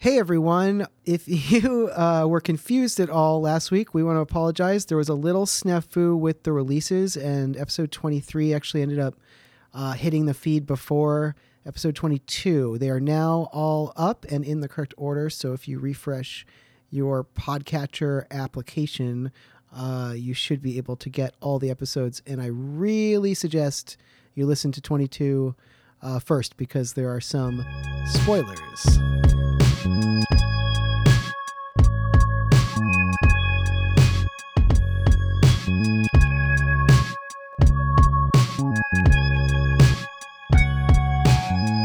Hey 0.00 0.16
everyone, 0.16 0.86
if 1.04 1.26
you 1.52 1.90
uh, 1.92 2.24
were 2.28 2.40
confused 2.40 3.00
at 3.00 3.10
all 3.10 3.40
last 3.40 3.72
week, 3.72 3.94
we 3.94 4.04
want 4.04 4.14
to 4.14 4.20
apologize. 4.20 4.84
There 4.84 4.96
was 4.96 5.08
a 5.08 5.14
little 5.14 5.44
snafu 5.44 6.16
with 6.16 6.44
the 6.44 6.52
releases, 6.52 7.16
and 7.16 7.56
episode 7.56 7.90
23 7.90 8.54
actually 8.54 8.82
ended 8.82 9.00
up 9.00 9.16
uh, 9.74 9.94
hitting 9.94 10.26
the 10.26 10.34
feed 10.34 10.66
before 10.66 11.34
episode 11.66 11.96
22. 11.96 12.78
They 12.78 12.90
are 12.90 13.00
now 13.00 13.48
all 13.52 13.92
up 13.96 14.24
and 14.30 14.44
in 14.44 14.60
the 14.60 14.68
correct 14.68 14.94
order. 14.96 15.28
So 15.30 15.52
if 15.52 15.66
you 15.66 15.80
refresh 15.80 16.46
your 16.90 17.24
podcatcher 17.24 18.30
application, 18.30 19.32
uh, 19.74 20.14
you 20.16 20.32
should 20.32 20.62
be 20.62 20.76
able 20.78 20.94
to 20.94 21.10
get 21.10 21.34
all 21.40 21.58
the 21.58 21.70
episodes. 21.70 22.22
And 22.24 22.40
I 22.40 22.46
really 22.46 23.34
suggest 23.34 23.96
you 24.36 24.46
listen 24.46 24.70
to 24.70 24.80
22 24.80 25.56
uh, 26.02 26.18
first 26.18 26.56
because 26.56 26.94
there 26.94 27.08
are 27.08 27.20
some 27.20 27.64
spoilers. 28.06 28.98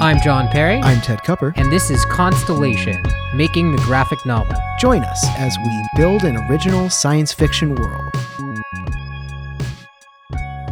I'm 0.01 0.19
John 0.19 0.49
Perry, 0.49 0.81
I'm 0.81 0.99
Ted 0.99 1.19
Cupper. 1.19 1.53
and 1.55 1.71
this 1.71 1.89
is 1.89 2.03
Constellation, 2.05 3.01
making 3.33 3.71
the 3.71 3.81
graphic 3.83 4.25
novel. 4.25 4.53
Join 4.77 5.01
us 5.01 5.25
as 5.37 5.55
we 5.63 5.87
build 5.95 6.25
an 6.25 6.35
original 6.49 6.89
science 6.89 7.31
fiction 7.31 7.73
world. 7.75 8.11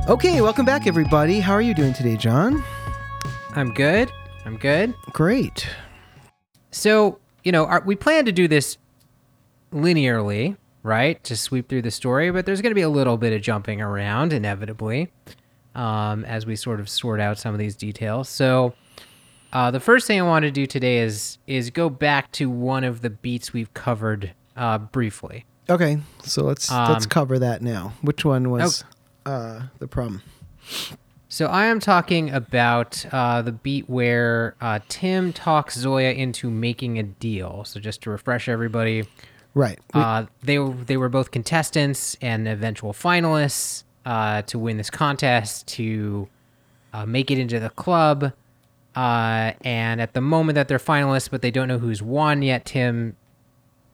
Okay, 0.10 0.42
welcome 0.42 0.66
back, 0.66 0.86
everybody. 0.86 1.40
How 1.40 1.54
are 1.54 1.62
you 1.62 1.74
doing 1.74 1.94
today, 1.94 2.18
John? 2.18 2.62
I'm 3.54 3.74
good. 3.74 4.12
I'm 4.46 4.58
good. 4.58 4.94
Great. 5.14 5.68
So, 6.72 7.20
you 7.44 7.52
know, 7.52 7.66
our, 7.66 7.82
we 7.86 7.96
plan 7.96 8.26
to 8.26 8.32
do 8.32 8.48
this 8.48 8.78
linearly, 9.74 10.58
right? 10.84 11.22
To 11.26 11.36
sweep 11.36 11.68
through 11.68 11.82
the 11.84 11.92
story, 11.92 12.32
but 12.32 12.46
there's 12.46 12.62
going 12.62 12.72
to 12.72 12.76
be 12.76 12.82
a 12.82 12.90
little 12.90 13.18
bit 13.18 13.34
of 13.34 13.42
jumping 13.42 13.82
around 13.82 14.34
inevitably 14.34 15.12
um, 15.76 16.24
as 16.26 16.46
we 16.46 16.56
sort 16.56 16.80
of 16.80 16.90
sort 16.90 17.20
out 17.20 17.38
some 17.38 17.54
of 17.54 17.60
these 17.60 17.76
details. 17.76 18.30
So, 18.30 18.74
uh, 19.54 19.70
the 19.70 19.82
first 19.82 20.08
thing 20.08 20.18
I 20.20 20.24
want 20.24 20.44
to 20.44 20.52
do 20.52 20.66
today 20.66 21.00
is 21.00 21.38
is 21.46 21.70
go 21.72 21.90
back 21.90 22.32
to 22.34 22.50
one 22.50 22.86
of 22.86 23.02
the 23.02 23.10
beats 23.10 23.52
we've 23.52 23.74
covered 23.74 24.32
uh, 24.56 24.78
briefly. 24.78 25.46
Okay, 25.70 25.98
so 26.24 26.44
let's 26.44 26.72
let's 26.72 27.06
Um, 27.06 27.10
cover 27.10 27.38
that 27.38 27.62
now. 27.62 27.94
Which 28.02 28.24
one 28.24 28.50
was 28.50 28.86
uh, 29.26 29.64
the 29.80 29.88
problem? 29.90 30.22
So 31.34 31.46
I 31.46 31.68
am 31.68 31.80
talking 31.80 32.30
about 32.30 33.06
uh, 33.10 33.42
the 33.42 33.54
beat 33.54 33.90
where 33.90 34.54
uh, 34.60 34.80
Tim 34.90 35.32
talks 35.32 35.78
Zoya 35.78 36.12
into 36.12 36.50
making 36.52 37.00
a 37.00 37.04
deal. 37.04 37.64
So 37.64 37.80
just 37.80 38.02
to 38.04 38.10
refresh 38.10 38.50
everybody, 38.50 39.06
Right. 39.54 39.80
Uh, 39.94 40.26
they 40.44 40.60
were- 40.60 40.74
they 40.74 40.96
were 40.98 41.08
both 41.10 41.32
contestants 41.32 42.18
and 42.22 42.48
eventual 42.50 42.92
finalists 42.94 43.84
uh, 44.06 44.42
to 44.44 44.60
win 44.60 44.76
this 44.76 44.90
contest 44.90 45.68
to 45.68 46.28
uh, 46.94 47.06
make 47.06 47.32
it 47.32 47.38
into 47.38 47.60
the 47.62 47.70
club. 47.70 48.34
Uh, 48.94 49.52
and 49.62 50.02
at 50.02 50.14
the 50.14 50.22
moment 50.22 50.56
that 50.56 50.68
they're 50.68 50.80
finalists, 50.80 51.30
but 51.32 51.42
they 51.42 51.52
don't 51.52 51.70
know 51.70 51.78
who's 51.80 52.02
won 52.02 52.42
yet, 52.42 52.66
Tim 52.66 53.16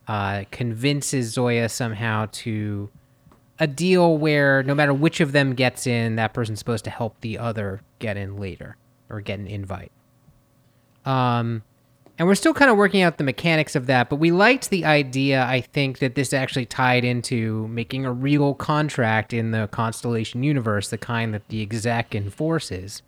uh, 0.07 0.43
convinces 0.49 1.33
Zoya 1.33 1.69
somehow 1.69 2.27
to 2.31 2.89
a 3.59 3.67
deal 3.67 4.17
where 4.17 4.63
no 4.63 4.75
matter 4.75 4.93
which 4.93 5.19
of 5.19 5.31
them 5.31 5.53
gets 5.53 5.87
in, 5.87 6.15
that 6.15 6.33
person's 6.33 6.59
supposed 6.59 6.83
to 6.85 6.89
help 6.89 7.19
the 7.21 7.37
other 7.37 7.81
get 7.99 8.17
in 8.17 8.37
later 8.37 8.77
or 9.09 9.21
get 9.21 9.39
an 9.39 9.47
invite. 9.47 9.91
Um, 11.05 11.63
and 12.19 12.27
we're 12.27 12.35
still 12.35 12.53
kind 12.53 12.71
of 12.71 12.77
working 12.77 13.01
out 13.01 13.17
the 13.17 13.23
mechanics 13.23 13.75
of 13.75 13.85
that, 13.87 14.09
but 14.09 14.15
we 14.15 14.31
liked 14.31 14.69
the 14.69 14.85
idea, 14.85 15.43
I 15.43 15.61
think, 15.61 15.99
that 15.99 16.15
this 16.15 16.33
actually 16.33 16.65
tied 16.65 17.05
into 17.05 17.67
making 17.67 18.05
a 18.05 18.11
real 18.11 18.55
contract 18.55 19.33
in 19.33 19.51
the 19.51 19.67
Constellation 19.71 20.43
universe, 20.43 20.89
the 20.89 20.97
kind 20.97 21.33
that 21.33 21.47
the 21.49 21.61
exec 21.61 22.15
enforces, 22.15 23.03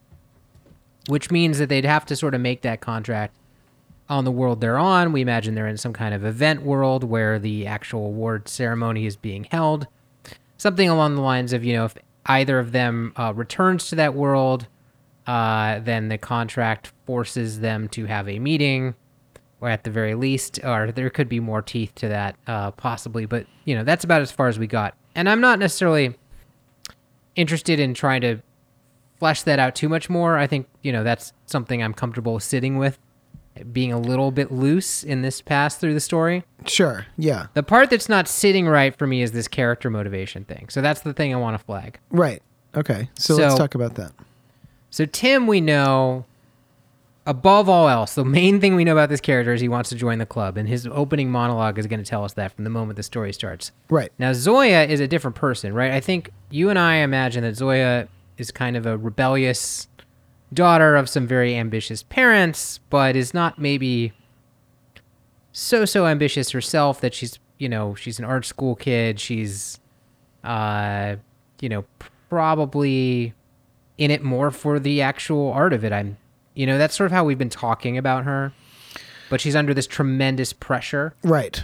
which 1.08 1.32
means 1.32 1.58
that 1.58 1.70
they'd 1.70 1.86
have 1.86 2.06
to 2.06 2.16
sort 2.16 2.36
of 2.36 2.42
make 2.42 2.62
that 2.62 2.82
contract 2.82 3.36
on 4.10 4.26
the 4.26 4.32
world 4.32 4.62
they're 4.62 4.78
on. 4.78 5.12
We 5.12 5.22
imagine 5.22 5.56
they're 5.56 5.68
in 5.68 5.78
some 5.78 5.94
kind 5.94 6.14
of 6.14 6.24
event 6.24 6.62
world 6.62 7.04
where 7.04 7.40
the 7.40 7.66
actual 7.66 8.06
award 8.08 8.48
ceremony 8.48 9.06
is 9.06 9.16
being 9.16 9.46
held. 9.46 9.88
Something 10.60 10.90
along 10.90 11.16
the 11.16 11.22
lines 11.22 11.54
of, 11.54 11.64
you 11.64 11.74
know, 11.74 11.86
if 11.86 11.96
either 12.26 12.60
of 12.60 12.74
them 12.74 13.14
uh, 13.16 13.34
returns 13.34 13.88
to 13.90 13.96
that 13.96 14.14
world, 14.14 14.68
uh, 15.26 15.80
then 15.80 16.10
the 16.10 16.18
contract 16.18 16.92
forces 17.06 17.62
them 17.62 17.88
to 17.88 18.06
have 18.06 18.28
a 18.28 18.40
meeting, 18.40 18.94
or 19.62 19.70
at 19.70 19.86
the 19.86 19.90
very 19.90 20.16
least, 20.16 20.60
or 20.64 20.92
there 20.92 21.10
could 21.10 21.30
be 21.30 21.40
more 21.40 21.62
teeth 21.62 21.96
to 21.96 22.10
that, 22.10 22.36
uh, 22.46 22.72
possibly. 22.72 23.26
But 23.26 23.48
you 23.64 23.74
know, 23.74 23.86
that's 23.86 24.04
about 24.04 24.22
as 24.22 24.32
far 24.32 24.50
as 24.50 24.60
we 24.60 24.68
got. 24.68 24.96
And 25.16 25.30
I'm 25.30 25.40
not 25.40 25.60
necessarily 25.60 26.18
interested 27.36 27.80
in 27.80 27.94
trying 27.94 28.22
to 28.22 28.40
flesh 29.18 29.44
that 29.44 29.60
out 29.60 29.76
too 29.76 29.88
much 29.88 30.10
more. 30.10 30.38
I 30.38 30.46
think 30.46 30.68
you 30.82 30.92
know 30.92 31.04
that's 31.04 31.32
something 31.46 31.82
I'm 31.82 31.94
comfortable 31.94 32.38
sitting 32.42 32.78
with, 32.78 33.00
being 33.72 33.92
a 33.92 34.00
little 34.00 34.32
bit 34.32 34.52
loose 34.52 35.04
in 35.04 35.22
this 35.22 35.42
pass 35.42 35.76
through 35.76 35.94
the 35.94 36.00
story. 36.00 36.44
sure. 36.66 37.06
Yeah. 37.18 37.48
The 37.54 37.64
part 37.64 37.90
that's 37.90 38.10
not 38.10 38.28
sitting 38.28 38.68
right 38.68 38.96
for 38.96 39.08
me 39.08 39.22
is 39.22 39.32
this 39.32 39.48
character 39.48 39.90
motivation 39.90 40.46
thing. 40.46 40.70
So 40.70 40.82
that's 40.82 41.02
the 41.02 41.14
thing 41.14 41.34
I 41.34 41.38
want 41.38 41.58
to 41.58 41.64
flag. 41.64 42.00
Right. 42.10 42.42
Okay. 42.76 43.10
So, 43.16 43.36
let's 43.36 43.56
talk 43.56 43.76
about 43.76 43.96
that. 43.96 44.12
So 44.92 45.06
Tim, 45.06 45.48
we 45.48 45.62
know 45.62 46.26
above 47.26 47.70
all 47.70 47.88
else, 47.88 48.16
the 48.16 48.26
main 48.26 48.60
thing 48.60 48.76
we 48.76 48.84
know 48.84 48.94
about 48.94 49.10
this 49.10 49.22
character 49.22 49.54
is 49.54 49.62
he 49.62 49.70
wants 49.70 49.90
to 49.90 49.96
join 49.96 50.18
the 50.18 50.26
club, 50.26 50.58
and 50.58 50.68
his 50.68 50.88
opening 50.88 51.30
monologue 51.30 51.78
is 51.78 51.86
going 51.86 52.00
to 52.00 52.06
tell 52.06 52.26
us 52.26 52.34
that 52.34 52.52
from 52.54 52.64
the 52.64 52.70
moment 52.72 52.98
the 52.98 53.04
story 53.04 53.32
starts. 53.34 53.72
Right. 53.90 54.12
Now 54.18 54.34
Zoya 54.34 54.84
is 54.86 55.00
a 55.00 55.08
different 55.08 55.36
person, 55.36 55.74
right? 55.74 55.92
I 55.92 56.00
think 56.00 56.32
you 56.50 56.70
and 56.70 56.80
I 56.80 56.96
imagine 56.98 57.44
that 57.44 57.56
Zoya 57.56 58.08
is 58.38 58.52
kind 58.52 58.76
of 58.76 58.86
a 58.86 58.98
rebellious 58.98 59.88
daughter 60.54 60.96
of 60.96 61.08
some 61.10 61.28
very 61.28 61.56
ambitious 61.56 62.04
parents, 62.04 62.80
but 62.90 63.16
is 63.16 63.34
not 63.34 63.60
maybe 63.60 64.14
so 65.52 65.86
so 65.86 66.06
ambitious 66.06 66.52
herself 66.52 67.02
that 67.02 67.14
she's 67.14 67.40
you 67.58 67.68
know 67.70 67.96
she's 67.96 68.20
an 68.20 68.26
art 68.26 68.46
school 68.46 68.76
kid. 68.76 69.20
She's 69.20 69.80
uh 70.44 71.16
you 71.62 71.70
know 71.70 71.86
probably 72.30 73.34
in 73.98 74.12
it 74.12 74.24
more 74.24 74.52
for 74.52 74.80
the 74.80 75.02
actual 75.02 75.52
art 75.52 75.74
of 75.74 75.84
it. 75.84 75.92
I'm 75.92 76.18
you 76.54 76.66
know 76.66 76.78
that's 76.78 76.96
sort 76.96 77.06
of 77.08 77.12
how 77.12 77.24
we've 77.24 77.38
been 77.38 77.50
talking 77.50 77.98
about 77.98 78.24
her, 78.26 78.54
but 79.30 79.42
she's 79.42 79.56
under 79.56 79.74
this 79.74 79.88
tremendous 79.88 80.54
pressure 80.54 81.14
Right. 81.24 81.64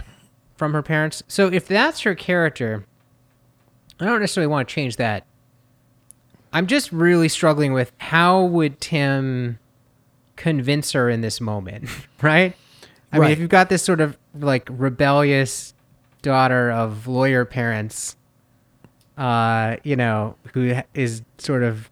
from 0.56 0.72
her 0.72 0.82
parents. 0.82 1.22
So 1.28 1.48
if 1.48 1.66
that's 1.66 2.00
her 2.02 2.14
character, 2.14 2.84
I 4.00 4.04
don't 4.04 4.20
necessarily 4.20 4.48
want 4.50 4.68
to 4.68 4.74
change 4.74 4.96
that. 4.96 5.24
I'm 6.56 6.66
just 6.66 6.90
really 6.90 7.28
struggling 7.28 7.74
with 7.74 7.92
how 7.98 8.44
would 8.44 8.80
Tim 8.80 9.58
convince 10.36 10.92
her 10.92 11.10
in 11.10 11.20
this 11.20 11.38
moment, 11.38 11.88
right? 12.22 12.54
I 13.12 13.16
mean, 13.16 13.22
Right. 13.22 13.30
if 13.32 13.38
you've 13.38 13.50
got 13.50 13.68
this 13.68 13.82
sort 13.82 14.00
of 14.00 14.16
like 14.38 14.66
rebellious 14.70 15.74
daughter 16.22 16.70
of 16.70 17.06
lawyer 17.06 17.44
parents, 17.44 18.16
uh, 19.18 19.76
you 19.84 19.96
know, 19.96 20.36
who 20.54 20.80
is 20.94 21.22
sort 21.36 21.62
of 21.62 21.90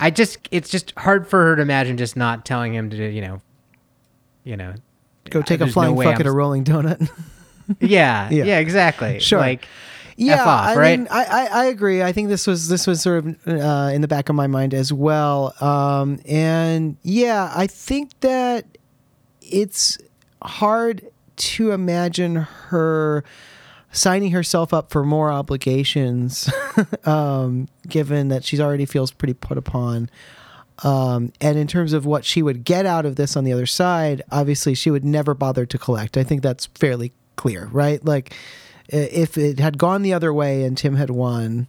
I 0.00 0.10
just 0.10 0.48
it's 0.50 0.68
just 0.68 0.92
hard 0.98 1.28
for 1.28 1.40
her 1.44 1.54
to 1.56 1.62
imagine 1.62 1.96
just 1.96 2.16
not 2.16 2.44
telling 2.44 2.74
him 2.74 2.90
to, 2.90 3.08
you 3.08 3.20
know, 3.20 3.40
you 4.42 4.56
know, 4.56 4.74
Go 5.30 5.42
take 5.42 5.60
a 5.60 5.64
there's 5.64 5.76
no 5.76 5.94
flying 5.94 5.96
fuck 6.02 6.18
at 6.18 6.26
a 6.26 6.32
rolling 6.32 6.64
donut. 6.64 7.08
yeah, 7.80 8.28
Yeah. 8.32 8.44
yeah, 8.44 8.58
exactly. 8.58 9.20
Sure. 9.20 9.38
Like, 9.38 9.68
yeah, 10.16 10.34
F 10.34 10.46
off, 10.46 10.66
I 10.66 10.76
right? 10.76 10.98
mean, 10.98 11.08
I, 11.10 11.24
I, 11.24 11.46
I 11.46 11.64
agree. 11.66 12.02
I 12.02 12.12
think 12.12 12.28
this 12.28 12.46
was 12.46 12.68
this 12.68 12.86
was 12.86 13.00
sort 13.00 13.24
of 13.24 13.48
uh, 13.48 13.90
in 13.92 14.00
the 14.00 14.08
back 14.08 14.28
of 14.28 14.34
my 14.34 14.46
mind 14.46 14.74
as 14.74 14.92
well. 14.92 15.54
Um, 15.60 16.20
and 16.26 16.96
yeah, 17.02 17.52
I 17.54 17.66
think 17.66 18.18
that 18.20 18.66
it's 19.40 19.98
hard 20.42 21.06
to 21.36 21.72
imagine 21.72 22.36
her 22.36 23.24
signing 23.92 24.32
herself 24.32 24.74
up 24.74 24.90
for 24.90 25.04
more 25.04 25.30
obligations, 25.30 26.50
um, 27.04 27.68
given 27.88 28.28
that 28.28 28.44
she 28.44 28.60
already 28.60 28.86
feels 28.86 29.10
pretty 29.10 29.34
put 29.34 29.56
upon. 29.56 30.10
Um, 30.82 31.32
and 31.40 31.56
in 31.56 31.68
terms 31.68 31.92
of 31.92 32.04
what 32.04 32.24
she 32.24 32.42
would 32.42 32.64
get 32.64 32.84
out 32.84 33.06
of 33.06 33.14
this 33.16 33.36
on 33.36 33.44
the 33.44 33.52
other 33.52 33.66
side, 33.66 34.22
obviously 34.32 34.74
she 34.74 34.90
would 34.90 35.04
never 35.04 35.32
bother 35.32 35.66
to 35.66 35.78
collect. 35.78 36.16
I 36.16 36.24
think 36.24 36.42
that's 36.42 36.66
fairly 36.66 37.12
clear, 37.36 37.66
right? 37.66 38.04
Like, 38.04 38.34
if 38.88 39.36
it 39.38 39.58
had 39.58 39.78
gone 39.78 40.02
the 40.02 40.12
other 40.12 40.32
way 40.32 40.64
and 40.64 40.76
Tim 40.76 40.96
had 40.96 41.10
won, 41.10 41.68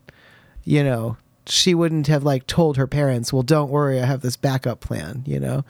you 0.63 0.83
know, 0.83 1.17
she 1.47 1.73
wouldn't 1.75 2.07
have 2.07 2.23
like 2.23 2.47
told 2.47 2.77
her 2.77 2.87
parents, 2.87 3.31
"Well, 3.31 3.43
don't 3.43 3.69
worry, 3.69 4.01
I 4.01 4.05
have 4.05 4.21
this 4.21 4.35
backup 4.35 4.79
plan." 4.79 5.23
You 5.25 5.39
know, 5.39 5.65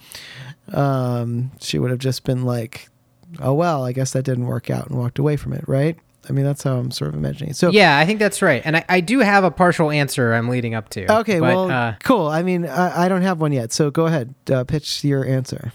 um, 0.73 1.51
she 1.59 1.79
would 1.79 1.91
have 1.91 1.99
just 1.99 2.23
been 2.23 2.43
like, 2.43 2.89
"Oh 3.39 3.53
well, 3.53 3.83
I 3.83 3.91
guess 3.91 4.13
that 4.13 4.23
didn't 4.23 4.47
work 4.47 4.69
out," 4.69 4.87
and 4.87 4.97
walked 4.97 5.19
away 5.19 5.35
from 5.35 5.53
it, 5.53 5.67
right? 5.67 5.97
I 6.27 6.31
mean, 6.31 6.45
that's 6.45 6.63
how 6.63 6.77
I'm 6.77 6.91
sort 6.91 7.09
of 7.09 7.15
imagining. 7.15 7.51
it. 7.51 7.55
So 7.55 7.69
yeah, 7.69 7.97
I 7.99 8.05
think 8.05 8.19
that's 8.19 8.41
right. 8.41 8.61
And 8.65 8.77
I, 8.77 8.85
I 8.89 8.99
do 8.99 9.19
have 9.19 9.43
a 9.43 9.51
partial 9.51 9.91
answer 9.91 10.33
I'm 10.33 10.49
leading 10.49 10.73
up 10.73 10.89
to. 10.89 11.19
Okay, 11.19 11.39
but, 11.39 11.53
well, 11.53 11.69
uh, 11.71 11.95
cool. 12.03 12.27
I 12.27 12.41
mean, 12.41 12.65
I, 12.65 13.05
I 13.05 13.09
don't 13.09 13.21
have 13.21 13.39
one 13.39 13.51
yet, 13.51 13.71
so 13.71 13.91
go 13.91 14.07
ahead, 14.07 14.33
uh, 14.51 14.63
pitch 14.63 15.03
your 15.03 15.23
answer. 15.25 15.71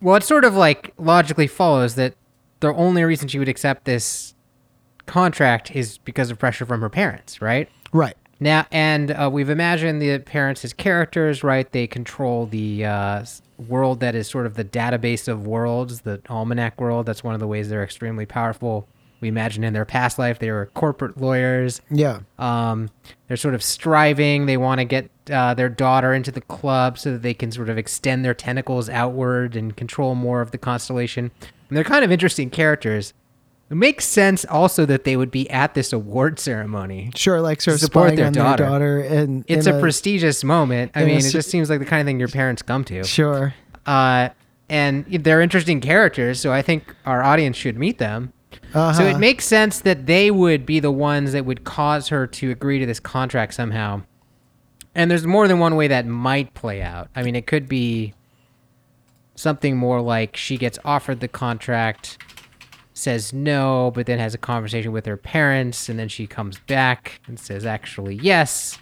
Well, 0.00 0.16
it 0.16 0.22
sort 0.22 0.44
of 0.44 0.54
like 0.54 0.92
logically 0.96 1.46
follows 1.46 1.96
that 1.96 2.14
the 2.60 2.72
only 2.74 3.02
reason 3.04 3.28
she 3.28 3.38
would 3.38 3.48
accept 3.48 3.84
this 3.84 4.33
contract 5.06 5.74
is 5.74 5.98
because 5.98 6.30
of 6.30 6.38
pressure 6.38 6.66
from 6.66 6.80
her 6.80 6.88
parents, 6.90 7.40
right? 7.42 7.68
Right. 7.92 8.16
Now, 8.40 8.66
and 8.72 9.10
uh, 9.10 9.30
we've 9.32 9.48
imagined 9.48 10.02
the 10.02 10.18
parents 10.18 10.64
as 10.64 10.72
characters, 10.72 11.44
right? 11.44 11.70
They 11.70 11.86
control 11.86 12.46
the 12.46 12.84
uh, 12.84 13.24
world 13.68 14.00
that 14.00 14.14
is 14.14 14.28
sort 14.28 14.46
of 14.46 14.54
the 14.54 14.64
database 14.64 15.28
of 15.28 15.46
worlds, 15.46 16.00
the 16.00 16.20
almanac 16.28 16.80
world. 16.80 17.06
That's 17.06 17.22
one 17.22 17.34
of 17.34 17.40
the 17.40 17.46
ways 17.46 17.68
they're 17.68 17.84
extremely 17.84 18.26
powerful. 18.26 18.88
We 19.20 19.28
imagine 19.28 19.64
in 19.64 19.72
their 19.72 19.86
past 19.86 20.18
life 20.18 20.38
they 20.38 20.50
were 20.50 20.66
corporate 20.74 21.18
lawyers. 21.18 21.80
Yeah. 21.90 22.20
Um, 22.38 22.90
they're 23.28 23.38
sort 23.38 23.54
of 23.54 23.62
striving. 23.62 24.46
They 24.46 24.58
want 24.58 24.80
to 24.80 24.84
get 24.84 25.10
uh, 25.30 25.54
their 25.54 25.70
daughter 25.70 26.12
into 26.12 26.30
the 26.30 26.42
club 26.42 26.98
so 26.98 27.12
that 27.12 27.22
they 27.22 27.32
can 27.32 27.50
sort 27.50 27.70
of 27.70 27.78
extend 27.78 28.24
their 28.24 28.34
tentacles 28.34 28.90
outward 28.90 29.56
and 29.56 29.74
control 29.74 30.14
more 30.14 30.42
of 30.42 30.50
the 30.50 30.58
constellation. 30.58 31.30
And 31.68 31.76
they're 31.76 31.84
kind 31.84 32.04
of 32.04 32.12
interesting 32.12 32.50
characters. 32.50 33.14
It 33.70 33.76
makes 33.76 34.04
sense 34.04 34.44
also 34.44 34.84
that 34.86 35.04
they 35.04 35.16
would 35.16 35.30
be 35.30 35.48
at 35.50 35.74
this 35.74 35.92
award 35.92 36.38
ceremony. 36.38 37.10
Sure. 37.16 37.40
Like 37.40 37.60
sort 37.60 37.76
of 37.76 37.80
Support 37.80 38.16
their 38.16 38.30
daughter. 38.30 38.62
their 38.62 38.70
daughter, 38.70 39.00
and 39.00 39.44
It's 39.48 39.66
in 39.66 39.76
a, 39.76 39.80
prestigious 39.80 40.44
moment. 40.44 40.92
I 40.94 41.00
in 41.00 41.04
a 41.04 41.08
mean, 41.08 41.24
it 41.24 41.30
just 41.30 41.50
seems 41.50 41.70
like 41.70 41.80
the 41.80 41.86
kind 41.86 42.00
of 42.00 42.06
thing 42.06 42.18
your 42.18 42.28
parents 42.28 42.62
come 42.62 42.84
to. 42.84 43.02
Sure. 43.04 43.54
Uh, 43.86 44.28
and 44.68 45.06
they're 45.06 45.40
interesting 45.40 45.80
characters, 45.80 46.40
so 46.40 46.52
I 46.52 46.62
think 46.62 46.94
our 47.06 47.22
audience 47.22 47.56
should 47.56 47.78
meet 47.78 47.98
them. 47.98 48.32
Uh-huh. 48.72 48.92
So 48.92 49.04
it 49.04 49.18
makes 49.18 49.44
sense 49.44 49.80
that 49.80 50.06
they 50.06 50.30
would 50.30 50.66
be 50.66 50.80
the 50.80 50.90
ones 50.90 51.32
that 51.32 51.44
would 51.44 51.64
cause 51.64 52.08
her 52.08 52.26
to 52.26 52.50
agree 52.50 52.78
to 52.78 52.86
this 52.86 53.00
contract 53.00 53.54
somehow. 53.54 54.02
And 54.94 55.10
there's 55.10 55.26
more 55.26 55.48
than 55.48 55.58
one 55.58 55.76
way 55.76 55.88
that 55.88 56.06
might 56.06 56.54
play 56.54 56.82
out. 56.82 57.08
I 57.16 57.22
mean, 57.22 57.34
it 57.34 57.46
could 57.46 57.68
be 57.68 58.14
something 59.34 59.76
more 59.76 60.00
like 60.00 60.36
she 60.36 60.56
gets 60.56 60.78
offered 60.84 61.20
the 61.20 61.28
contract, 61.28 62.18
says 62.94 63.32
no, 63.32 63.90
but 63.94 64.06
then 64.06 64.18
has 64.18 64.34
a 64.34 64.38
conversation 64.38 64.92
with 64.92 65.04
her 65.04 65.16
parents, 65.16 65.88
and 65.88 65.98
then 65.98 66.08
she 66.08 66.26
comes 66.26 66.58
back 66.60 67.20
and 67.26 67.38
says 67.38 67.66
actually 67.66 68.14
yes. 68.14 68.78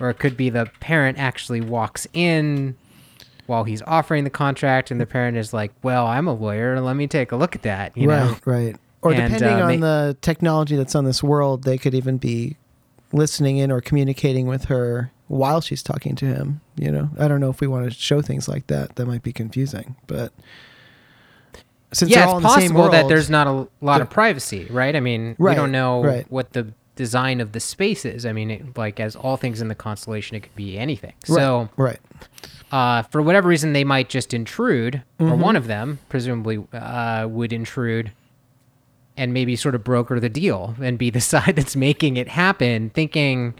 Or 0.00 0.10
it 0.10 0.18
could 0.18 0.36
be 0.36 0.48
the 0.48 0.70
parent 0.80 1.18
actually 1.18 1.60
walks 1.60 2.06
in 2.12 2.76
while 3.46 3.64
he's 3.64 3.82
offering 3.82 4.24
the 4.24 4.30
contract, 4.30 4.90
and 4.90 5.00
the 5.00 5.06
parent 5.06 5.36
is 5.36 5.52
like, 5.52 5.72
"Well, 5.82 6.06
I'm 6.06 6.26
a 6.26 6.32
lawyer. 6.32 6.80
Let 6.80 6.96
me 6.96 7.06
take 7.06 7.30
a 7.32 7.36
look 7.36 7.54
at 7.54 7.62
that." 7.62 7.96
You 7.96 8.08
right. 8.08 8.24
know, 8.24 8.36
Right. 8.44 8.76
Or 9.02 9.12
And, 9.12 9.32
depending 9.32 9.60
uh, 9.60 9.66
on 9.66 9.80
ma- 9.80 9.86
the 9.86 10.16
technology 10.22 10.76
that's 10.76 10.94
on 10.94 11.04
this 11.04 11.22
world, 11.22 11.64
they 11.64 11.76
could 11.76 11.94
even 11.94 12.18
be 12.18 12.56
listening 13.12 13.58
in 13.58 13.70
or 13.70 13.80
communicating 13.80 14.46
with 14.46 14.66
her 14.66 15.10
while 15.26 15.60
she's 15.60 15.82
talking 15.82 16.14
to 16.16 16.26
him. 16.26 16.60
You 16.76 16.90
know, 16.92 17.10
I 17.18 17.26
don't 17.28 17.40
know 17.40 17.50
if 17.50 17.60
we 17.60 17.66
want 17.66 17.84
to 17.84 17.90
show 17.90 18.22
things 18.22 18.48
like 18.48 18.68
that. 18.68 18.96
That 18.96 19.06
might 19.06 19.22
be 19.22 19.32
confusing, 19.32 19.96
but 20.06 20.32
since 21.92 22.10
yeah, 22.10 22.26
all 22.26 22.36
it's 22.36 22.38
in 22.38 22.42
the 22.42 22.48
same 22.48 22.70
possible 22.72 22.90
that 22.90 23.08
there's 23.08 23.30
not 23.30 23.46
a 23.46 23.68
lot 23.80 24.00
of 24.00 24.10
privacy, 24.10 24.66
right? 24.70 24.94
I 24.96 25.00
mean, 25.00 25.36
we 25.38 25.54
don't 25.54 25.72
know 25.72 26.02
right. 26.02 26.26
what 26.30 26.52
the 26.52 26.72
design 26.96 27.40
of 27.40 27.52
the 27.52 27.60
space 27.60 28.04
is. 28.04 28.26
I 28.26 28.32
mean, 28.32 28.50
it, 28.50 28.76
like 28.76 29.00
as 29.00 29.16
all 29.16 29.36
things 29.36 29.60
in 29.60 29.68
the 29.68 29.74
constellation, 29.74 30.36
it 30.36 30.40
could 30.40 30.54
be 30.54 30.78
anything. 30.78 31.12
Right, 31.28 31.36
So, 31.36 31.68
right. 31.76 31.98
uh, 32.70 33.02
for 33.04 33.22
whatever 33.22 33.48
reason, 33.48 33.72
they 33.72 33.84
might 33.84 34.08
just 34.08 34.34
intrude, 34.34 35.02
or 35.18 35.26
Mm-hmm. 35.26 35.40
one 35.40 35.56
of 35.56 35.66
them, 35.66 35.98
presumably, 36.08 36.64
uh, 36.72 37.26
would 37.30 37.52
intrude 37.52 38.12
and 39.16 39.32
maybe 39.34 39.56
sort 39.56 39.74
of 39.74 39.84
broker 39.84 40.18
the 40.20 40.28
deal 40.28 40.74
and 40.80 40.98
be 40.98 41.10
the 41.10 41.20
side 41.32 41.56
that's 41.56 41.76
making 41.76 42.16
it 42.16 42.28
happen, 42.28 42.90
thinking, 42.90 43.54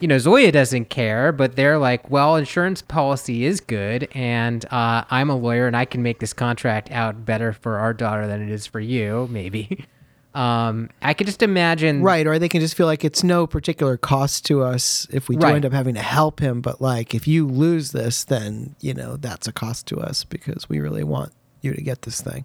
you 0.00 0.08
know, 0.08 0.18
Zoya 0.18 0.52
doesn't 0.52 0.90
care, 0.90 1.32
but 1.32 1.56
they're 1.56 1.78
like, 1.78 2.10
well, 2.10 2.36
insurance 2.36 2.82
policy 2.82 3.44
is 3.44 3.60
good, 3.60 4.08
and 4.12 4.64
uh, 4.70 5.04
I'm 5.10 5.30
a 5.30 5.36
lawyer, 5.36 5.66
and 5.66 5.76
I 5.76 5.84
can 5.84 6.02
make 6.02 6.20
this 6.20 6.32
contract 6.32 6.90
out 6.90 7.24
better 7.24 7.52
for 7.52 7.78
our 7.78 7.92
daughter 7.94 8.26
than 8.26 8.42
it 8.42 8.50
is 8.50 8.66
for 8.66 8.80
you, 8.80 9.28
maybe. 9.30 9.84
Um, 10.36 10.90
I 11.00 11.14
could 11.14 11.26
just 11.26 11.42
imagine, 11.42 12.02
Right, 12.02 12.26
or 12.26 12.38
they 12.38 12.50
can 12.50 12.60
just 12.60 12.74
feel 12.76 12.84
like 12.84 13.06
it's 13.06 13.24
no 13.24 13.46
particular 13.46 13.96
cost 13.96 14.44
to 14.46 14.62
us 14.62 15.06
if 15.10 15.30
we 15.30 15.36
do 15.36 15.46
Right. 15.46 15.54
end 15.54 15.64
up 15.64 15.72
having 15.72 15.94
to 15.94 16.02
help 16.02 16.40
him. 16.40 16.60
But 16.60 16.78
like, 16.78 17.14
if 17.14 17.26
you 17.26 17.46
lose 17.46 17.92
this, 17.92 18.22
then 18.22 18.76
you 18.82 18.92
know 18.92 19.16
that's 19.16 19.48
a 19.48 19.52
cost 19.52 19.86
to 19.86 19.96
us 19.98 20.24
because 20.24 20.68
we 20.68 20.78
really 20.78 21.04
want 21.04 21.32
you 21.62 21.72
to 21.72 21.80
get 21.80 22.02
this 22.02 22.20
thing. 22.20 22.44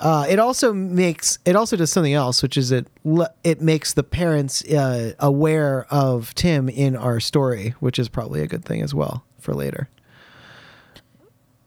Uh, 0.00 0.26
it 0.28 0.38
also 0.38 0.72
makes 0.72 1.38
it 1.44 1.54
also 1.56 1.76
does 1.76 1.90
something 1.90 2.12
else, 2.14 2.42
which 2.42 2.56
is 2.56 2.72
it 2.72 2.86
it 3.44 3.60
makes 3.60 3.94
the 3.94 4.02
parents 4.02 4.64
uh, 4.64 5.12
aware 5.20 5.86
of 5.90 6.34
Tim 6.34 6.68
in 6.68 6.96
our 6.96 7.20
story, 7.20 7.74
which 7.80 7.98
is 7.98 8.08
probably 8.08 8.42
a 8.42 8.46
good 8.46 8.64
thing 8.64 8.82
as 8.82 8.92
well 8.92 9.24
for 9.38 9.54
later. 9.54 9.88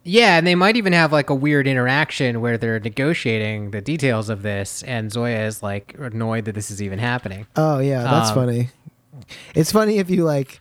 Yeah, 0.04 0.38
and 0.38 0.48
they 0.48 0.56
might 0.56 0.78
even 0.78 0.94
have 0.94 1.12
like 1.12 1.30
a 1.30 1.36
weird 1.36 1.68
interaction 1.68 2.40
where 2.40 2.58
they're 2.58 2.80
negotiating 2.80 3.72
the 3.72 3.82
details 3.82 4.30
of 4.30 4.42
this, 4.42 4.82
and 4.84 5.12
Zoya 5.12 5.46
is 5.46 5.62
like 5.62 5.96
annoyed 6.00 6.46
that 6.46 6.56
this 6.56 6.72
is 6.72 6.82
even 6.82 7.00
happening. 7.00 7.46
Oh 7.56 7.80
yeah, 7.80 8.04
that's 8.04 8.30
Um, 8.30 8.36
funny. 8.36 8.70
It's 9.56 9.72
funny 9.72 9.98
if 9.98 10.10
you 10.10 10.24
like, 10.24 10.60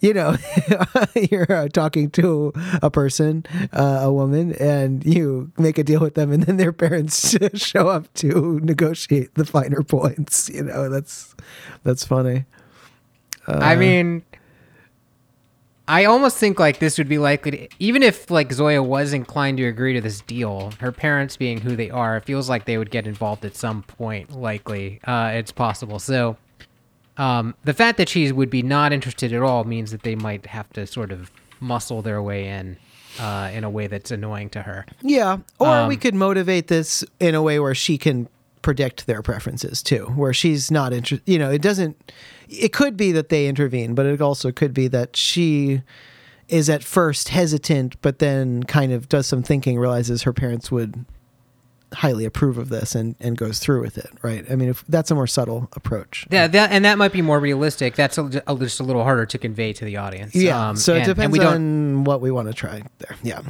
you 0.00 0.14
know, 0.14 0.36
you're 1.30 1.50
uh, 1.50 1.68
talking 1.68 2.10
to 2.10 2.52
a 2.82 2.90
person, 2.90 3.44
uh, 3.72 4.00
a 4.02 4.12
woman, 4.12 4.52
and 4.54 5.04
you 5.04 5.52
make 5.58 5.78
a 5.78 5.84
deal 5.84 6.00
with 6.00 6.14
them, 6.14 6.32
and 6.32 6.44
then 6.44 6.56
their 6.56 6.72
parents 6.72 7.36
show 7.54 7.88
up 7.88 8.12
to 8.14 8.60
negotiate 8.60 9.34
the 9.34 9.44
finer 9.44 9.82
points. 9.82 10.48
You 10.48 10.64
know, 10.64 10.88
that's 10.88 11.34
that's 11.82 12.04
funny. 12.04 12.46
I 13.46 13.74
mean, 13.74 14.22
I 15.90 16.04
almost 16.04 16.36
think 16.36 16.60
like 16.60 16.78
this 16.78 16.98
would 16.98 17.08
be 17.08 17.18
likely 17.18 17.50
to, 17.50 17.68
even 17.80 18.04
if 18.04 18.30
like 18.30 18.52
Zoya 18.52 18.80
was 18.80 19.12
inclined 19.12 19.58
to 19.58 19.64
agree 19.64 19.92
to 19.94 20.00
this 20.00 20.20
deal, 20.20 20.72
her 20.78 20.92
parents 20.92 21.36
being 21.36 21.60
who 21.60 21.74
they 21.74 21.90
are, 21.90 22.16
it 22.18 22.24
feels 22.24 22.48
like 22.48 22.64
they 22.64 22.78
would 22.78 22.92
get 22.92 23.08
involved 23.08 23.44
at 23.44 23.56
some 23.56 23.82
point. 23.82 24.30
Likely, 24.30 25.00
uh, 25.04 25.32
it's 25.34 25.50
possible. 25.50 25.98
So, 25.98 26.36
um, 27.20 27.54
the 27.64 27.74
fact 27.74 27.98
that 27.98 28.08
she 28.08 28.32
would 28.32 28.50
be 28.50 28.62
not 28.62 28.92
interested 28.92 29.32
at 29.32 29.42
all 29.42 29.64
means 29.64 29.90
that 29.90 30.02
they 30.02 30.14
might 30.14 30.46
have 30.46 30.70
to 30.72 30.86
sort 30.86 31.12
of 31.12 31.30
muscle 31.60 32.00
their 32.00 32.22
way 32.22 32.48
in, 32.48 32.78
uh, 33.18 33.50
in 33.52 33.62
a 33.62 33.68
way 33.70 33.86
that's 33.86 34.10
annoying 34.10 34.48
to 34.50 34.62
her. 34.62 34.86
Yeah, 35.02 35.38
or 35.58 35.68
Um, 35.68 35.88
we 35.88 35.96
could 35.96 36.14
motivate 36.14 36.68
this 36.68 37.04
in 37.18 37.34
a 37.34 37.42
way 37.42 37.60
where 37.60 37.74
she 37.74 37.98
can 37.98 38.28
predict 38.62 39.06
their 39.06 39.22
preferences 39.22 39.82
too, 39.82 40.06
where 40.16 40.32
she's 40.32 40.70
not 40.70 40.92
interested. 40.92 41.30
You 41.30 41.38
know, 41.38 41.50
it 41.50 41.62
doesn't. 41.62 42.12
It 42.48 42.72
could 42.72 42.96
be 42.96 43.12
that 43.12 43.28
they 43.28 43.48
intervene, 43.48 43.94
but 43.94 44.06
it 44.06 44.20
also 44.20 44.50
could 44.50 44.72
be 44.72 44.88
that 44.88 45.16
she 45.16 45.82
is 46.48 46.68
at 46.68 46.82
first 46.82 47.28
hesitant, 47.28 48.00
but 48.02 48.18
then 48.18 48.64
kind 48.64 48.92
of 48.92 49.08
does 49.08 49.26
some 49.26 49.42
thinking, 49.42 49.78
realizes 49.78 50.22
her 50.22 50.32
parents 50.32 50.70
would 50.70 51.04
highly 51.94 52.24
approve 52.24 52.56
of 52.58 52.68
this, 52.68 52.94
and 52.94 53.16
and 53.20 53.36
goes 53.36 53.58
through 53.58 53.80
with 53.82 53.98
it. 53.98 54.10
Right? 54.22 54.44
I 54.50 54.56
mean, 54.56 54.68
if 54.68 54.84
that's 54.88 55.10
a 55.10 55.14
more 55.14 55.26
subtle 55.26 55.68
approach. 55.74 56.26
Yeah, 56.30 56.46
that 56.46 56.70
and 56.72 56.84
that 56.84 56.98
might 56.98 57.12
be 57.12 57.22
more 57.22 57.40
realistic. 57.40 57.96
That's 57.96 58.18
a, 58.18 58.42
a- 58.46 58.56
just 58.58 58.80
a 58.80 58.84
little 58.84 59.02
harder 59.04 59.26
to 59.26 59.38
convey 59.38 59.72
to 59.74 59.84
the 59.84 59.96
audience. 59.96 60.34
Yeah. 60.34 60.68
Um, 60.70 60.76
so 60.76 60.92
it 60.94 61.00
and- 61.00 61.08
and 61.08 61.16
depends 61.16 61.38
don't- 61.38 61.54
on 61.54 62.04
what 62.04 62.20
we 62.20 62.30
want 62.30 62.48
to 62.48 62.54
try 62.54 62.82
there. 62.98 63.16
Yeah. 63.22 63.42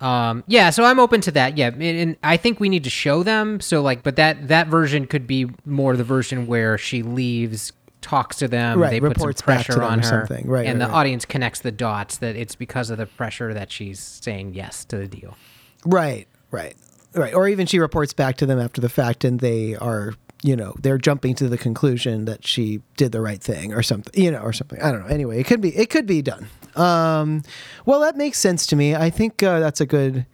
Um, 0.00 0.44
yeah, 0.46 0.70
so 0.70 0.84
I'm 0.84 0.98
open 0.98 1.20
to 1.22 1.30
that. 1.32 1.58
Yeah, 1.58 1.66
and, 1.68 1.82
and 1.82 2.16
I 2.22 2.38
think 2.38 2.58
we 2.58 2.70
need 2.70 2.84
to 2.84 2.90
show 2.90 3.22
them. 3.22 3.60
So 3.60 3.82
like, 3.82 4.02
but 4.02 4.16
that 4.16 4.48
that 4.48 4.68
version 4.68 5.06
could 5.06 5.26
be 5.26 5.50
more 5.66 5.94
the 5.94 6.04
version 6.04 6.46
where 6.46 6.78
she 6.78 7.02
leaves, 7.02 7.74
talks 8.00 8.38
to 8.38 8.48
them, 8.48 8.78
Right, 8.80 8.88
they 8.92 9.00
put 9.00 9.08
some 9.18 9.26
reports 9.26 9.42
back 9.42 9.66
to 9.66 9.72
pressure 9.74 9.82
on 9.82 9.98
her, 9.98 10.04
something. 10.04 10.46
Right, 10.48 10.64
and 10.64 10.78
right, 10.80 10.86
the 10.86 10.90
right. 10.90 10.98
audience 11.00 11.26
connects 11.26 11.60
the 11.60 11.70
dots 11.70 12.16
that 12.16 12.34
it's 12.34 12.54
because 12.54 12.88
of 12.88 12.96
the 12.96 13.04
pressure 13.04 13.52
that 13.52 13.70
she's 13.70 14.00
saying 14.00 14.54
yes 14.54 14.86
to 14.86 14.96
the 14.96 15.06
deal. 15.06 15.36
Right, 15.84 16.26
right, 16.50 16.76
right. 17.14 17.34
Or 17.34 17.48
even 17.48 17.66
she 17.66 17.78
reports 17.78 18.12
back 18.12 18.36
to 18.38 18.46
them 18.46 18.58
after 18.58 18.80
the 18.80 18.88
fact, 18.88 19.24
and 19.24 19.40
they 19.40 19.74
are, 19.76 20.14
you 20.42 20.56
know, 20.56 20.74
they're 20.80 20.98
jumping 20.98 21.34
to 21.36 21.48
the 21.48 21.58
conclusion 21.58 22.24
that 22.26 22.46
she 22.46 22.80
did 22.96 23.12
the 23.12 23.20
right 23.20 23.42
thing, 23.42 23.72
or 23.74 23.82
something, 23.82 24.12
you 24.22 24.30
know, 24.30 24.40
or 24.40 24.52
something. 24.52 24.80
I 24.80 24.90
don't 24.90 25.00
know. 25.00 25.06
Anyway, 25.06 25.38
it 25.40 25.44
could 25.44 25.60
be, 25.60 25.76
it 25.76 25.90
could 25.90 26.06
be 26.06 26.22
done. 26.22 26.46
Um, 26.76 27.42
well, 27.84 28.00
that 28.00 28.16
makes 28.16 28.38
sense 28.38 28.66
to 28.66 28.76
me. 28.76 28.94
I 28.94 29.10
think 29.10 29.42
uh, 29.42 29.58
that's 29.60 29.80
a 29.80 29.86
good 29.86 30.26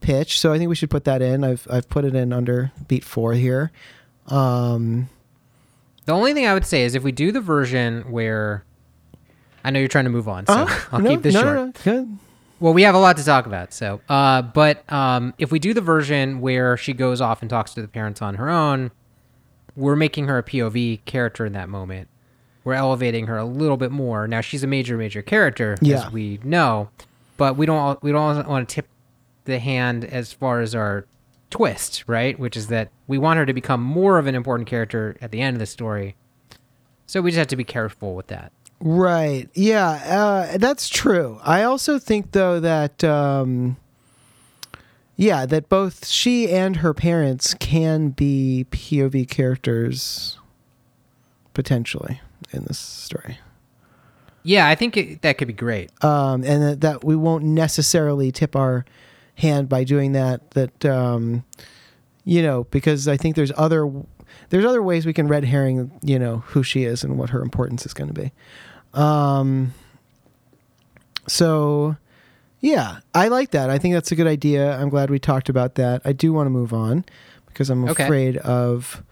pitch. 0.00 0.38
So 0.38 0.52
I 0.52 0.58
think 0.58 0.68
we 0.68 0.74
should 0.74 0.90
put 0.90 1.04
that 1.04 1.20
in. 1.22 1.42
I've 1.44 1.66
I've 1.70 1.88
put 1.88 2.04
it 2.04 2.14
in 2.14 2.32
under 2.32 2.70
beat 2.88 3.04
four 3.04 3.32
here. 3.34 3.72
Um, 4.28 5.08
The 6.06 6.12
only 6.12 6.32
thing 6.34 6.46
I 6.46 6.54
would 6.54 6.66
say 6.66 6.84
is 6.84 6.94
if 6.94 7.02
we 7.02 7.10
do 7.12 7.32
the 7.32 7.40
version 7.40 8.02
where 8.10 8.64
I 9.64 9.70
know 9.70 9.78
you're 9.78 9.88
trying 9.88 10.04
to 10.04 10.10
move 10.10 10.28
on, 10.28 10.46
so 10.46 10.52
uh-huh. 10.52 10.88
I'll 10.92 11.00
No, 11.00 11.10
keep 11.10 11.22
this 11.22 11.34
no, 11.34 11.40
short. 11.42 11.86
no. 11.86 12.08
Well, 12.64 12.72
we 12.72 12.84
have 12.84 12.94
a 12.94 12.98
lot 12.98 13.18
to 13.18 13.24
talk 13.24 13.44
about. 13.44 13.74
So, 13.74 14.00
uh, 14.08 14.40
but 14.40 14.90
um, 14.90 15.34
if 15.36 15.52
we 15.52 15.58
do 15.58 15.74
the 15.74 15.82
version 15.82 16.40
where 16.40 16.78
she 16.78 16.94
goes 16.94 17.20
off 17.20 17.42
and 17.42 17.50
talks 17.50 17.74
to 17.74 17.82
the 17.82 17.88
parents 17.88 18.22
on 18.22 18.36
her 18.36 18.48
own, 18.48 18.90
we're 19.76 19.96
making 19.96 20.28
her 20.28 20.38
a 20.38 20.42
POV 20.42 21.04
character 21.04 21.44
in 21.44 21.52
that 21.52 21.68
moment. 21.68 22.08
We're 22.64 22.72
elevating 22.72 23.26
her 23.26 23.36
a 23.36 23.44
little 23.44 23.76
bit 23.76 23.90
more. 23.90 24.26
Now 24.26 24.40
she's 24.40 24.64
a 24.64 24.66
major, 24.66 24.96
major 24.96 25.20
character, 25.20 25.76
Yeah. 25.82 26.06
as 26.06 26.10
we 26.10 26.40
know, 26.42 26.88
but 27.36 27.58
we 27.58 27.66
don't 27.66 28.02
we 28.02 28.12
don't 28.12 28.48
want 28.48 28.66
to 28.66 28.74
tip 28.76 28.88
the 29.44 29.58
hand 29.58 30.06
as 30.06 30.32
far 30.32 30.62
as 30.62 30.74
our 30.74 31.04
twist, 31.50 32.04
right? 32.06 32.38
Which 32.38 32.56
is 32.56 32.68
that 32.68 32.88
we 33.06 33.18
want 33.18 33.36
her 33.36 33.44
to 33.44 33.52
become 33.52 33.82
more 33.82 34.16
of 34.18 34.26
an 34.26 34.34
important 34.34 34.70
character 34.70 35.18
at 35.20 35.32
the 35.32 35.42
end 35.42 35.54
of 35.54 35.60
the 35.60 35.66
story. 35.66 36.16
So 37.04 37.20
we 37.20 37.30
just 37.30 37.38
have 37.38 37.48
to 37.48 37.56
be 37.56 37.64
careful 37.64 38.14
with 38.14 38.28
that. 38.28 38.52
Right. 38.80 39.48
Yeah, 39.54 39.88
uh, 39.88 40.58
that's 40.58 40.88
true. 40.88 41.40
I 41.42 41.62
also 41.62 41.98
think 41.98 42.32
though 42.32 42.60
that 42.60 43.02
um, 43.02 43.76
yeah, 45.16 45.46
that 45.46 45.68
both 45.68 46.06
she 46.06 46.50
and 46.50 46.76
her 46.76 46.92
parents 46.92 47.54
can 47.54 48.10
be 48.10 48.66
POV 48.70 49.28
characters 49.28 50.38
potentially 51.54 52.20
in 52.52 52.64
this 52.64 52.78
story. 52.78 53.38
Yeah, 54.42 54.68
I 54.68 54.74
think 54.74 54.96
it, 54.96 55.22
that 55.22 55.38
could 55.38 55.48
be 55.48 55.54
great. 55.54 55.90
Um, 56.04 56.44
and 56.44 56.62
that, 56.62 56.80
that 56.82 57.04
we 57.04 57.16
won't 57.16 57.44
necessarily 57.44 58.30
tip 58.30 58.54
our 58.54 58.84
hand 59.36 59.68
by 59.68 59.84
doing 59.84 60.12
that 60.12 60.50
that 60.52 60.84
um, 60.84 61.44
you 62.24 62.42
know, 62.42 62.64
because 62.64 63.06
I 63.08 63.16
think 63.16 63.36
there's 63.36 63.52
other 63.56 63.90
there's 64.50 64.64
other 64.64 64.82
ways 64.82 65.06
we 65.06 65.12
can 65.12 65.28
red 65.28 65.44
herring, 65.44 65.90
you 66.02 66.18
know, 66.18 66.38
who 66.38 66.62
she 66.62 66.84
is 66.84 67.04
and 67.04 67.18
what 67.18 67.30
her 67.30 67.42
importance 67.42 67.84
is 67.86 67.94
going 67.94 68.12
to 68.12 68.20
be. 68.20 68.32
Um, 68.92 69.74
so, 71.26 71.96
yeah, 72.60 72.98
I 73.14 73.28
like 73.28 73.50
that. 73.52 73.70
I 73.70 73.78
think 73.78 73.94
that's 73.94 74.12
a 74.12 74.16
good 74.16 74.26
idea. 74.26 74.76
I'm 74.78 74.88
glad 74.88 75.10
we 75.10 75.18
talked 75.18 75.48
about 75.48 75.76
that. 75.76 76.02
I 76.04 76.12
do 76.12 76.32
want 76.32 76.46
to 76.46 76.50
move 76.50 76.72
on 76.72 77.04
because 77.46 77.70
I'm 77.70 77.88
Okay. 77.88 78.04
afraid 78.04 78.36
of 78.38 79.02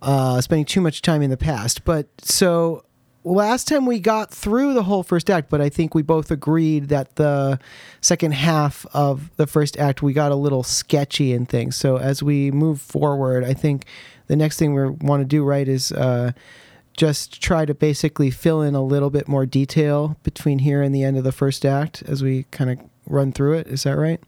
uh, 0.00 0.40
spending 0.40 0.64
too 0.64 0.80
much 0.80 1.02
time 1.02 1.22
in 1.22 1.30
the 1.30 1.36
past. 1.36 1.84
But 1.84 2.08
so 2.20 2.84
last 3.24 3.68
time 3.68 3.86
we 3.86 4.00
got 4.00 4.32
through 4.32 4.74
the 4.74 4.82
whole 4.82 5.02
first 5.02 5.30
act, 5.30 5.48
but 5.48 5.60
I 5.60 5.68
think 5.68 5.94
we 5.94 6.02
both 6.02 6.30
agreed 6.30 6.88
that 6.88 7.16
the 7.16 7.58
second 8.00 8.32
half 8.34 8.84
of 8.94 9.30
the 9.36 9.46
first 9.46 9.78
act 9.78 10.02
we 10.02 10.12
got 10.12 10.32
a 10.32 10.36
little 10.36 10.62
sketchy 10.62 11.32
and 11.32 11.48
things. 11.48 11.76
So 11.76 11.98
as 11.98 12.22
we 12.22 12.50
move 12.50 12.80
forward, 12.80 13.44
I 13.44 13.54
think 13.54 13.84
the 14.26 14.36
next 14.36 14.58
thing 14.58 14.74
we 14.74 14.88
want 14.88 15.20
to 15.20 15.26
do 15.26 15.44
right 15.44 15.68
is 15.68 15.92
uh, 15.92 16.32
just 16.96 17.42
try 17.42 17.64
to 17.64 17.74
basically 17.74 18.30
fill 18.30 18.62
in 18.62 18.74
a 18.74 18.82
little 18.82 19.10
bit 19.10 19.28
more 19.28 19.46
detail 19.46 20.16
between 20.22 20.60
here 20.60 20.82
and 20.82 20.94
the 20.94 21.02
end 21.02 21.16
of 21.16 21.24
the 21.24 21.32
first 21.32 21.64
act 21.64 22.02
as 22.06 22.22
we 22.22 22.44
kind 22.50 22.70
of 22.70 22.78
run 23.06 23.32
through 23.32 23.54
it. 23.54 23.66
Is 23.66 23.82
that 23.84 23.96
right? 23.96 24.20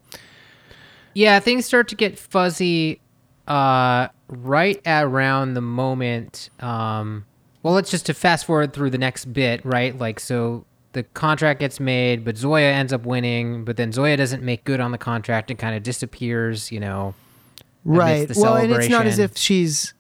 Yeah, 1.15 1.39
things 1.39 1.65
start 1.65 1.89
to 1.89 1.95
get 1.95 2.19
fuzzy 2.19 3.01
uh, 3.47 4.09
right 4.29 4.81
around 4.87 5.55
the 5.55 5.61
moment. 5.61 6.51
Um, 6.61 7.27
well, 7.63 7.75
let's 7.75 7.91
just 7.91 8.07
to 8.07 8.15
fast 8.15 8.47
forward 8.47 8.73
through 8.73 8.91
the 8.91 8.99
next 8.99 9.27
bit, 9.27 9.65
right? 9.65 9.97
Like, 9.97 10.19
so 10.21 10.65
the 10.93 11.03
contract 11.03 11.61
gets 11.61 11.79
made, 11.79 12.25
but 12.25 12.37
Zoya 12.37 12.73
ends 12.73 12.93
up 12.93 13.05
winning, 13.05 13.65
but 13.65 13.77
then 13.77 13.93
Zoya 13.93 14.17
doesn't 14.17 14.43
make 14.43 14.65
good 14.65 14.81
on 14.81 14.93
the 14.93 14.99
contract 14.99 15.51
and 15.51 15.59
kind 15.59 15.77
of 15.77 15.83
disappears, 15.83 16.73
you 16.73 16.81
know. 16.81 17.15
Right. 17.85 18.29
the 18.29 18.41
Well, 18.41 18.57
and 18.57 18.73
it's 18.73 18.89
not 18.89 19.07
as 19.07 19.19
if 19.19 19.37
she's. 19.37 19.95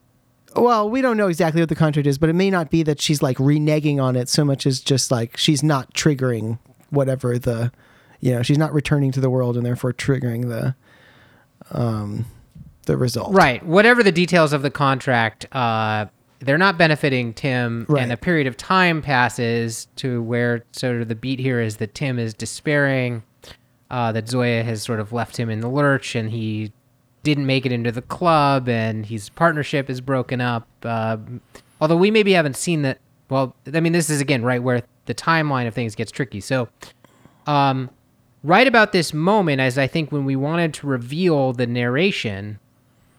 Well, 0.57 0.88
we 0.88 1.03
don't 1.03 1.17
know 1.17 1.26
exactly 1.26 1.61
what 1.61 1.69
the 1.69 1.75
contract 1.75 2.07
is, 2.07 2.17
but 2.17 2.29
it 2.29 2.35
may 2.35 2.49
not 2.49 2.71
be 2.71 2.85
that 2.85 3.00
she's 3.00 3.21
like 3.23 3.38
reneging 3.38 4.00
on 4.00 4.14
it 4.14 4.29
so 4.29 4.45
much 4.45 4.67
as 4.67 4.79
just 4.81 5.11
like 5.11 5.37
she's 5.37 5.64
not 5.64 5.93
triggering 5.95 6.61
whatever 6.91 7.38
the, 7.41 7.73
you 8.21 8.33
know, 8.33 8.43
she's 8.43 8.59
not 8.59 8.73
returning 8.73 9.11
to 9.12 9.21
the 9.21 9.29
world 9.29 9.57
and 9.57 9.67
therefore 9.67 9.93
triggering 9.93 10.49
the, 10.49 10.76
um, 11.76 12.26
the 12.87 12.97
result. 12.97 13.35
Right. 13.35 13.64
Whatever 13.67 14.05
the 14.05 14.12
details 14.12 14.53
of 14.53 14.62
the 14.62 14.71
contract, 14.71 15.47
uh, 15.50 16.07
they're 16.38 16.57
not 16.57 16.79
benefiting 16.79 17.33
Tim, 17.35 17.87
Right. 17.88 18.03
and 18.05 18.12
a 18.12 18.17
period 18.17 18.47
of 18.47 18.57
time 18.57 19.03
passes 19.03 19.88
to 19.97 20.23
where 20.23 20.64
sort 20.71 21.00
of 21.03 21.09
the 21.09 21.14
beat 21.17 21.41
here 21.41 21.61
is 21.61 21.79
that 21.79 21.97
Tim 21.97 22.19
is 22.21 22.33
despairing, 22.33 23.25
uh, 23.91 24.12
that 24.12 24.29
Zoya 24.29 24.62
has 24.62 24.83
sort 24.85 25.00
of 25.00 25.12
left 25.12 25.37
him 25.37 25.50
in 25.50 25.61
the 25.61 25.69
lurch, 25.69 26.14
and 26.14 26.31
he 26.31 26.73
didn't 27.25 27.47
make 27.47 27.66
it 27.66 27.73
into 27.73 27.90
the 27.90 28.02
club, 28.02 28.69
and 28.69 29.04
his 29.07 29.31
partnership 29.31 29.90
is 29.90 30.00
broken 30.00 30.40
up. 30.40 30.69
Uh, 30.85 31.16
although 31.81 31.97
we 31.97 32.12
maybe 32.12 32.33
haven't 32.33 32.57
seen 32.57 32.83
that. 32.83 33.00
Well, 33.31 33.57
I 33.73 33.81
mean, 33.81 33.93
this 33.93 34.11
is 34.11 34.21
again 34.21 34.45
right 34.45 34.62
where 34.62 34.83
the 35.07 35.14
timeline 35.14 35.66
of 35.66 35.75
things 35.75 35.95
gets 35.95 36.12
tricky. 36.12 36.40
So, 36.40 36.69
um, 37.47 37.90
right 38.45 38.66
about 38.66 38.93
this 38.93 39.12
moment, 39.12 39.61
as 39.61 39.78
I 39.78 39.87
think 39.87 40.12
when 40.12 40.25
we 40.25 40.37
wanted 40.37 40.75
to 40.75 40.87
reveal 40.87 41.52
the 41.52 41.66
narration, 41.66 42.61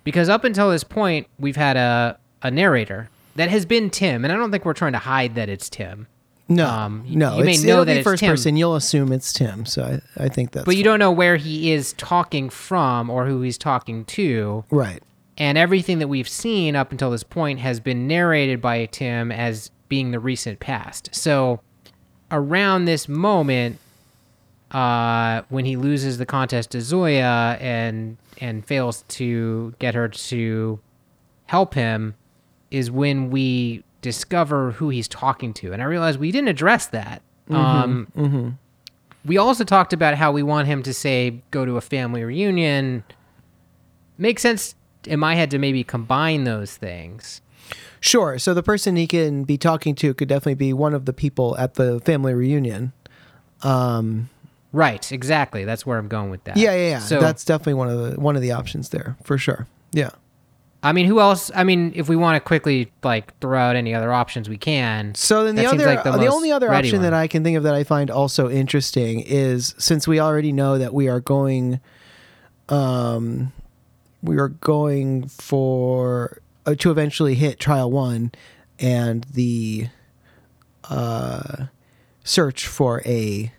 because 0.03 0.29
up 0.29 0.43
until 0.43 0.69
this 0.69 0.83
point 0.83 1.27
we've 1.39 1.55
had 1.55 1.75
a, 1.75 2.17
a 2.43 2.51
narrator 2.51 3.09
that 3.35 3.50
has 3.50 3.65
been 3.65 3.89
Tim, 3.89 4.24
and 4.24 4.31
I 4.31 4.38
don't 4.38 4.51
think 4.51 4.63
we're 4.63 4.74
trying 4.74 4.93
to 4.93 5.00
hide 5.00 5.35
that 5.35 5.50
it's 5.50 5.69
Tim. 5.69 6.07
No, 6.47 6.67
Um, 6.67 7.03
no, 7.09 7.37
you 7.39 7.43
may 7.43 7.53
it's, 7.53 7.63
know 7.63 7.83
that 7.83 8.03
first 8.03 8.19
Tim. 8.19 8.29
person. 8.31 8.55
You'll 8.55 8.75
assume 8.75 9.11
it's 9.11 9.33
Tim. 9.33 9.65
So 9.65 10.01
I, 10.17 10.25
I 10.25 10.29
think 10.29 10.51
that's. 10.51 10.65
But 10.65 10.77
you 10.77 10.83
don't 10.83 10.99
know 10.99 11.11
where 11.11 11.37
he 11.37 11.71
is 11.71 11.93
talking 11.93 12.49
from 12.51 13.09
or 13.09 13.25
who 13.25 13.41
he's 13.41 13.57
talking 13.57 14.05
to. 14.05 14.63
right. 14.69 15.01
And 15.37 15.57
everything 15.57 15.99
that 15.99 16.07
we've 16.07 16.29
seen 16.29 16.77
up 16.77 16.91
until 16.93 17.11
this 17.11 17.23
point 17.23 17.59
has 17.59 17.81
been 17.81 18.07
narrated 18.07 18.61
by 18.61 18.85
Tim 18.85 19.33
as 19.33 19.69
being 19.89 20.11
the 20.11 20.19
recent 20.19 20.61
past. 20.61 21.09
So 21.13 21.59
around 22.31 22.85
this 22.85 23.09
moment, 23.09 23.77
uh, 24.71 25.41
when 25.49 25.65
he 25.65 25.75
loses 25.75 26.17
the 26.19 26.25
contest 26.25 26.71
to 26.71 26.81
Zoya 26.81 27.57
and 27.59 28.17
and 28.39 28.65
fails 28.65 29.03
to 29.09 29.73
get 29.79 29.93
her 29.95 30.07
to 30.07 30.79
help 31.47 31.73
him, 31.73 32.15
is 32.71 32.89
when 32.91 33.29
we 33.29 33.83
discover 34.05 34.71
who 34.71 34.89
he's 34.89 35.07
talking 35.07 35.51
to. 35.55 35.74
And 35.74 35.81
I 35.81 35.85
realized 35.85 36.19
we 36.19 36.31
didn't 36.31 36.50
address 36.50 36.85
that. 36.88 37.21
Um, 37.50 38.57
We 39.25 39.38
also 39.38 39.63
talked 39.63 39.91
about 39.91 40.13
how 40.15 40.31
we 40.31 40.43
want 40.43 40.67
him 40.67 40.83
to 40.83 40.93
say, 40.93 41.41
go 41.50 41.65
to 41.65 41.77
a 41.77 41.81
family 41.81 42.24
reunion. 42.24 43.03
Makes 44.19 44.43
sense 44.43 44.75
in 45.07 45.19
my 45.19 45.33
head 45.33 45.50
to 45.51 45.57
maybe 45.57 45.83
combine 45.83 46.43
those 46.43 46.77
things. 46.77 47.41
Sure. 48.00 48.38
So 48.38 48.53
the 48.53 48.62
person 48.62 48.95
he 48.95 49.07
can 49.07 49.43
be 49.43 49.57
talking 49.57 49.95
to 49.95 50.13
could 50.13 50.27
definitely 50.29 50.53
be 50.55 50.74
one 50.74 50.93
of 50.93 51.05
the 51.05 51.13
people 51.13 51.57
at 51.57 51.74
the 51.74 52.00
family 52.01 52.33
reunion. 52.33 52.93
Um, 53.63 54.29
Right, 54.71 55.09
exactly. 55.12 55.63
That's 55.63 55.85
where 55.85 55.97
I'm 55.97 56.09
going 56.09 56.29
with 56.29 56.43
that. 56.43 56.57
yeah, 56.57 56.75
yeah, 56.75 56.89
yeah. 56.89 57.00
So 57.00 57.19
that's 57.21 57.45
definitely 57.45 57.75
one 57.75 57.89
of 57.89 57.97
the 57.97 58.19
one 58.19 58.35
of 58.35 58.41
the 58.41 58.51
options 58.51 58.89
there 58.89 59.15
for 59.24 59.38
sure. 59.38 59.67
Yeah. 59.93 60.09
I 60.85 60.91
mean, 60.91 61.07
who 61.07 61.19
else? 61.19 61.49
I 61.55 61.63
mean, 61.63 61.93
if 61.95 62.07
we 62.07 62.15
want 62.15 62.35
to 62.35 62.39
quickly 62.39 62.91
like 63.01 63.35
throw 63.39 63.59
out 63.59 63.75
any 63.75 63.95
other 63.95 64.13
options, 64.13 64.47
we 64.47 64.59
can. 64.59 65.15
So 65.15 65.43
then 65.43 65.55
the 65.55 65.65
other, 65.65 65.83
like 65.83 66.03
the 66.03 66.11
the, 66.11 66.27
only 66.27 66.51
other 66.51 66.71
option 66.71 67.01
that. 67.01 67.11
I 67.11 67.25
can 67.25 67.43
think 67.43 67.57
of 67.57 67.63
that 67.63 67.73
I 67.73 67.83
find 67.83 68.11
also 68.11 68.51
interesting 68.51 69.21
is 69.21 69.73
since 69.79 70.07
we 70.07 70.19
already 70.19 70.51
know 70.51 70.77
that 70.77 70.93
we 70.93 71.07
are 71.07 71.19
going, 71.19 71.79
um, 72.69 73.51
we 74.21 74.37
are 74.37 74.49
going 74.49 75.27
for 75.27 76.37
uh, 76.67 76.75
to 76.75 76.91
eventually 76.91 77.33
hit 77.33 77.59
trial 77.59 77.89
one, 77.89 78.31
and 78.77 79.23
the 79.23 79.87
uh, 80.83 81.65
search 82.23 82.67
for 82.67 83.01
a 83.07 83.51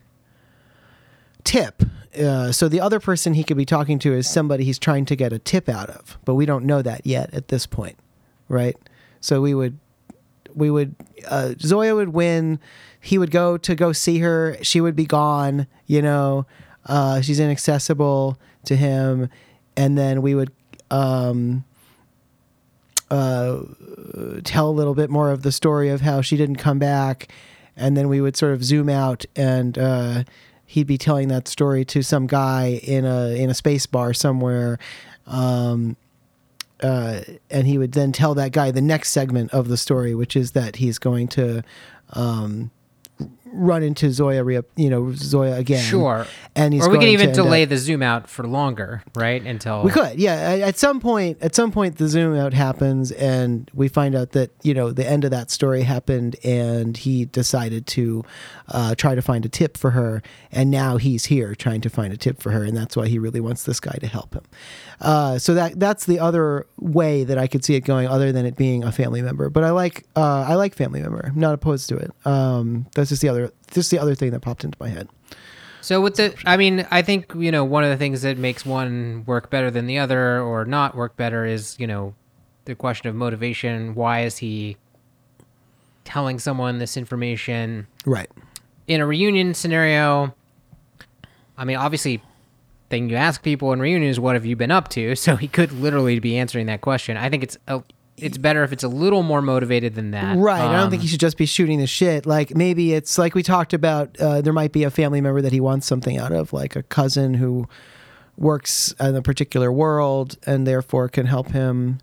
tip. 1.43 1.83
Uh, 2.19 2.53
so 2.53 2.69
the 2.69 2.81
other 2.81 3.01
person 3.01 3.35
he 3.35 3.45
could 3.45 3.57
be 3.57 3.65
talking 3.65 3.99
to 4.01 4.13
is 4.13 4.29
somebody 4.29 4.65
he's 4.65 4.79
trying 4.79 5.05
to 5.07 5.17
get 5.17 5.33
a 5.33 5.39
tip 5.39 5.69
out 5.69 5.91
of, 5.91 6.19
but 6.25 6.35
we 6.35 6.47
don't 6.47 6.65
know 6.65 6.83
that 6.83 7.07
yet 7.07 7.33
at 7.35 7.49
this 7.49 7.67
point, 7.67 7.99
right? 8.49 8.77
So 9.21 9.41
we 9.41 9.55
would 9.55 9.79
we 10.55 10.71
would 10.71 10.95
uh, 11.29 11.55
Zoya 11.61 11.95
would 11.95 12.11
win. 12.11 12.59
He 13.01 13.19
would 13.19 13.31
go 13.31 13.57
to 13.59 13.75
go 13.75 13.93
see 13.93 14.19
her. 14.19 14.57
She 14.63 14.81
would 14.81 14.97
be 14.97 15.05
gone. 15.05 15.67
You 15.87 16.03
know, 16.03 16.47
uh, 16.87 17.21
she's 17.21 17.39
inaccessible 17.39 18.39
to 18.65 18.77
him, 18.77 19.29
and 19.77 19.99
then 19.99 20.23
we 20.23 20.35
would 20.35 20.53
um, 20.91 21.65
uh, 23.11 23.61
tell 24.43 24.71
a 24.71 24.73
little 24.73 24.95
bit 24.95 25.11
more 25.11 25.31
of 25.31 25.43
the 25.43 25.53
story 25.53 25.91
of 25.91 26.01
how 26.01 26.21
she 26.23 26.37
didn't 26.37 26.57
come 26.57 26.79
back, 26.79 27.29
and 27.77 27.97
then 27.97 28.09
we 28.09 28.21
would 28.21 28.37
sort 28.37 28.55
of 28.55 28.65
zoom 28.65 28.89
out 28.89 29.27
and. 29.37 30.27
He'd 30.67 30.87
be 30.87 30.99
telling 30.99 31.29
that 31.29 31.49
story 31.49 31.85
to 31.87 32.03
some 32.03 32.27
guy 32.27 32.81
in 32.83 33.05
a 33.05 33.29
in 33.41 33.51
a 33.51 33.55
space 33.55 33.87
bar 33.87 34.13
somewhere, 34.13 34.79
um, 35.27 35.97
uh, 36.83 37.21
and 37.51 37.67
he 37.67 37.79
would 37.79 37.93
then 37.93 38.13
tell 38.13 38.35
that 38.35 38.53
guy 38.53 38.71
the 38.71 38.81
next 38.81 39.11
segment 39.11 39.53
of 39.53 39.69
the 39.69 39.77
story, 39.77 40.15
which 40.15 40.37
is 40.37 40.53
that 40.53 40.77
he's 40.77 40.99
going 40.99 41.29
to 41.29 41.63
um, 42.11 42.71
run 43.57 43.83
into 43.83 44.11
Zoya, 44.13 44.45
re- 44.45 44.61
you 44.77 44.91
know, 44.91 45.13
Zoya 45.15 45.57
again. 45.57 45.83
Sure. 45.83 46.27
and 46.55 46.73
he's 46.75 46.87
or 46.87 46.91
we 46.91 46.99
can 46.99 47.09
even 47.09 47.33
delay 47.33 47.63
up- 47.65 47.69
the 47.71 47.77
zoom 47.79 48.03
out 48.03 48.29
for 48.29 48.47
longer, 48.47 49.03
right? 49.15 49.43
Until 49.45 49.83
we 49.83 49.91
could, 49.91 50.19
yeah. 50.19 50.35
At- 50.35 50.61
At 50.61 50.79
some 50.79 51.01
point, 51.01 51.39
at 51.41 51.55
some 51.55 51.71
point, 51.73 51.97
the 51.99 52.09
zoom 52.09 52.37
out 52.37 52.53
happens, 52.55 53.11
and 53.13 53.71
we 53.75 53.89
find 53.89 54.15
out 54.15 54.33
that 54.33 54.51
you 54.63 54.75
know 54.75 54.91
the 54.93 55.09
end 55.09 55.25
of 55.25 55.31
that 55.31 55.51
story 55.51 55.83
happened, 55.83 56.37
and 56.45 56.97
he 56.97 57.25
decided 57.25 57.87
to 57.89 58.25
uh, 58.69 58.95
try 58.95 59.15
to 59.15 59.23
find 59.23 59.45
a 59.45 59.49
tip 59.49 59.77
for 59.77 59.91
her, 59.93 60.23
and 60.53 60.71
now 60.71 60.97
he's 60.97 61.27
here 61.27 61.55
trying 61.55 61.81
to 61.81 61.89
find 61.91 62.13
a 62.13 62.17
tip 62.17 62.41
for 62.43 62.51
her, 62.53 62.63
and 62.65 62.77
that's 62.77 62.97
why 62.97 63.07
he 63.09 63.19
really 63.19 63.41
wants 63.41 63.65
this 63.65 63.81
guy 63.81 63.97
to 64.01 64.07
help 64.07 64.35
him. 64.35 64.45
Uh, 65.01 65.39
so 65.39 65.55
that 65.55 65.79
that's 65.79 66.07
the 66.07 66.19
other 66.19 66.67
way 66.79 67.25
that 67.25 67.39
I 67.39 67.47
could 67.47 67.65
see 67.65 67.75
it 67.75 67.81
going, 67.85 68.07
other 68.09 68.33
than 68.33 68.47
it 68.47 68.57
being 68.57 68.83
a 68.85 68.93
family 68.93 69.23
member. 69.23 69.51
But 69.51 69.65
I 69.65 69.71
like 69.71 70.05
uh, 70.17 70.45
I 70.49 70.55
like 70.55 70.75
family 70.75 71.01
member. 71.01 71.31
I'm 71.35 71.39
not 71.41 71.55
opposed 71.55 71.89
to 71.91 71.97
it. 71.97 72.11
Um, 72.25 72.87
that's 72.95 73.11
just 73.11 73.23
the 73.23 73.29
other 73.29 73.46
just 73.71 73.91
the 73.91 73.99
other 73.99 74.15
thing 74.15 74.31
that 74.31 74.41
popped 74.41 74.65
into 74.65 74.77
my 74.81 74.89
head. 74.89 75.09
So 75.81 76.01
with 76.01 76.17
the, 76.17 76.35
I 76.45 76.57
mean, 76.57 76.87
I 76.91 77.03
think 77.03 77.33
you 77.37 77.53
know 77.53 77.65
one 77.65 77.85
of 77.85 77.91
the 77.91 77.97
things 77.97 78.23
that 78.23 78.39
makes 78.39 78.67
one 78.67 79.25
work 79.27 79.51
better 79.51 79.71
than 79.71 79.87
the 79.87 79.99
other 79.99 80.41
or 80.41 80.65
not 80.65 80.97
work 80.97 81.17
better 81.17 81.45
is 81.47 81.77
you 81.79 81.87
know 81.87 82.15
the 82.65 82.75
question 82.75 83.09
of 83.09 83.15
motivation. 83.15 83.95
Why 83.95 84.23
is 84.25 84.39
he 84.39 84.77
telling 86.05 86.39
someone 86.39 86.79
this 86.79 86.97
information 86.97 87.87
Right. 88.05 88.31
in 88.87 89.01
a 89.01 89.07
reunion 89.07 89.55
scenario. 89.55 90.35
I 91.59 91.65
mean, 91.65 91.77
obviously, 91.77 92.23
thing 92.91 93.11
you 93.11 93.17
ask 93.17 93.43
people 93.43 93.73
in 93.73 93.81
reunion 93.81 94.09
is 94.11 94.21
what 94.21 94.37
have 94.37 94.47
you 94.47 94.55
been 94.57 94.71
up 94.71 94.89
to? 94.91 95.17
So 95.17 95.35
he 95.37 95.49
could 95.49 95.73
literally 95.73 96.19
be 96.21 96.39
answering 96.39 96.67
that 96.67 96.81
question. 96.81 97.17
I 97.17 97.29
think 97.29 97.43
it's 97.43 97.59
a, 97.67 97.83
it's 98.19 98.39
better 98.39 98.65
if 98.65 98.73
it's 98.73 98.85
a 98.85 98.89
little 98.89 99.23
more 99.23 99.43
motivated 99.43 99.95
than 99.95 100.11
that. 100.13 100.37
Right. 100.39 100.61
I 100.61 100.81
don't 100.81 100.91
think 100.91 101.01
Um, 101.01 101.03
he 101.03 101.09
should 101.09 101.21
just 101.21 101.37
be 101.37 101.47
shooting 101.47 101.79
the 101.79 101.87
shit. 101.87 102.25
Like 102.27 102.55
maybe 102.57 102.95
it's 102.95 103.19
like 103.19 103.35
we 103.35 103.43
talked 103.43 103.73
about. 103.75 104.19
Uh, 104.19 104.41
there 104.41 104.53
might 104.53 104.73
be 104.73 104.85
a 104.85 104.91
family 104.91 105.21
member 105.21 105.43
that 105.43 105.53
he 105.53 105.61
wants 105.61 105.87
something 105.87 106.17
out 106.19 106.33
of, 106.33 106.53
like 106.53 106.77
a 106.77 106.83
cousin 106.83 107.35
who 107.35 107.69
works 108.39 108.95
in 109.01 109.15
a 109.17 109.23
particular 109.23 109.73
world 109.73 110.37
and 110.47 110.67
therefore 110.67 111.09
can 111.09 111.27
help 111.27 111.53
him 111.53 111.99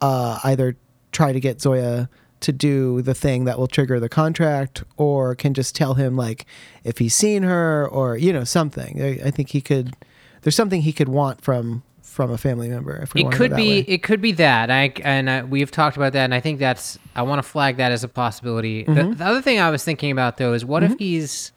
uh, 0.00 0.38
either 0.44 0.76
try 1.12 1.32
to 1.32 1.40
get 1.40 1.60
Zoya 1.60 2.08
to 2.40 2.52
do 2.52 3.02
the 3.02 3.12
thing 3.14 3.44
that 3.44 3.58
will 3.58 3.66
trigger 3.66 4.00
the 4.00 4.08
contract, 4.08 4.82
or 4.96 5.34
can 5.34 5.52
just 5.52 5.74
tell 5.74 5.94
him 5.94 6.16
like 6.16 6.46
if 6.84 6.98
he's 6.98 7.14
seen 7.14 7.42
her, 7.42 7.86
or 7.86 8.16
you 8.16 8.32
know 8.32 8.44
something. 8.44 9.02
I, 9.02 9.26
I 9.26 9.30
think 9.30 9.50
he 9.50 9.60
could. 9.60 9.94
There's 10.42 10.56
something 10.56 10.80
he 10.82 10.92
could 10.94 11.08
want 11.10 11.42
from 11.42 11.82
from 12.20 12.30
a 12.32 12.36
family 12.36 12.68
member. 12.68 12.96
If 12.96 13.14
we 13.14 13.24
It 13.24 13.32
could 13.32 13.56
be. 13.56 13.68
way. 13.68 13.78
It 13.88 14.02
could 14.02 14.20
be 14.20 14.32
that. 14.32 14.70
I 14.70 14.92
and 15.02 15.30
I, 15.30 15.42
we've 15.42 15.70
talked 15.70 15.96
about 15.96 16.12
that, 16.12 16.24
and 16.24 16.34
I 16.34 16.40
think 16.40 16.58
that's. 16.58 16.98
I 17.16 17.22
want 17.22 17.42
to 17.42 17.48
flag 17.48 17.78
that 17.78 17.92
as 17.92 18.04
a 18.04 18.08
possibility. 18.08 18.84
Mm-hmm. 18.84 18.94
The, 18.94 19.14
the 19.14 19.24
other 19.24 19.40
thing 19.40 19.58
I 19.58 19.70
was 19.70 19.84
thinking 19.84 20.10
about 20.10 20.36
though 20.36 20.52
is 20.52 20.62
what 20.62 20.82
if 20.82 20.98
he's 20.98 21.52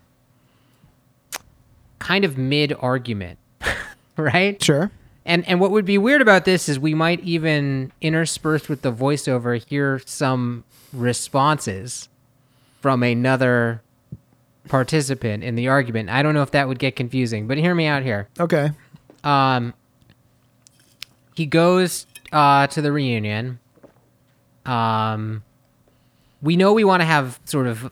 kind 2.00 2.24
of 2.24 2.38
mid 2.38 2.74
argument, 2.80 3.40
right? 4.18 4.64
Sure. 4.64 4.90
And 5.26 5.46
and 5.50 5.60
what 5.60 5.72
would 5.72 5.84
be 5.84 5.98
weird 5.98 6.22
about 6.22 6.46
this 6.46 6.70
is 6.70 6.80
we 6.80 6.94
might 6.94 7.20
even 7.20 7.92
interspersed 8.00 8.70
with 8.70 8.84
the 8.84 8.94
voiceover 8.94 9.62
hear 9.68 10.00
some 10.06 10.64
responses 10.94 12.08
from 12.80 13.04
another 13.04 13.82
participant 14.70 15.44
in 15.44 15.56
the 15.56 15.68
argument. 15.68 16.10
I 16.10 16.24
don't 16.24 16.34
know 16.34 16.42
if 16.42 16.52
that 16.52 16.70
would 16.70 16.80
get 16.80 16.96
confusing, 16.96 17.48
but 17.48 17.58
hear 17.58 17.76
me 17.76 17.86
out 17.86 18.04
here. 18.04 18.30
Okay. 18.40 18.72
Um, 19.26 19.74
he 21.36 21.46
goes 21.46 22.06
uh, 22.32 22.68
to 22.68 22.82
the 22.82 22.92
reunion. 22.92 23.60
Um, 24.66 25.44
we 26.42 26.56
know 26.56 26.74
we 26.74 26.84
want 26.84 27.02
to 27.02 27.06
have 27.06 27.40
sort 27.46 27.68
of 27.68 27.90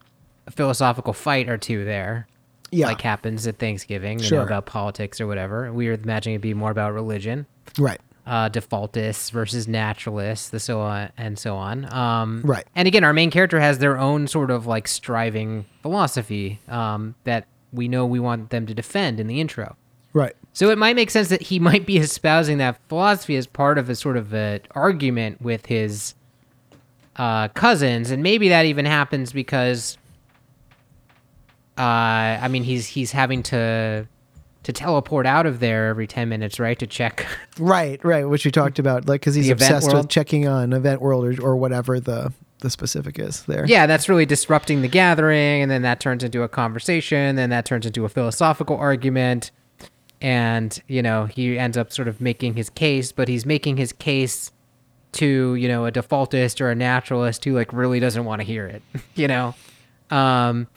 a 0.48 0.51
philosophical 0.51 1.13
fight 1.13 1.50
or 1.50 1.57
two 1.57 1.86
there, 1.86 2.27
Yeah. 2.71 2.88
like 2.88 3.01
happens 3.01 3.45
at 3.48 3.57
Thanksgiving, 3.60 4.19
you 4.19 4.25
Sure. 4.25 4.39
know, 4.39 4.43
about 4.45 4.65
politics 4.65 5.19
or 5.21 5.27
whatever. 5.27 5.71
We 5.71 5.88
were 5.88 5.93
imagining 5.93 6.36
it'd 6.36 6.41
be 6.41 6.53
more 6.53 6.71
about 6.71 6.93
religion, 6.93 7.45
right. 7.77 8.00
uh, 8.25 8.50
defaultists 8.50 9.29
versus 9.31 9.67
naturalists, 9.67 10.50
the 10.50 10.60
so 10.60 10.79
on 10.81 11.10
and 11.17 11.38
so 11.38 11.55
on. 11.55 11.91
Um, 11.93 12.41
Right. 12.45 12.65
And 12.75 12.88
again, 12.88 13.03
our 13.03 13.13
main 13.13 13.31
character 13.31 13.60
has 13.60 13.79
their 13.79 13.98
own 13.98 14.27
sort 14.27 14.51
of 14.51 14.65
like 14.67 14.88
striving 14.88 15.65
philosophy 15.81 16.60
um, 16.69 17.15
that 17.25 17.45
we 17.74 17.88
know 17.88 18.05
we 18.05 18.19
want 18.19 18.50
them 18.50 18.65
to 18.65 18.74
defend 18.74 19.19
in 19.19 19.27
the 19.27 19.39
intro. 19.41 19.75
So 20.53 20.70
it 20.70 20.77
might 20.77 20.96
make 20.96 21.10
sense 21.10 21.29
that 21.29 21.41
he 21.41 21.60
might 21.70 21.86
be 21.86 21.98
espousing 21.98 22.58
that 22.58 22.79
philosophy 22.88 23.36
as 23.36 23.48
part 23.48 23.77
of 23.77 23.89
a 23.89 23.96
sort 23.96 24.17
of 24.17 24.34
an 24.34 24.62
argument 24.72 25.41
with 25.41 25.65
his 25.67 26.15
uh, 27.15 27.50
cousins, 27.50 28.12
and 28.12 28.24
maybe 28.24 28.50
that 28.50 28.65
even 28.65 28.86
happens 28.86 29.34
because, 29.34 29.98
uh, 31.77 31.81
I 31.81 32.48
mean, 32.48 32.63
he's 32.63 32.88
he's 32.88 33.12
having 33.12 33.43
to 33.43 34.08
to 34.63 34.72
teleport 34.72 35.25
out 35.25 35.46
of 35.46 35.60
there 35.60 35.88
every 35.88 36.08
ten 36.08 36.29
minutes, 36.29 36.60
right, 36.60 36.77
to 36.79 36.88
check. 36.88 37.25
Right, 37.60 38.03
right, 38.03 38.24
which 38.24 38.46
we 38.46 38.50
talked 38.50 38.79
about, 38.79 39.08
like 39.08 39.22
because 39.22 39.36
he's 39.36 39.50
obsessed 39.50 39.88
world? 39.88 40.05
with 40.05 40.10
checking 40.10 40.48
on 40.48 40.74
Event 40.74 41.01
World 41.01 41.25
or, 41.25 41.43
or 41.43 41.55
whatever 41.58 42.00
the 42.00 42.34
the 42.60 42.70
specific 42.70 43.20
is 43.20 43.43
there. 43.43 43.65
yeah, 43.67 43.86
that's 43.86 44.08
really 44.08 44.25
disrupting 44.25 44.81
the 44.81 44.88
gathering, 44.88 45.62
and 45.62 45.70
then 45.70 45.81
that 45.81 46.00
turns 46.00 46.24
into 46.24 46.43
a 46.43 46.48
conversation, 46.48 47.36
then 47.36 47.50
that 47.50 47.65
turns 47.65 47.86
into 47.86 48.05
a 48.05 48.10
philosophical 48.10 48.77
argument, 48.77 49.51
and 50.21 50.81
you 50.87 51.01
know 51.01 51.25
he 51.25 51.57
ends 51.57 51.77
up 51.77 51.91
sort 51.91 52.07
of 52.07 52.21
making 52.21 52.55
his 52.55 52.69
case, 52.69 53.11
but 53.11 53.27
he's 53.27 53.45
making 53.45 53.77
his 53.77 53.91
case 53.93 54.51
to 55.13 55.55
you 55.55 55.67
know 55.67 55.85
a 55.85 55.91
defaultist 55.91 56.62
or 56.62 56.69
a 56.69 56.75
naturalist 56.75 57.43
who 57.45 57.53
like 57.53 57.73
really 57.73 57.99
doesn't 57.99 58.23
want 58.25 58.39
to 58.41 58.45
hear 58.45 58.67
it, 58.67 58.81
you 59.15 59.27
know. 59.27 59.55
Um, 60.10 60.67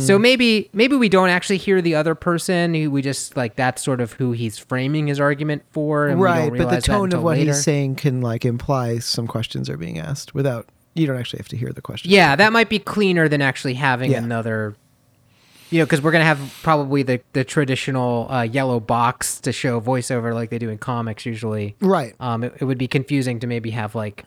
so 0.00 0.18
maybe 0.18 0.68
maybe 0.72 0.96
we 0.96 1.08
don't 1.08 1.28
actually 1.28 1.58
hear 1.58 1.80
the 1.80 1.94
other 1.94 2.16
person. 2.16 2.90
We 2.90 3.02
just 3.02 3.36
like 3.36 3.54
that's 3.54 3.84
sort 3.84 4.00
of 4.00 4.14
who 4.14 4.32
he's 4.32 4.58
framing 4.58 5.06
his 5.06 5.20
argument 5.20 5.62
for, 5.70 6.08
and 6.08 6.20
right, 6.20 6.52
but 6.56 6.70
the 6.70 6.80
tone 6.80 7.12
of 7.12 7.22
what 7.22 7.38
later. 7.38 7.52
he's 7.52 7.62
saying 7.62 7.94
can 7.96 8.20
like 8.20 8.44
imply 8.44 8.98
some 8.98 9.28
questions 9.28 9.70
are 9.70 9.76
being 9.76 9.98
asked 10.00 10.34
without 10.34 10.66
you 10.94 11.06
don't 11.06 11.16
actually 11.16 11.38
have 11.38 11.46
to 11.48 11.56
hear 11.56 11.72
the 11.72 11.80
question. 11.80 12.10
Yeah, 12.10 12.34
that 12.34 12.52
might 12.52 12.68
be 12.68 12.80
cleaner 12.80 13.28
than 13.28 13.40
actually 13.40 13.74
having 13.74 14.10
Yeah. 14.10 14.18
another. 14.24 14.74
You 15.70 15.78
know, 15.78 15.84
because 15.84 16.02
we're 16.02 16.10
gonna 16.12 16.24
have 16.24 16.58
probably 16.62 17.02
the 17.02 17.20
the 17.32 17.44
traditional 17.44 18.30
uh, 18.30 18.42
yellow 18.42 18.80
box 18.80 19.40
to 19.40 19.52
show 19.52 19.80
voiceover 19.80 20.34
like 20.34 20.50
they 20.50 20.58
do 20.58 20.68
in 20.68 20.78
comics 20.78 21.24
usually. 21.24 21.76
Right. 21.80 22.14
Um, 22.18 22.42
it, 22.44 22.54
it 22.60 22.64
would 22.64 22.78
be 22.78 22.88
confusing 22.88 23.38
to 23.40 23.46
maybe 23.46 23.70
have 23.70 23.94
like. 23.94 24.24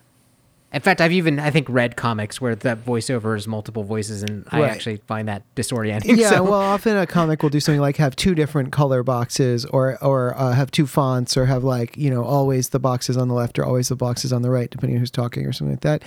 In 0.71 0.81
fact, 0.81 1.01
I've 1.01 1.11
even 1.11 1.37
I 1.39 1.51
think 1.51 1.69
read 1.69 1.95
comics 1.97 2.41
where 2.41 2.55
that 2.55 2.83
voiceover 2.83 3.37
is 3.37 3.47
multiple 3.47 3.83
voices, 3.83 4.23
and 4.23 4.43
I 4.51 4.63
actually 4.63 4.97
find 5.05 5.27
that 5.27 5.43
disorienting. 5.55 6.17
Yeah, 6.17 6.29
so- 6.31 6.43
well, 6.43 6.53
often 6.53 6.97
a 6.97 7.05
comic 7.05 7.43
will 7.43 7.51
do 7.51 7.59
something 7.59 7.79
like 7.79 7.97
have 7.97 8.15
two 8.15 8.33
different 8.33 8.71
color 8.71 9.03
boxes, 9.03 9.65
or 9.65 10.03
or 10.03 10.35
uh, 10.35 10.53
have 10.53 10.71
two 10.71 10.87
fonts, 10.87 11.37
or 11.37 11.45
have 11.45 11.63
like 11.63 11.95
you 11.95 12.09
know 12.09 12.23
always 12.23 12.69
the 12.69 12.79
boxes 12.79 13.17
on 13.17 13.27
the 13.27 13.35
left 13.35 13.59
or 13.59 13.65
always 13.65 13.89
the 13.89 13.95
boxes 13.95 14.33
on 14.33 14.41
the 14.41 14.49
right, 14.49 14.71
depending 14.71 14.95
on 14.95 14.99
who's 15.01 15.11
talking 15.11 15.45
or 15.45 15.51
something 15.53 15.73
like 15.73 15.81
that. 15.81 16.03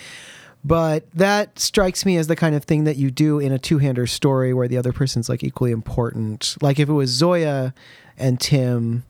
But 0.67 1.09
that 1.13 1.61
strikes 1.61 2.05
me 2.05 2.17
as 2.17 2.27
the 2.27 2.35
kind 2.35 2.57
of 2.57 2.65
thing 2.65 2.85
that 2.85 2.97
you 2.97 3.13
do 3.13 3.39
in 3.39 3.53
a 3.53 3.59
two-hander 3.59 4.09
story 4.09 4.53
where 4.53 4.67
the 4.67 4.77
other 4.77 4.93
person's 4.93 5.29
like 5.29 5.45
equally 5.45 5.71
important. 5.71 6.57
Like 6.61 6.81
if 6.81 6.89
it 6.89 6.93
was 6.93 7.11
Zoya 7.11 7.73
and 8.19 8.41
Tim, 8.41 9.05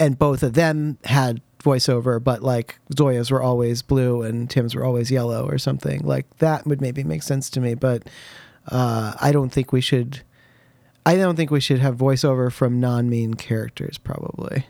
and 0.00 0.18
both 0.18 0.42
of 0.42 0.54
them 0.54 0.98
had 1.04 1.40
voiceover, 1.62 2.22
but 2.22 2.42
like 2.42 2.80
Zoya's 2.96 3.30
were 3.30 3.40
always 3.40 3.80
blue 3.80 4.22
and 4.22 4.50
Tim's 4.50 4.74
were 4.74 4.84
always 4.84 5.08
yellow 5.08 5.46
or 5.46 5.56
something. 5.56 6.00
Like 6.04 6.38
that 6.38 6.66
would 6.66 6.80
maybe 6.80 7.04
make 7.04 7.22
sense 7.22 7.48
to 7.50 7.60
me, 7.60 7.74
but 7.74 8.02
uh, 8.68 9.14
I 9.20 9.30
don't 9.30 9.50
think 9.50 9.72
we 9.72 9.80
should. 9.80 10.22
I 11.06 11.16
don't 11.16 11.36
think 11.36 11.52
we 11.52 11.60
should 11.60 11.78
have 11.78 11.96
voiceover 11.96 12.50
from 12.50 12.80
non-main 12.80 13.34
characters. 13.34 13.98
Probably. 13.98 14.66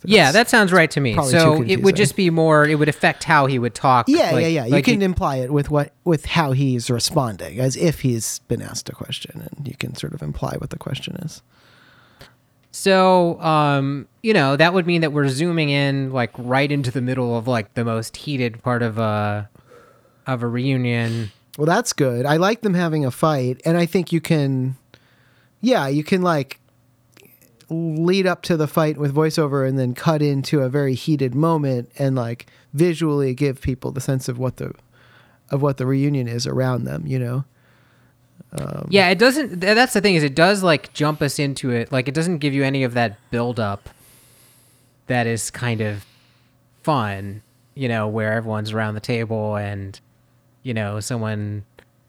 Think 0.00 0.14
yeah, 0.14 0.32
that 0.32 0.48
sounds 0.48 0.72
right 0.72 0.90
to 0.90 1.00
me. 1.00 1.14
So 1.30 1.62
it 1.62 1.82
would 1.82 1.96
just 1.96 2.16
be 2.16 2.30
more. 2.30 2.64
It 2.66 2.76
would 2.78 2.88
affect 2.88 3.24
how 3.24 3.46
he 3.46 3.58
would 3.58 3.74
talk. 3.74 4.08
Yeah, 4.08 4.30
like- 4.32 4.42
yeah, 4.42 4.48
yeah. 4.48 4.64
You 4.66 4.72
like 4.72 4.84
can 4.84 5.02
it- 5.02 5.04
imply 5.04 5.36
it 5.36 5.52
with 5.52 5.70
what 5.70 5.92
with 6.04 6.24
how 6.26 6.52
he's 6.52 6.90
responding, 6.90 7.58
as 7.60 7.76
if 7.76 8.00
he's 8.00 8.40
been 8.48 8.62
asked 8.62 8.88
a 8.88 8.92
question, 8.92 9.48
and 9.56 9.66
you 9.68 9.74
can 9.76 9.94
sort 9.94 10.14
of 10.14 10.22
imply 10.22 10.54
what 10.58 10.70
the 10.70 10.78
question 10.78 11.16
is. 11.16 11.42
So, 12.74 13.38
um, 13.42 14.08
you 14.22 14.32
know, 14.32 14.56
that 14.56 14.72
would 14.72 14.86
mean 14.86 15.02
that 15.02 15.12
we're 15.12 15.28
zooming 15.28 15.68
in 15.68 16.10
like 16.10 16.30
right 16.38 16.70
into 16.72 16.90
the 16.90 17.02
middle 17.02 17.36
of 17.36 17.46
like 17.46 17.74
the 17.74 17.84
most 17.84 18.16
heated 18.16 18.62
part 18.62 18.82
of 18.82 18.98
a 18.98 19.48
of 20.26 20.42
a 20.42 20.46
reunion. 20.46 21.30
Well, 21.58 21.66
that's 21.66 21.92
good. 21.92 22.24
I 22.24 22.38
like 22.38 22.62
them 22.62 22.72
having 22.74 23.04
a 23.04 23.10
fight, 23.10 23.60
and 23.66 23.76
I 23.76 23.84
think 23.84 24.10
you 24.10 24.22
can, 24.22 24.76
yeah, 25.60 25.86
you 25.86 26.02
can 26.02 26.22
like 26.22 26.60
lead 27.72 28.26
up 28.26 28.42
to 28.42 28.56
the 28.56 28.68
fight 28.68 28.98
with 28.98 29.14
voiceover 29.14 29.66
and 29.66 29.78
then 29.78 29.94
cut 29.94 30.22
into 30.22 30.60
a 30.60 30.68
very 30.68 30.94
heated 30.94 31.34
moment 31.34 31.90
and 31.98 32.14
like 32.14 32.46
visually 32.72 33.34
give 33.34 33.60
people 33.60 33.90
the 33.90 34.00
sense 34.00 34.28
of 34.28 34.38
what 34.38 34.56
the 34.56 34.72
of 35.50 35.60
what 35.60 35.76
the 35.76 35.86
reunion 35.86 36.28
is 36.28 36.46
around 36.46 36.84
them, 36.84 37.06
you 37.06 37.18
know. 37.18 37.44
Um, 38.58 38.86
Yeah, 38.90 39.08
it 39.08 39.18
doesn't. 39.18 39.60
That's 39.60 39.92
the 39.92 40.00
thing 40.00 40.14
is, 40.14 40.22
it 40.22 40.34
does 40.34 40.62
like 40.62 40.92
jump 40.92 41.22
us 41.22 41.38
into 41.38 41.70
it. 41.70 41.92
Like, 41.92 42.08
it 42.08 42.14
doesn't 42.14 42.38
give 42.38 42.54
you 42.54 42.64
any 42.64 42.84
of 42.84 42.94
that 42.94 43.18
build 43.30 43.60
up. 43.60 43.90
That 45.06 45.26
is 45.26 45.50
kind 45.50 45.80
of 45.80 46.06
fun, 46.82 47.42
you 47.74 47.88
know, 47.88 48.08
where 48.08 48.32
everyone's 48.32 48.72
around 48.72 48.94
the 48.94 49.00
table 49.00 49.56
and, 49.56 49.98
you 50.62 50.72
know, 50.72 51.00
someone, 51.00 51.64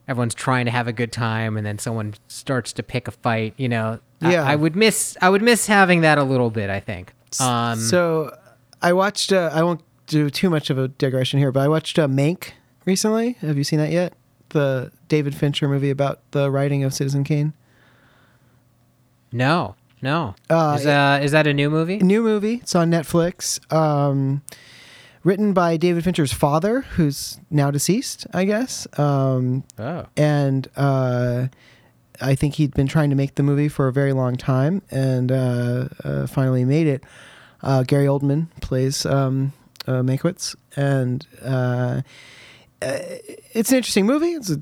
everyone's 0.07 0.35
trying 0.35 0.65
to 0.65 0.71
have 0.71 0.87
a 0.87 0.93
good 0.93 1.11
time, 1.11 1.57
and 1.57 1.65
then 1.65 1.79
someone 1.79 2.13
starts 2.27 2.71
to 2.73 2.83
pick 2.83 3.07
a 3.07 3.11
fight. 3.11 3.53
You 3.57 3.69
know, 3.69 3.99
Yeah. 4.31 4.43
I, 4.43 4.55
would 4.55 4.75
miss. 4.75 5.17
I 5.21 5.29
would 5.29 5.41
miss 5.41 5.67
having 5.67 6.01
that 6.01 6.17
a 6.17 6.23
little 6.23 6.49
bit. 6.49 6.69
I 6.69 6.79
think. 6.79 7.13
Um, 7.39 7.79
so 7.79 8.35
I 8.81 8.93
watched 8.93 9.31
uh, 9.33 9.49
I 9.53 9.63
won't 9.63 9.81
do 10.07 10.29
too 10.29 10.49
much 10.49 10.69
of 10.69 10.77
a 10.77 10.87
digression 10.87 11.39
here, 11.39 11.51
but 11.51 11.61
I 11.61 11.67
watched 11.67 11.97
uh, 11.99 12.07
Mank 12.07 12.51
recently. 12.85 13.33
Have 13.41 13.57
you 13.57 13.63
seen 13.63 13.79
that 13.79 13.91
yet? 13.91 14.13
The 14.49 14.91
David 15.07 15.33
Fincher 15.35 15.67
movie 15.67 15.89
about 15.89 16.19
the 16.31 16.51
writing 16.51 16.83
of 16.83 16.93
Citizen 16.93 17.23
Kane. 17.23 17.53
no, 19.31 19.75
no. 20.01 20.35
Uh, 20.49 20.77
is, 20.79 20.85
uh, 20.85 21.19
is 21.23 21.31
that 21.31 21.47
a 21.47 21.53
new 21.53 21.69
movie? 21.69 21.97
new 21.97 22.21
movie. 22.21 22.55
It's 22.55 22.75
on 22.75 22.91
Netflix. 22.91 23.59
Um, 23.73 24.41
written 25.23 25.53
by 25.53 25.77
David 25.77 26.03
Fincher's 26.03 26.33
father, 26.33 26.81
who's 26.81 27.39
now 27.49 27.71
deceased, 27.71 28.27
I 28.33 28.45
guess. 28.45 28.85
Um, 28.99 29.63
Oh. 29.79 30.05
and 30.17 30.67
uh, 30.75 31.47
I 32.21 32.35
think 32.35 32.55
he'd 32.55 32.73
been 32.73 32.87
trying 32.87 33.09
to 33.09 33.15
make 33.15 33.35
the 33.35 33.43
movie 33.43 33.69
for 33.69 33.87
a 33.87 33.93
very 33.93 34.13
long 34.13 34.35
time, 34.35 34.81
and 34.91 35.31
uh, 35.31 35.87
uh, 36.03 36.27
finally 36.27 36.65
made 36.65 36.87
it. 36.87 37.03
Uh, 37.61 37.83
Gary 37.83 38.05
Oldman 38.05 38.47
plays 38.61 39.05
um, 39.05 39.53
uh, 39.87 40.01
Mankiewicz, 40.01 40.55
and 40.75 41.25
uh, 41.41 42.01
it's 42.81 43.71
an 43.71 43.77
interesting 43.77 44.05
movie. 44.05 44.33
It's 44.33 44.51
a 44.51 44.61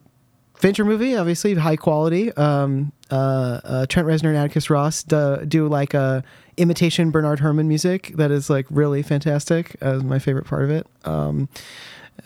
Fincher 0.56 0.86
movie, 0.86 1.18
obviously 1.18 1.56
high 1.56 1.76
quality. 1.76 2.32
Um, 2.34 2.92
uh, 3.10 3.62
uh, 3.64 3.86
Trent 3.88 4.08
Reznor 4.08 4.30
and 4.30 4.38
Atticus 4.38 4.70
Ross 4.70 5.02
do, 5.02 5.44
do 5.48 5.68
like 5.68 5.96
a 5.96 6.24
imitation 6.56 7.10
Bernard 7.10 7.40
Herrmann 7.40 7.68
music 7.68 8.12
that 8.16 8.30
is 8.30 8.48
like 8.48 8.68
really 8.70 9.02
fantastic. 9.02 9.76
Uh, 9.82 9.96
my 9.98 10.20
favorite 10.20 10.46
part 10.46 10.64
of 10.64 10.70
it. 10.70 10.86
Um, 11.04 11.50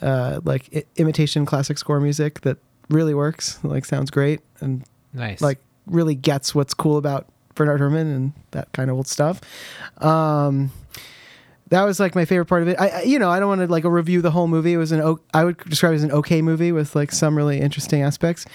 uh, 0.02 0.40
like 0.44 0.68
I- 0.76 0.84
imitation 0.96 1.46
classic 1.46 1.78
score 1.78 1.98
music 1.98 2.42
that 2.42 2.58
really 2.90 3.14
works. 3.14 3.58
Like 3.64 3.86
sounds 3.86 4.10
great 4.10 4.40
and 4.60 4.84
Nice. 5.16 5.40
like 5.40 5.58
really 5.86 6.14
gets 6.14 6.54
what's 6.54 6.74
cool 6.74 6.96
about 6.96 7.26
Bernard 7.54 7.80
Herrmann 7.80 8.06
and 8.06 8.32
that 8.52 8.70
kind 8.72 8.90
of 8.90 8.96
old 8.96 9.08
stuff. 9.08 9.40
Um, 9.98 10.70
that 11.68 11.82
was 11.82 11.98
like 11.98 12.14
my 12.14 12.24
favorite 12.24 12.46
part 12.46 12.62
of 12.62 12.68
it. 12.68 12.76
I, 12.78 12.88
I 12.88 13.02
you 13.02 13.18
know, 13.18 13.30
I 13.30 13.40
don't 13.40 13.48
want 13.48 13.60
to 13.62 13.66
like 13.66 13.84
review 13.84 14.22
the 14.22 14.30
whole 14.30 14.46
movie. 14.46 14.72
It 14.72 14.76
was 14.76 14.92
an 14.92 15.00
o- 15.00 15.20
I 15.34 15.44
would 15.44 15.58
describe 15.58 15.92
it 15.92 15.96
as 15.96 16.04
an 16.04 16.12
okay 16.12 16.42
movie 16.42 16.70
with 16.70 16.94
like 16.94 17.10
some 17.10 17.36
really 17.36 17.60
interesting 17.60 18.02
aspects, 18.02 18.46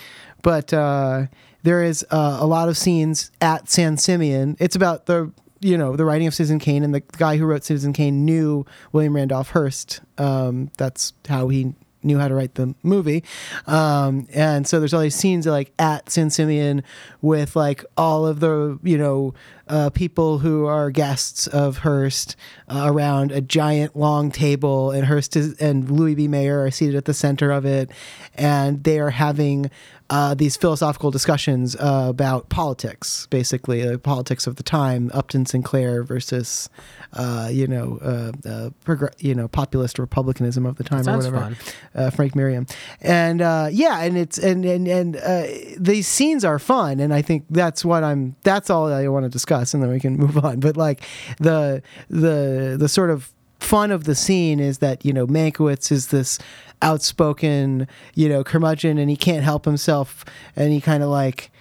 but 0.43 0.73
uh, 0.73 1.25
there 1.63 1.83
is 1.83 2.05
uh, 2.11 2.37
a 2.39 2.45
lot 2.45 2.69
of 2.69 2.77
scenes 2.77 3.31
at 3.41 3.69
San 3.69 3.97
Simeon. 3.97 4.55
It's 4.59 4.75
about 4.75 5.07
the 5.07 5.31
you 5.59 5.77
know 5.77 5.95
the 5.95 6.05
writing 6.05 6.27
of 6.27 6.33
Citizen 6.33 6.59
Kane, 6.59 6.83
and 6.83 6.93
the 6.93 7.01
guy 7.01 7.37
who 7.37 7.45
wrote 7.45 7.63
Citizen 7.63 7.91
Kane 7.91 8.23
knew 8.23 8.65
William 8.93 9.15
Randolph 9.15 9.49
Hearst. 9.49 10.01
Um, 10.17 10.71
that's 10.77 11.13
how 11.27 11.49
he 11.49 11.73
knew 12.03 12.17
how 12.17 12.27
to 12.27 12.35
write 12.35 12.55
the 12.55 12.73
movie. 12.83 13.23
Um, 13.67 14.27
and 14.33 14.67
so 14.67 14.79
there's 14.79 14.93
all 14.93 15.01
these 15.01 15.15
scenes 15.15 15.45
like 15.45 15.71
at 15.79 16.09
San 16.09 16.29
Simeon 16.29 16.83
with 17.21 17.55
like 17.55 17.85
all 17.97 18.25
of 18.25 18.39
the, 18.39 18.79
you 18.83 18.97
know, 18.97 19.33
uh, 19.67 19.89
people 19.89 20.39
who 20.39 20.65
are 20.65 20.91
guests 20.91 21.47
of 21.47 21.77
Hearst 21.77 22.35
uh, 22.67 22.83
around 22.85 23.31
a 23.31 23.39
giant 23.39 23.95
long 23.95 24.29
table 24.29 24.91
and 24.91 25.05
Hearst 25.05 25.35
is, 25.37 25.57
and 25.59 25.89
Louis 25.89 26.15
B. 26.15 26.27
Mayer 26.27 26.65
are 26.65 26.71
seated 26.71 26.95
at 26.95 27.05
the 27.05 27.13
center 27.13 27.51
of 27.51 27.65
it. 27.65 27.89
And 28.35 28.83
they 28.83 28.99
are 28.99 29.11
having 29.11 29.71
uh, 30.11 30.33
these 30.33 30.57
philosophical 30.57 31.09
discussions 31.09 31.73
uh, 31.77 32.07
about 32.09 32.49
politics, 32.49 33.27
basically, 33.29 33.81
the 33.81 33.97
politics 33.97 34.45
of 34.45 34.57
the 34.57 34.63
time, 34.63 35.09
Upton 35.13 35.45
Sinclair 35.45 36.03
versus, 36.03 36.69
uh, 37.13 37.47
you 37.49 37.65
know, 37.65 37.97
uh, 38.01 38.31
uh, 38.47 38.69
progr- 38.85 39.13
you 39.19 39.33
know, 39.33 39.47
populist 39.47 39.97
republicanism 39.97 40.65
of 40.65 40.75
the 40.75 40.83
time 40.83 41.07
or 41.07 41.15
whatever 41.15 41.39
fun. 41.39 41.55
uh, 41.95 42.09
Frank 42.09 42.35
Merriam, 42.35 42.67
and 42.99 43.41
uh, 43.41 43.69
yeah, 43.71 44.01
and 44.01 44.17
it's 44.17 44.37
and 44.37 44.65
and 44.65 44.85
and 44.85 45.15
uh, 45.15 45.43
these 45.77 46.09
scenes 46.09 46.43
are 46.43 46.59
fun, 46.59 46.99
and 46.99 47.13
I 47.13 47.21
think 47.21 47.45
that's 47.49 47.85
what 47.85 48.03
I'm. 48.03 48.35
That's 48.43 48.69
all 48.69 48.91
I 48.91 49.07
want 49.07 49.23
to 49.23 49.29
discuss, 49.29 49.73
and 49.73 49.81
then 49.81 49.89
we 49.89 50.01
can 50.01 50.17
move 50.17 50.37
on. 50.43 50.59
But 50.59 50.75
like 50.75 51.03
the 51.39 51.81
the 52.09 52.75
the 52.77 52.89
sort 52.89 53.11
of 53.11 53.31
fun 53.61 53.91
of 53.91 54.03
the 54.05 54.15
scene 54.15 54.59
is 54.59 54.79
that 54.79 55.05
you 55.05 55.13
know 55.13 55.27
Mankiewicz 55.27 55.91
is 55.91 56.07
this 56.07 56.39
outspoken 56.81 57.87
you 58.15 58.27
know 58.27 58.43
curmudgeon, 58.43 58.97
and 58.97 59.09
he 59.09 59.15
can't 59.15 59.43
help 59.43 59.65
himself, 59.65 60.25
and 60.55 60.71
he 60.73 60.81
kind 60.81 61.03
of 61.03 61.09
like 61.09 61.51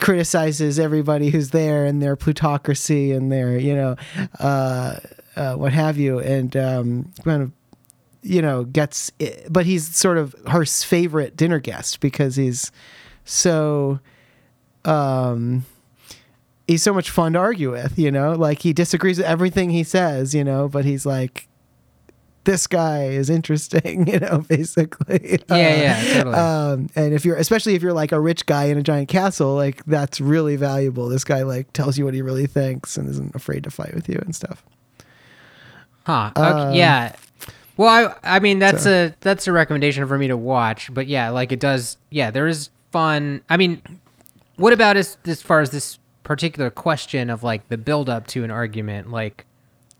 criticizes 0.00 0.80
everybody 0.80 1.30
who's 1.30 1.50
there 1.50 1.84
and 1.84 2.02
their 2.02 2.16
plutocracy 2.16 3.12
and 3.12 3.30
their 3.30 3.58
you 3.58 3.74
know 3.74 3.96
uh, 4.40 4.96
uh, 5.36 5.54
what 5.54 5.72
have 5.72 5.98
you, 5.98 6.18
and 6.18 6.56
um, 6.56 7.12
kind 7.24 7.42
of 7.42 7.52
you 8.22 8.40
know 8.40 8.64
gets 8.64 9.10
but 9.50 9.66
he's 9.66 9.94
sort 9.94 10.16
of 10.16 10.34
her 10.48 10.64
favorite 10.64 11.36
dinner 11.36 11.58
guest 11.58 12.00
because 12.00 12.36
he's 12.36 12.70
so 13.24 13.98
um 14.84 15.64
he's 16.72 16.82
so 16.82 16.92
much 16.94 17.10
fun 17.10 17.32
to 17.34 17.38
argue 17.38 17.70
with 17.70 17.98
you 17.98 18.10
know 18.10 18.32
like 18.32 18.60
he 18.62 18.72
disagrees 18.72 19.18
with 19.18 19.26
everything 19.26 19.70
he 19.70 19.82
says 19.84 20.34
you 20.34 20.42
know 20.44 20.68
but 20.68 20.84
he's 20.84 21.04
like 21.06 21.46
this 22.44 22.66
guy 22.66 23.04
is 23.04 23.30
interesting 23.30 24.06
you 24.12 24.18
know 24.18 24.38
basically 24.48 25.38
Yeah, 25.48 25.74
yeah, 25.76 26.12
totally. 26.14 26.34
um 26.36 26.88
and 26.96 27.14
if 27.14 27.24
you're 27.24 27.36
especially 27.36 27.74
if 27.74 27.82
you're 27.82 27.92
like 27.92 28.10
a 28.12 28.18
rich 28.20 28.46
guy 28.46 28.64
in 28.64 28.78
a 28.78 28.82
giant 28.82 29.08
castle 29.08 29.54
like 29.54 29.84
that's 29.84 30.20
really 30.20 30.56
valuable 30.56 31.08
this 31.08 31.24
guy 31.24 31.42
like 31.42 31.72
tells 31.72 31.96
you 31.98 32.04
what 32.04 32.14
he 32.14 32.22
really 32.22 32.46
thinks 32.46 32.96
and 32.96 33.08
isn't 33.08 33.34
afraid 33.34 33.62
to 33.64 33.70
fight 33.70 33.94
with 33.94 34.08
you 34.08 34.18
and 34.24 34.34
stuff 34.34 34.64
Huh. 36.04 36.32
Okay, 36.36 36.48
Uh, 36.48 36.72
yeah. 36.72 37.14
Well, 37.76 37.88
I 37.88 38.36
I 38.36 38.38
mean 38.40 38.58
that's 38.58 38.86
a 38.86 39.14
that's 39.20 39.46
a 39.46 39.52
recommendation 39.52 40.06
for 40.08 40.18
me 40.18 40.26
to 40.28 40.36
watch, 40.36 40.92
but 40.92 41.06
yeah, 41.06 41.30
like 41.30 41.52
it 41.52 41.60
does. 41.60 41.96
Yeah, 42.10 42.30
there 42.32 42.48
is 42.48 42.70
fun. 42.90 43.40
I 43.48 43.56
mean, 43.56 43.80
what 44.56 44.72
about 44.72 44.96
as 44.96 45.16
as 45.26 45.40
far 45.40 45.60
as 45.60 45.70
this 45.70 45.98
particular 46.32 46.70
question 46.70 47.28
of 47.28 47.42
like 47.42 47.68
the 47.68 47.76
build 47.76 48.08
up 48.08 48.26
to 48.28 48.42
an 48.42 48.50
argument? 48.50 49.10
Like, 49.10 49.44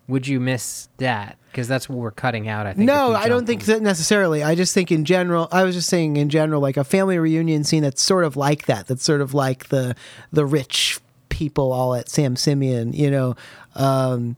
would 0.09 0.27
you 0.27 0.41
miss 0.41 0.89
that? 0.97 1.37
Because 1.51 1.69
that's 1.69 1.91
what 1.91 1.99
we're 1.99 2.11
cutting 2.11 2.49
out. 2.49 2.67
I 2.67 2.73
think. 2.73 2.87
No, 2.87 3.13
I 3.13 3.29
don't 3.29 3.45
think 3.45 3.67
that 3.67 3.83
necessarily. 3.83 4.43
I 4.43 4.55
just 4.55 4.73
think 4.73 4.91
in 4.91 5.05
general. 5.05 5.47
I 5.53 5.65
was 5.65 5.75
just 5.75 5.91
saying 5.91 6.17
in 6.17 6.31
general, 6.31 6.63
like 6.63 6.79
a 6.79 6.85
family 6.85 7.19
reunion 7.19 7.65
scene 7.65 7.83
that's 7.83 8.01
sort 8.01 8.25
of 8.25 8.35
like 8.35 8.65
that. 8.65 8.87
That's 8.87 9.05
sort 9.05 9.21
of 9.21 9.35
like 9.35 9.69
the 9.69 9.95
the 10.33 10.47
rich 10.47 11.01
people 11.29 11.71
all 11.71 11.95
at 11.95 12.09
San 12.09 12.37
Simeon. 12.37 12.95
You 12.95 13.11
know, 13.11 13.37
um, 13.75 14.37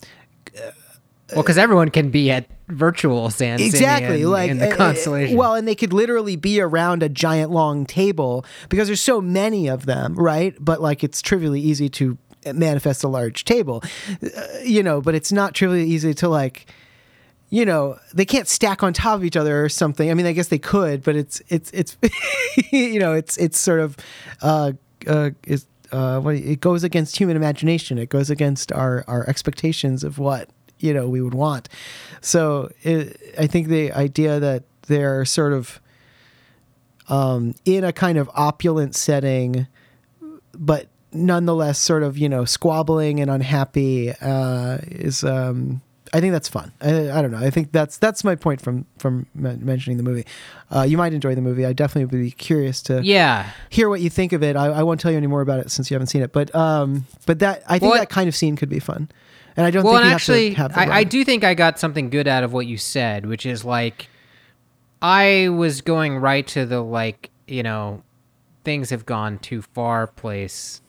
Well, 1.32 1.42
because 1.42 1.56
everyone 1.56 1.90
can 1.90 2.10
be 2.10 2.30
at 2.30 2.46
virtual 2.68 3.30
San 3.30 3.60
exactly 3.60 4.08
Simeon 4.08 4.30
like 4.30 4.50
in 4.50 4.58
the 4.58 4.70
uh, 4.70 4.74
uh, 4.74 4.76
constellation. 4.76 5.36
well, 5.36 5.54
and 5.54 5.66
they 5.66 5.74
could 5.74 5.92
literally 5.92 6.36
be 6.36 6.60
around 6.60 7.02
a 7.02 7.08
giant 7.08 7.50
long 7.50 7.86
table 7.86 8.44
because 8.68 8.88
there's 8.88 9.00
so 9.00 9.20
many 9.20 9.68
of 9.68 9.86
them, 9.86 10.14
right? 10.16 10.54
But 10.60 10.82
like 10.82 11.02
it's 11.02 11.22
trivially 11.22 11.60
easy 11.60 11.88
to 11.90 12.18
manifest 12.52 13.04
a 13.04 13.08
large 13.08 13.44
table, 13.44 13.82
uh, 14.22 14.42
you 14.62 14.82
know. 14.82 15.00
But 15.00 15.14
it's 15.14 15.32
not 15.32 15.54
trivially 15.54 15.84
easy 15.84 16.12
to 16.14 16.28
like 16.28 16.66
you 17.48 17.64
know 17.64 17.98
they 18.12 18.24
can't 18.24 18.48
stack 18.48 18.82
on 18.82 18.92
top 18.92 19.16
of 19.16 19.24
each 19.24 19.36
other 19.36 19.62
or 19.62 19.68
something 19.68 20.10
i 20.10 20.14
mean 20.14 20.26
i 20.26 20.32
guess 20.32 20.48
they 20.48 20.58
could 20.58 21.02
but 21.02 21.14
it's 21.14 21.42
it's 21.48 21.70
it's 21.72 21.96
you 22.72 22.98
know 22.98 23.12
it's 23.12 23.36
it's 23.36 23.58
sort 23.58 23.80
of 23.80 23.96
uh 24.40 24.72
uh 25.06 25.30
is 25.46 25.66
uh 25.92 26.20
it 26.26 26.60
goes 26.60 26.82
against 26.82 27.16
human 27.16 27.36
imagination 27.36 27.98
it 27.98 28.08
goes 28.08 28.30
against 28.30 28.72
our 28.72 29.04
our 29.06 29.28
expectations 29.28 30.02
of 30.02 30.18
what 30.18 30.48
you 30.84 30.94
know 30.94 31.08
we 31.08 31.20
would 31.20 31.34
want 31.34 31.68
so 32.20 32.70
it, 32.82 33.34
i 33.38 33.46
think 33.46 33.68
the 33.68 33.92
idea 33.92 34.38
that 34.38 34.62
they're 34.86 35.24
sort 35.24 35.52
of 35.52 35.80
um 37.08 37.54
in 37.64 37.84
a 37.84 37.92
kind 37.92 38.18
of 38.18 38.30
opulent 38.34 38.94
setting 38.94 39.66
but 40.52 40.88
nonetheless 41.12 41.78
sort 41.78 42.02
of 42.02 42.18
you 42.18 42.28
know 42.28 42.44
squabbling 42.44 43.20
and 43.20 43.30
unhappy 43.30 44.12
uh, 44.20 44.78
is 44.82 45.24
um, 45.24 45.80
I 46.12 46.20
think 46.20 46.32
that's 46.32 46.48
fun. 46.48 46.72
I, 46.80 47.10
I 47.10 47.22
don't 47.22 47.32
know. 47.32 47.38
I 47.38 47.50
think 47.50 47.72
that's 47.72 47.98
that's 47.98 48.22
my 48.22 48.36
point 48.36 48.60
from 48.60 48.86
from 48.98 49.26
mentioning 49.34 49.96
the 49.96 50.02
movie. 50.02 50.26
Uh, 50.74 50.82
you 50.82 50.96
might 50.96 51.12
enjoy 51.12 51.34
the 51.34 51.40
movie. 51.40 51.66
I 51.66 51.72
definitely 51.72 52.04
would 52.04 52.22
be 52.22 52.30
curious 52.30 52.82
to 52.82 53.02
yeah. 53.02 53.50
hear 53.70 53.88
what 53.88 54.00
you 54.00 54.10
think 54.10 54.32
of 54.32 54.42
it. 54.42 54.56
I, 54.56 54.66
I 54.66 54.82
won't 54.82 55.00
tell 55.00 55.10
you 55.10 55.16
any 55.16 55.26
more 55.26 55.40
about 55.40 55.60
it 55.60 55.70
since 55.70 55.90
you 55.90 55.94
haven't 55.94 56.08
seen 56.08 56.22
it. 56.22 56.32
But 56.32 56.54
um, 56.54 57.06
but 57.26 57.40
that 57.40 57.62
I 57.66 57.78
think 57.78 57.92
Well, 57.92 58.00
that 58.00 58.10
kind 58.10 58.28
of 58.28 58.36
scene 58.36 58.56
could 58.56 58.68
be 58.68 58.80
fun. 58.80 59.08
And 59.56 59.64
I 59.66 59.70
don't 59.70 59.84
well, 59.84 60.00
think 60.00 60.12
actually, 60.12 60.54
have 60.54 60.72
to 60.72 60.78
have 60.80 60.90
I, 60.90 60.98
I 61.00 61.04
do 61.04 61.24
think 61.24 61.44
I 61.44 61.54
got 61.54 61.78
something 61.78 62.10
good 62.10 62.26
out 62.26 62.42
of 62.44 62.52
what 62.52 62.66
you 62.66 62.76
said, 62.76 63.26
which 63.26 63.46
is 63.46 63.64
like, 63.64 64.08
I 65.00 65.48
was 65.50 65.80
going 65.80 66.16
right 66.16 66.46
to 66.48 66.66
the 66.66 66.80
like, 66.80 67.30
you 67.46 67.62
know, 67.62 68.02
things 68.64 68.90
have 68.90 69.06
gone 69.06 69.38
too 69.38 69.62
far 69.62 70.06
place, 70.06 70.80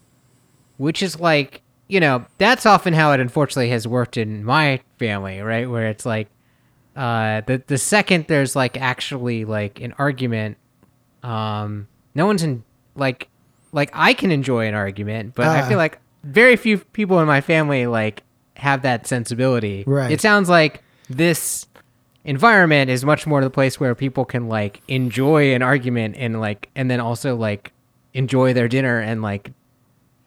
which 0.77 1.03
is 1.03 1.19
like, 1.19 1.61
you 1.87 1.99
know, 1.99 2.25
that's 2.39 2.65
often 2.65 2.93
how 2.93 3.11
it 3.11 3.19
unfortunately 3.19 3.69
has 3.69 3.87
worked 3.87 4.17
in 4.17 4.43
my 4.43 4.81
family, 4.97 5.41
right? 5.41 5.69
Where 5.69 5.87
it's 5.87 6.05
like, 6.05 6.29
uh, 6.95 7.41
the 7.45 7.61
the 7.67 7.77
second 7.77 8.25
there's 8.27 8.55
like 8.55 8.79
actually 8.81 9.45
like 9.45 9.81
an 9.81 9.93
argument, 9.99 10.57
um, 11.23 11.87
no 12.15 12.25
one's 12.25 12.41
in 12.41 12.63
like, 12.95 13.27
like 13.73 13.91
I 13.93 14.13
can 14.13 14.31
enjoy 14.31 14.67
an 14.67 14.73
argument, 14.73 15.35
but 15.35 15.45
I 15.47 15.61
Ah. 15.61 15.67
feel 15.67 15.77
like 15.77 15.99
very 16.23 16.55
few 16.55 16.77
people 16.79 17.19
in 17.19 17.27
my 17.27 17.41
family 17.41 17.85
like 17.85 18.23
have 18.55 18.81
that 18.83 19.07
sensibility. 19.07 19.83
Right. 19.85 20.11
It 20.11 20.21
sounds 20.21 20.49
like 20.49 20.83
this 21.09 21.67
environment 22.23 22.89
is 22.89 23.05
much 23.05 23.27
more 23.27 23.41
the 23.41 23.49
place 23.49 23.79
where 23.79 23.93
people 23.93 24.25
can 24.25 24.47
like 24.47 24.81
enjoy 24.87 25.53
an 25.53 25.61
argument 25.61 26.15
and 26.17 26.39
like 26.39 26.69
and 26.75 26.89
then 26.89 26.99
also 26.99 27.35
like 27.35 27.71
enjoy 28.13 28.53
their 28.53 28.67
dinner 28.67 28.99
and 28.99 29.21
like 29.21 29.51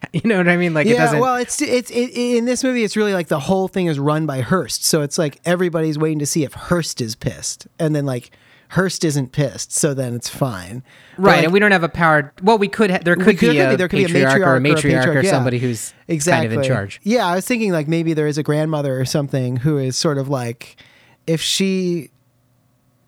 you 0.13 0.23
know 0.25 0.37
what 0.37 0.49
I 0.49 0.57
mean? 0.57 0.75
Like 0.75 0.87
it 0.87 0.91
yeah, 0.91 1.07
doesn't 1.07 1.19
well, 1.19 1.37
it's 1.37 1.61
it's 1.61 1.91
it, 1.91 2.11
in 2.15 2.45
this 2.45 2.63
movie. 2.63 2.85
It's 2.85 2.97
really 2.97 3.15
like 3.15 3.29
the 3.29 3.41
whole 3.41 3.67
thing 3.69 3.87
is 3.87 3.99
run 3.99 4.27
by 4.27 4.43
Hearst, 4.43 4.85
so 4.85 5.03
it's 5.03 5.19
like 5.19 5.41
everybody's 5.45 5.99
waiting 5.99 6.21
to 6.21 6.27
see 6.27 6.45
if 6.45 6.55
Hearst 6.55 7.01
is 7.01 7.17
pissed, 7.17 7.67
and 7.81 7.97
then 7.97 8.07
like 8.07 8.31
Hearst 8.71 9.03
isn't 9.05 9.33
pissed, 9.33 9.73
so 9.73 9.95
then 9.95 10.15
it's 10.15 10.29
fine. 10.29 10.83
Right, 11.17 11.37
like, 11.37 11.45
and 11.45 11.53
we 11.53 11.59
don't 11.59 11.73
have 11.73 11.83
a 11.85 11.89
power. 11.89 12.33
Well, 12.43 12.59
we 12.59 12.69
could. 12.69 12.91
Ha- 12.91 12.99
there 13.03 13.17
could, 13.17 13.39
could- 13.39 13.53
be, 13.53 13.59
a 13.59 13.77
there 13.77 13.89
could 13.89 13.97
be 13.97 14.05
a 14.05 14.09
patriarch 14.09 14.41
or 14.43 14.57
a 14.57 14.61
matriarch 14.61 14.61
or 14.61 14.61
a 14.61 14.61
matriarch 14.61 14.95
or, 14.95 15.01
patriarch, 15.05 15.25
yeah. 15.25 15.31
somebody 15.31 15.59
who's 15.59 15.95
exactly 16.07 16.49
kind 16.49 16.59
of 16.59 16.65
in 16.65 16.69
charge. 16.69 17.01
Yeah, 17.03 17.27
I 17.27 17.35
was 17.35 17.47
thinking 17.47 17.73
like 17.73 17.89
maybe 17.89 18.13
there 18.13 18.27
is 18.27 18.37
a 18.37 18.43
grandmother 18.43 19.01
or 19.01 19.05
something 19.07 19.57
who 19.57 19.79
is 19.79 19.97
sort 19.97 20.19
of 20.19 20.29
like 20.29 20.77
if 21.27 21.41
she 21.41 22.11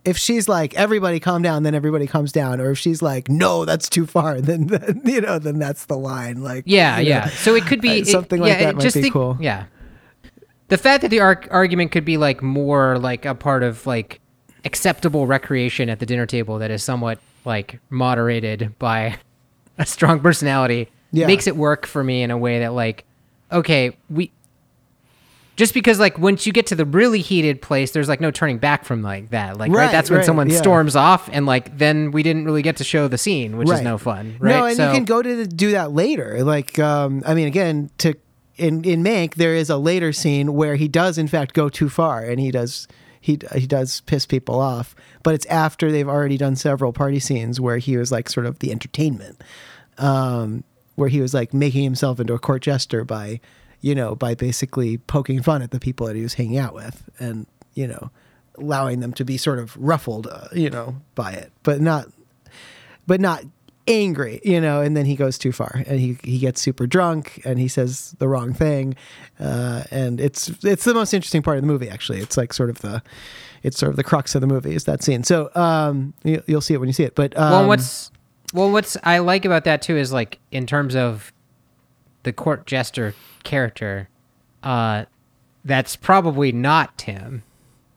if 0.03 0.17
she's 0.17 0.49
like 0.49 0.73
everybody 0.77 1.21
calm 1.21 1.43
down 1.43 1.63
then 1.63 1.75
everybody 1.75 2.07
comes 2.07 2.33
down 2.33 2.59
or 2.59 2.71
if 2.71 2.79
she's 2.79 3.03
like 3.03 3.29
no 3.29 3.67
that's 3.67 3.87
too 3.87 4.07
far 4.07 4.41
then, 4.41 4.67
then 4.69 5.03
you 5.05 5.21
know 5.21 5.39
then 5.39 5.59
that's 5.59 5.85
the 5.85 5.97
line 5.99 6.43
like 6.43 6.65
Yeah, 6.67 6.99
you 7.01 7.05
know. 7.05 7.17
yeah. 7.17 7.29
So 7.29 7.55
it 7.55 7.67
could 7.67 7.83
be 7.83 7.91
Uh, 7.91 7.95
it- 7.97 8.07
something 8.07 8.41
like 8.41 8.49
yeah, 8.53 8.59
that 8.61 8.77
might 8.77 8.83
just 8.83 8.97
be 8.97 9.11
cool. 9.11 9.37
Yeah. 9.39 9.67
The 10.69 10.79
fact 10.79 11.03
that 11.03 11.09
the 11.11 11.21
arg- 11.21 11.49
argument 11.51 11.93
could 11.93 12.07
be 12.07 12.17
like 12.17 12.43
more 12.43 12.99
like 12.99 13.27
a 13.27 13.35
part 13.35 13.63
of 13.63 13.87
like 13.87 14.21
acceptable 14.65 15.27
recreation 15.27 15.89
at 15.89 15.99
the 15.99 16.07
dinner 16.07 16.27
table 16.27 16.59
that 16.59 16.71
is 16.71 16.83
somewhat 16.83 17.19
like 17.45 17.79
moderated 17.91 18.79
by 18.79 19.17
a 19.79 19.87
strong 19.87 20.21
personality 20.21 20.89
Yeah. 21.13 21.27
makes 21.27 21.47
it 21.47 21.57
work 21.57 21.87
for 21.87 22.05
me 22.05 22.23
in 22.23 22.31
a 22.31 22.37
way 22.39 22.59
that 22.61 22.73
like 22.75 23.05
okay 23.51 23.97
we 24.11 24.31
just 25.57 25.75
because 25.75 25.99
like 25.99 26.19
once 26.19 26.47
you 26.47 26.53
get 26.53 26.67
to 26.69 26.75
the 26.75 26.85
really 26.85 27.21
heated 27.21 27.61
place 27.61 27.91
there's 27.93 28.09
like 28.09 28.21
no 28.21 28.31
turning 28.31 28.59
back 28.59 28.85
from 28.85 29.03
like 29.03 29.31
that 29.31 29.59
like 29.59 29.71
right, 29.71 29.85
Right, 29.87 29.93
that's 29.93 30.09
when 30.11 30.19
right, 30.19 30.27
someone 30.27 30.49
yeah. 30.49 30.57
storms 30.59 30.97
off 30.97 31.29
and 31.33 31.47
like 31.47 31.77
then 31.77 32.11
we 32.13 32.23
didn't 32.23 32.45
really 32.45 32.63
get 32.63 32.77
to 32.79 32.85
show 32.85 33.09
the 33.09 33.19
scene 33.19 33.57
which 33.57 33.69
is 33.71 33.81
no 33.83 33.99
fun 33.99 34.37
right 34.39 34.51
No, 34.59 34.65
and 34.67 34.77
so 34.77 34.89
you 34.89 34.95
can 34.95 35.05
go 35.05 35.21
to 35.23 35.37
the, 35.37 35.47
do 35.47 35.73
that 35.73 35.93
later. 35.93 36.43
Like, 36.45 36.79
um, 36.79 37.23
I 37.27 37.35
mean, 37.35 37.47
again, 37.47 37.91
to 37.99 38.15
in 38.57 38.85
in 38.85 39.03
Mank, 39.03 39.35
there 39.35 39.55
is 39.55 39.71
a 39.71 39.77
later 39.79 40.13
scene 40.13 40.53
where 40.55 40.77
he 40.77 40.87
does 40.89 41.17
in 41.19 41.29
fact 41.29 41.55
go 41.55 41.69
too 41.69 41.89
far, 41.89 42.23
and 42.23 42.39
he 42.41 42.51
does 42.51 42.87
he 43.21 43.39
he 43.55 43.67
does 43.67 44.01
piss 44.03 44.27
people 44.27 44.59
off. 44.59 44.97
But 45.23 45.35
it's 45.35 45.47
after 45.47 45.93
they've 45.93 46.09
already 46.09 46.39
done 46.39 46.57
several 46.57 46.93
party 46.93 47.21
scenes 47.21 47.61
where 47.61 47.79
he 47.79 47.97
was 47.97 48.11
like 48.11 48.29
sort 48.29 48.47
of 48.47 48.59
the 48.59 48.73
entertainment, 48.73 49.43
um, 49.99 50.65
where 50.95 51.09
he 51.09 51.21
was 51.21 51.35
like 51.35 51.53
making 51.53 51.85
himself 51.85 52.19
into 52.19 52.35
a 52.35 52.39
court 52.39 52.63
jester 52.63 53.05
by, 53.05 53.41
you 53.81 53.95
know, 53.95 54.15
by 54.15 54.35
basically 54.35 54.99
poking 54.99 55.43
fun 55.43 55.63
at 55.63 55.71
the 55.71 55.81
people 55.81 56.07
that 56.07 56.17
he 56.17 56.23
was 56.23 56.35
hanging 56.35 56.59
out 56.59 56.75
with, 56.75 57.09
and 57.19 57.47
you 57.75 57.87
know, 57.87 58.11
allowing 58.57 59.01
them 59.01 59.13
to 59.13 59.25
be 59.25 59.37
sort 59.37 59.59
of 59.59 59.77
ruffled, 59.77 60.27
uh, 60.27 60.49
you 60.53 60.71
know, 60.71 60.97
by 61.15 61.33
it, 61.33 61.53
but 61.63 61.81
not 61.81 62.07
but 63.07 63.21
not 63.21 63.45
angry, 63.91 64.41
you 64.45 64.61
know, 64.61 64.81
and 64.81 64.97
then 64.97 65.05
he 65.07 65.17
goes 65.17 65.37
too 65.37 65.53
far 65.53 65.83
and 65.87 65.99
he, 66.01 66.17
he 66.23 66.39
gets 66.39 66.61
super 66.61 66.87
drunk 66.87 67.41
and 67.45 67.59
he 67.59 67.69
says 67.69 68.15
the 68.19 68.29
wrong 68.29 68.53
thing. 68.53 68.95
Uh, 69.39 69.85
and 69.91 70.21
it's 70.21 70.49
it's 70.65 70.85
the 70.85 70.95
most 70.95 71.13
interesting 71.13 71.43
part 71.43 71.57
of 71.57 71.63
the 71.63 71.67
movie 71.67 71.89
actually. 71.89 72.21
It's 72.21 72.37
like 72.37 72.53
sort 72.53 72.71
of 72.71 72.81
the 72.81 73.03
it's 73.63 73.79
sort 73.79 73.91
of 73.91 73.97
the 73.97 74.05
crux 74.05 74.35
of 74.35 74.41
the 74.41 74.47
movie 74.47 74.75
is 74.75 74.85
that 74.85 75.03
scene. 75.03 75.25
So 75.25 75.51
um 75.55 76.15
you, 76.25 76.43
you'll 76.47 76.61
see 76.61 76.75
it 76.75 76.79
when 76.79 76.89
you 76.89 76.93
see 76.93 77.05
it. 77.05 77.15
But 77.15 77.37
um, 77.37 77.51
well 77.51 77.69
what's 77.69 78.11
well 78.53 78.71
what's 78.71 78.97
i 79.05 79.19
like 79.19 79.45
about 79.45 79.65
that 79.65 79.83
too 79.83 79.97
is 79.97 80.13
like 80.13 80.39
in 80.51 80.67
terms 80.67 80.97
of 80.97 81.33
the 82.23 82.33
court 82.33 82.67
jester 82.67 83.15
character 83.45 84.09
uh 84.63 85.05
that's 85.65 85.97
probably 85.97 86.53
not 86.53 86.97
tim 86.99 87.43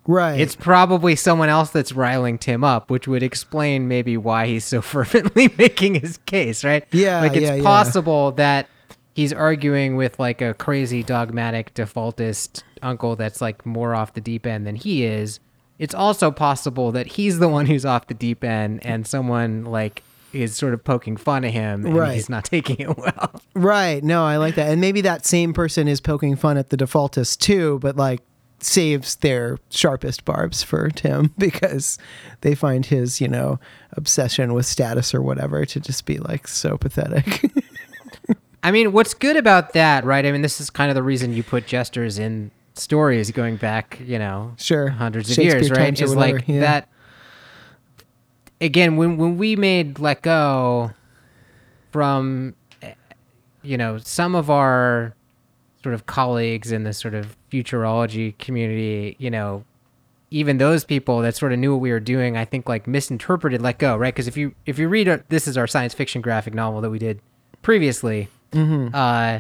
right. 0.08 0.40
it's 0.40 0.56
probably 0.56 1.16
someone 1.16 1.50
else 1.50 1.70
that's 1.72 1.92
riling 1.94 2.38
tim 2.38 2.64
up 2.64 2.90
which 2.92 3.08
would 3.08 3.24
explain 3.24 3.88
maybe 3.88 4.18
why 4.18 4.48
he's 4.48 4.66
so 4.66 4.82
fervently 4.94 5.50
making 5.58 5.96
his 5.96 6.18
case 6.26 6.64
right 6.64 6.86
Yeah, 6.92 7.22
like 7.22 7.34
it's 7.34 7.42
yeah, 7.44 7.56
yeah. 7.56 7.64
possible 7.64 8.32
that 8.34 8.68
he's 9.16 9.32
arguing 9.34 9.96
with 9.96 10.20
like 10.20 10.42
a 10.42 10.54
crazy 10.56 11.04
dogmatic 11.04 11.74
defaultist 11.74 12.64
uncle 12.82 13.16
that's 13.16 13.42
like 13.42 13.66
more 13.66 13.94
off 13.96 14.14
the 14.14 14.22
deep 14.22 14.46
end 14.46 14.66
than 14.68 14.76
he 14.76 15.06
is 15.06 15.40
it's 15.80 15.96
also 15.96 16.32
possible 16.32 16.92
that 16.92 17.08
he's 17.08 17.40
the 17.40 17.48
one 17.50 17.66
who's 17.66 17.86
off 17.86 18.08
the 18.08 18.14
deep 18.14 18.44
end 18.44 18.86
and 18.86 19.08
someone 19.08 19.64
like 19.66 20.04
is 20.32 20.56
sort 20.56 20.74
of 20.74 20.84
poking 20.84 21.16
fun 21.16 21.46
at 21.46 21.52
him 21.52 21.86
and 21.86 21.96
Right. 21.96 22.16
he's 22.16 22.30
not 22.30 22.44
taking 22.56 22.78
it 22.80 22.98
well 22.98 23.42
Right. 23.56 24.04
No, 24.04 24.26
I 24.26 24.38
like 24.38 24.56
that. 24.56 24.72
And 24.72 24.82
maybe 24.82 25.02
that 25.02 25.28
same 25.28 25.54
person 25.54 25.88
is 25.88 26.02
poking 26.02 26.36
fun 26.36 26.58
at 26.58 26.70
the 26.72 26.78
defaultist 26.78 27.38
too, 27.38 27.78
but 27.84 27.96
like 27.96 28.20
saves 28.64 29.16
their 29.18 29.58
sharpest 29.70 30.26
barbs 30.26 30.64
for 30.64 30.90
Tim 30.90 31.34
because 31.38 31.98
they 32.42 32.56
find 32.56 32.86
his, 32.86 33.20
you 33.22 33.28
know, 33.28 33.60
obsession 33.94 34.54
with 34.54 34.66
status 34.66 35.14
or 35.14 35.22
whatever 35.22 35.66
to 35.66 35.80
just 35.80 36.06
be 36.06 36.18
like 36.18 36.48
so 36.48 36.78
pathetic. 36.78 37.52
I 38.64 38.72
mean, 38.72 38.94
what's 38.94 39.14
good 39.14 39.36
about 39.36 39.74
that, 39.74 40.06
right? 40.06 40.26
I 40.26 40.32
mean, 40.32 40.42
this 40.42 40.62
is 40.62 40.70
kind 40.70 40.90
of 40.90 40.96
the 40.96 41.04
reason 41.04 41.34
you 41.34 41.44
put 41.44 41.68
jesters 41.68 42.18
in 42.18 42.52
stories 42.76 43.30
going 43.32 43.58
back, 43.58 44.00
you 44.06 44.18
know, 44.18 44.54
Sure. 44.58 44.88
hundreds 44.90 45.32
of 45.38 45.44
years, 45.44 45.70
right? 45.70 46.00
Is 46.00 46.16
whatever, 46.16 46.38
like 46.38 46.48
yeah. 46.48 46.60
that. 46.62 46.90
Again, 48.62 48.96
when 48.96 49.18
when 49.18 49.38
we 49.38 49.58
made 49.58 50.00
Let 50.00 50.22
Go, 50.22 50.92
from, 51.94 52.56
eh, 52.82 52.94
you 53.62 53.78
know, 53.78 54.00
some 54.00 54.34
of 54.36 54.50
our 54.50 55.16
sort 55.84 55.94
of 55.94 56.06
colleagues 56.06 56.72
in 56.72 56.84
the 56.84 56.94
sort 56.94 57.14
of 57.14 57.36
futurology 57.52 58.38
community, 58.38 59.16
you 59.20 59.30
know, 59.30 59.64
even 60.32 60.58
those 60.58 60.84
people 60.84 61.22
that 61.22 61.36
sort 61.36 61.54
of 61.54 61.60
knew 61.60 61.74
what 61.74 61.82
we 61.82 61.92
were 61.92 62.00
doing, 62.00 62.38
I 62.38 62.46
think 62.46 62.68
like 62.68 62.88
misinterpreted 62.88 63.62
Let 63.62 63.78
Go, 63.78 63.96
right? 63.96 64.14
Because 64.14 64.28
if 64.28 64.36
you 64.36 64.56
if 64.66 64.80
you 64.80 64.88
read, 64.88 65.08
a, 65.08 65.24
this 65.30 65.48
is 65.48 65.58
our 65.58 65.68
science 65.68 65.94
fiction 65.94 66.22
graphic 66.22 66.54
novel 66.54 66.82
that 66.82 66.90
we 66.90 66.98
did 66.98 67.20
previously. 67.62 68.30
Uh, 68.96 69.40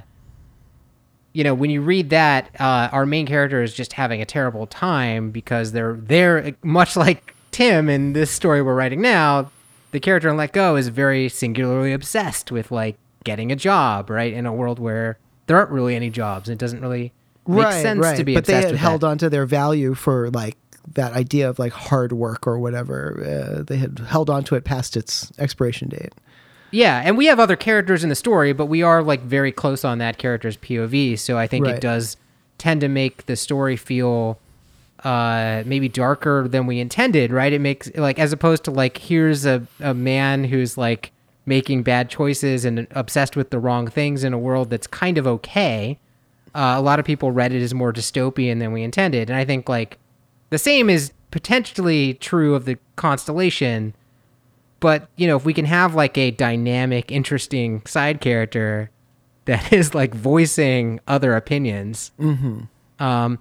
you 1.33 1.43
know, 1.43 1.55
when 1.55 1.71
you 1.71 1.81
read 1.81 2.11
that, 2.11 2.49
uh, 2.59 2.89
our 2.91 3.07
main 3.07 3.25
character 3.25 3.63
is 3.63 3.73
just 3.73 3.93
having 3.93 4.21
a 4.21 4.25
terrible 4.25 4.67
time 4.67 5.31
because 5.31 5.71
they're 5.71 5.93
they're 5.95 6.55
much 6.61 6.95
like 6.95 7.33
Tim 7.51 7.89
in 7.89 8.13
this 8.13 8.29
story 8.29 8.61
we're 8.61 8.75
writing 8.75 9.01
now. 9.01 9.49
The 9.91 9.99
character 9.99 10.29
in 10.29 10.37
Let 10.37 10.53
Go 10.53 10.75
is 10.75 10.89
very 10.89 11.29
singularly 11.29 11.93
obsessed 11.93 12.51
with 12.51 12.71
like 12.71 12.97
getting 13.23 13.51
a 13.51 13.55
job, 13.55 14.09
right? 14.09 14.33
In 14.33 14.45
a 14.45 14.53
world 14.53 14.77
where 14.77 15.17
there 15.47 15.57
aren't 15.57 15.71
really 15.71 15.95
any 15.95 16.09
jobs, 16.09 16.49
it 16.49 16.57
doesn't 16.57 16.81
really 16.81 17.11
make 17.47 17.71
sense 17.71 18.17
to 18.17 18.23
be 18.23 18.35
but 18.35 18.45
they 18.45 18.61
had 18.61 18.75
held 18.75 19.01
that. 19.01 19.07
on 19.07 19.17
to 19.17 19.29
their 19.29 19.45
value 19.45 19.93
for 19.93 20.29
like 20.31 20.57
that 20.93 21.13
idea 21.13 21.49
of 21.49 21.59
like 21.59 21.73
hard 21.73 22.11
work 22.13 22.45
or 22.47 22.59
whatever. 22.59 23.57
Uh, 23.59 23.63
they 23.63 23.77
had 23.77 23.99
held 23.99 24.29
on 24.29 24.43
to 24.45 24.55
it 24.55 24.63
past 24.63 24.95
its 24.97 25.31
expiration 25.39 25.89
date. 25.89 26.13
Yeah, 26.71 27.01
and 27.05 27.17
we 27.17 27.27
have 27.27 27.39
other 27.39 27.55
characters 27.55 28.03
in 28.03 28.09
the 28.09 28.15
story, 28.15 28.51
but 28.51 28.65
we 28.65 28.81
are 28.81 29.01
like 29.03 29.21
very 29.21 29.51
close 29.51 29.85
on 29.85 29.99
that 29.99 30.17
character's 30.17 30.57
POV, 30.57 31.19
so 31.19 31.37
I 31.37 31.47
think 31.47 31.65
Right. 31.65 31.75
it 31.75 31.81
does 31.81 32.17
tend 32.57 32.81
to 32.81 32.87
make 32.89 33.25
the 33.27 33.35
story 33.35 33.75
feel 33.77 34.39
uh 35.03 35.63
maybe 35.65 35.89
darker 35.89 36.47
than 36.47 36.65
we 36.65 36.79
intended, 36.79 37.31
right? 37.31 37.51
It 37.53 37.59
makes 37.61 37.93
like 37.95 38.19
as 38.19 38.31
opposed 38.33 38.63
to 38.65 38.71
like 38.71 38.97
here's 38.97 39.45
a, 39.45 39.65
a 39.79 39.93
man 39.93 40.43
who's 40.45 40.77
like 40.77 41.11
making 41.45 41.83
bad 41.83 42.09
choices 42.09 42.65
and 42.65 42.87
obsessed 42.91 43.35
with 43.35 43.49
the 43.49 43.59
wrong 43.59 43.87
things 43.87 44.23
in 44.23 44.33
a 44.33 44.37
world 44.37 44.69
that's 44.69 44.87
kind 44.87 45.17
of 45.17 45.27
okay. 45.27 45.99
Uh, 46.55 46.75
a 46.77 46.81
lot 46.81 46.99
of 46.99 47.05
people 47.05 47.31
read 47.31 47.51
it 47.51 47.61
as 47.61 47.73
more 47.73 47.91
dystopian 47.91 48.59
than 48.59 48.71
we 48.71 48.83
intended, 48.83 49.29
and 49.29 49.37
I 49.37 49.43
think 49.43 49.67
like 49.67 49.97
the 50.49 50.57
same 50.57 50.89
is 50.89 51.11
potentially 51.31 52.13
true 52.13 52.53
of 52.53 52.65
the 52.65 52.77
constellation 52.95 53.95
but 54.83 55.07
you 55.15 55.25
know 55.25 55.37
if 55.37 55.45
we 55.45 55.53
can 55.53 55.63
have 55.63 55.95
like 55.95 56.17
a 56.17 56.29
dynamic 56.29 57.09
interesting 57.09 57.81
side 57.85 58.19
character 58.19 58.91
that 59.45 59.71
is 59.79 59.95
like 59.95 60.13
voicing 60.13 60.99
other 61.07 61.35
opinions 61.35 62.11
um 62.99 63.39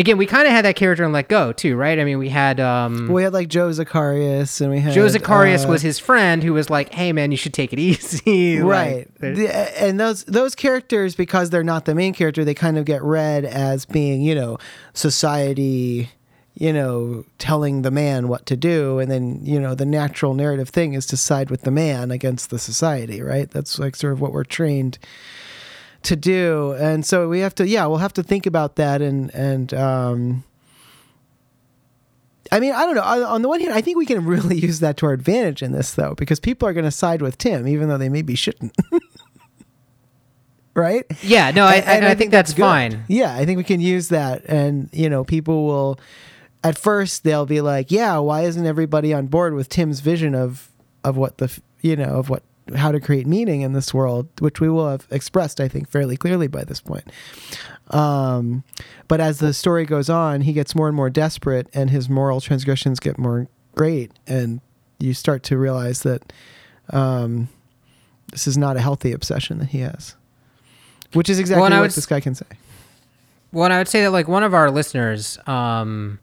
again 0.00 0.18
we 0.18 0.26
kind 0.26 0.46
of 0.46 0.52
had 0.52 0.64
that 0.64 0.76
character 0.76 1.04
in 1.04 1.12
let 1.12 1.28
go 1.28 1.52
too 1.52 1.76
right? 1.76 1.98
I 1.98 2.04
mean 2.04 2.18
we 2.18 2.28
had 2.28 2.58
um 2.58 3.08
We 3.08 3.22
had 3.22 3.32
like 3.32 3.48
Joe 3.48 3.70
Zacharias 3.72 4.60
and 4.60 4.70
we 4.70 4.80
had 4.80 4.92
joe 4.94 5.06
zacharias 5.08 5.64
uh, 5.64 5.68
was 5.68 5.82
his 5.82 5.98
friend 5.98 6.42
who 6.42 6.52
was 6.52 6.68
like 6.70 6.92
hey 6.92 7.12
man 7.12 7.30
you 7.30 7.36
should 7.36 7.54
take 7.54 7.72
it 7.72 7.78
easy. 7.90 8.58
Right. 8.58 9.06
there- 9.20 9.34
The- 9.34 9.82
and 9.82 10.00
those 10.00 10.24
those 10.24 10.54
characters 10.54 11.14
because 11.14 11.50
they're 11.50 11.62
not 11.62 11.84
the 11.84 11.94
main 11.94 12.12
character 12.14 12.44
they 12.44 12.54
kind 12.54 12.78
of 12.78 12.84
get 12.84 13.02
read 13.02 13.44
as 13.44 13.84
being 13.86 14.22
you 14.22 14.34
know 14.34 14.58
society 14.92 16.10
you 16.54 16.72
know 16.72 17.24
telling 17.38 17.82
the 17.82 17.90
man 17.90 18.28
what 18.28 18.44
to 18.46 18.56
do. 18.56 18.98
And 18.98 19.10
then 19.10 19.40
you 19.44 19.58
know 19.60 19.74
the 19.74 19.86
natural 19.86 20.34
narrative 20.34 20.68
thing 20.68 20.94
is 20.94 21.06
to 21.06 21.16
side 21.16 21.48
with 21.50 21.62
the 21.62 21.70
man 21.70 22.10
against 22.10 22.50
the 22.50 22.58
society 22.58 23.22
right? 23.22 23.50
That's 23.50 23.78
like 23.78 23.96
sort 23.96 24.12
of 24.12 24.20
what 24.20 24.32
we're 24.32 24.44
trained 24.44 24.98
to 26.02 26.16
do 26.16 26.72
and 26.78 27.04
so 27.04 27.28
we 27.28 27.40
have 27.40 27.54
to 27.54 27.68
yeah 27.68 27.84
we'll 27.86 27.98
have 27.98 28.12
to 28.14 28.22
think 28.22 28.46
about 28.46 28.76
that 28.76 29.02
and 29.02 29.32
and 29.34 29.74
um 29.74 30.44
I 32.52 32.58
mean, 32.58 32.72
I 32.72 32.84
don't 32.84 32.96
know. 32.96 33.02
On 33.02 33.42
the 33.42 33.48
one 33.48 33.60
hand, 33.60 33.72
I 33.72 33.80
think 33.80 33.96
we 33.96 34.04
can 34.06 34.24
really 34.24 34.58
use 34.66 34.80
that 34.80 34.96
to 34.96 35.06
our 35.06 35.12
advantage 35.12 35.62
in 35.62 35.70
this, 35.70 35.92
though, 35.94 36.14
because 36.16 36.40
people 36.40 36.66
are 36.66 36.72
going 36.72 36.84
to 36.84 36.90
side 36.90 37.22
with 37.22 37.38
Tim, 37.38 37.68
even 37.68 37.88
though 37.88 37.96
they 37.96 38.08
maybe 38.08 38.34
shouldn't. 38.34 38.74
right? 40.74 41.04
yeah 41.22 41.50
no 41.50 41.64
i, 41.64 41.74
And- 41.76 41.88
I, 41.88 41.94
and 41.94 42.04
I 42.06 42.14
think 42.14 42.30
that's 42.30 42.52
good. 42.52 42.62
fine 42.62 43.04
Yeah, 43.08 43.34
I 43.36 43.44
think 43.44 43.56
we 43.58 43.64
can 43.64 43.80
use 43.80 44.08
that, 44.08 44.44
and 44.46 44.88
you 44.92 45.08
know, 45.08 45.24
people 45.24 45.64
will. 45.66 46.00
At 46.62 46.76
first, 46.76 47.24
they'll 47.24 47.46
be 47.46 47.60
like, 47.60 47.90
"Yeah, 47.90 48.18
why 48.18 48.42
isn't 48.42 48.66
everybody 48.66 49.14
on 49.14 49.28
board 49.28 49.54
with 49.54 49.68
Tim's 49.68 50.00
vision 50.00 50.34
of 50.34 50.70
of 51.04 51.16
what 51.16 51.38
the 51.38 51.56
you 51.80 51.96
know 51.96 52.16
of 52.18 52.28
what 52.28 52.42
how 52.76 52.92
to 52.92 53.00
create 53.00 53.26
meaning 53.26 53.60
in 53.62 53.72
this 53.72 53.92
world?" 53.94 54.28
Which 54.40 54.60
we 54.60 54.68
will 54.68 54.88
have 54.88 55.06
expressed, 55.10 55.60
I 55.60 55.68
think, 55.68 55.88
fairly 55.88 56.16
clearly 56.16 56.46
by 56.46 56.64
this 56.64 56.80
point. 56.80 57.10
Um, 57.90 58.62
but 59.08 59.20
as 59.20 59.38
the 59.38 59.52
story 59.52 59.84
goes 59.84 60.08
on, 60.08 60.42
he 60.42 60.52
gets 60.52 60.74
more 60.74 60.86
and 60.88 60.96
more 60.96 61.10
desperate, 61.10 61.68
and 61.74 61.90
his 61.90 62.08
moral 62.08 62.40
transgressions 62.40 63.00
get 63.00 63.18
more 63.18 63.48
great, 63.74 64.12
and 64.26 64.60
you 64.98 65.14
start 65.14 65.42
to 65.44 65.56
realize 65.58 66.02
that 66.02 66.32
um, 66.90 67.48
this 68.32 68.46
is 68.46 68.56
not 68.56 68.76
a 68.76 68.80
healthy 68.80 69.12
obsession 69.12 69.58
that 69.58 69.68
he 69.70 69.80
has, 69.80 70.14
which 71.14 71.28
is 71.28 71.38
exactly 71.38 71.66
I 71.66 71.78
what 71.78 71.82
was- 71.86 71.94
this 71.96 72.06
guy 72.06 72.20
can 72.20 72.34
say. 72.34 72.46
Well, 73.52 73.64
and 73.64 73.74
I 73.74 73.78
would 73.78 73.88
say 73.88 74.02
that 74.02 74.12
like 74.12 74.28
one 74.28 74.44
of 74.44 74.54
our 74.54 74.70
listeners, 74.70 75.36
um, 75.48 76.20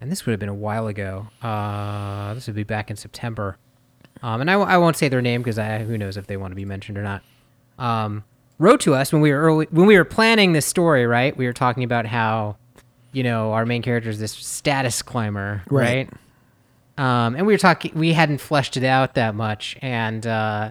and 0.00 0.12
this 0.12 0.24
would 0.24 0.30
have 0.30 0.38
been 0.40 0.48
a 0.48 0.54
while 0.54 0.86
ago. 0.86 1.26
Uh, 1.42 2.34
this 2.34 2.46
would 2.46 2.54
be 2.54 2.62
back 2.62 2.90
in 2.90 2.96
September. 2.96 3.56
Um, 4.22 4.40
and 4.40 4.50
I 4.50 4.78
won't 4.78 4.96
say 4.96 5.08
their 5.08 5.22
name 5.22 5.42
because 5.42 5.56
who 5.86 5.98
knows 5.98 6.16
if 6.16 6.26
they 6.26 6.36
want 6.36 6.52
to 6.52 6.56
be 6.56 6.64
mentioned 6.64 6.96
or 6.98 7.02
not. 7.02 7.22
Um, 7.78 8.24
wrote 8.58 8.80
to 8.82 8.94
us 8.94 9.12
when 9.12 9.20
we 9.22 9.32
were 9.32 9.40
early 9.40 9.66
when 9.70 9.86
we 9.86 9.96
were 9.96 10.04
planning 10.04 10.52
this 10.52 10.66
story. 10.66 11.06
Right, 11.06 11.36
we 11.36 11.46
were 11.46 11.52
talking 11.52 11.84
about 11.84 12.06
how 12.06 12.56
you 13.12 13.22
know, 13.22 13.52
our 13.52 13.66
main 13.66 13.82
character 13.82 14.08
is 14.08 14.18
this 14.18 14.32
status 14.32 15.02
climber, 15.02 15.62
Right. 15.68 16.08
right? 16.08 16.10
Um, 17.26 17.34
and 17.36 17.46
we 17.46 17.52
were 17.52 17.58
talking, 17.58 17.92
we 17.94 18.14
hadn't 18.14 18.38
fleshed 18.40 18.76
it 18.78 18.84
out 18.84 19.14
that 19.16 19.34
much, 19.34 19.76
and 19.82 20.26
uh, 20.26 20.70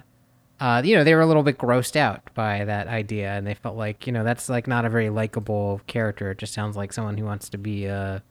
uh, 0.59 0.81
you 0.83 0.95
know, 0.95 1.03
they 1.03 1.13
were 1.13 1.21
a 1.21 1.27
little 1.27 1.43
bit 1.43 1.59
grossed 1.59 1.95
out 1.95 2.21
by 2.33 2.65
that 2.65 2.87
idea, 2.87 3.31
and 3.33 3.45
they 3.45 3.53
felt 3.53 3.75
like, 3.75 4.07
you 4.07 4.13
know, 4.13 4.23
that's 4.23 4.49
like 4.49 4.65
not 4.67 4.85
a 4.85 4.89
very 4.89 5.09
likable 5.11 5.81
character. 5.85 6.31
It 6.31 6.39
just 6.39 6.53
sounds 6.53 6.75
like 6.75 6.93
someone 6.93 7.15
who 7.17 7.25
wants 7.25 7.47
to 7.49 7.57
be 7.59 7.85
a, 7.85 8.23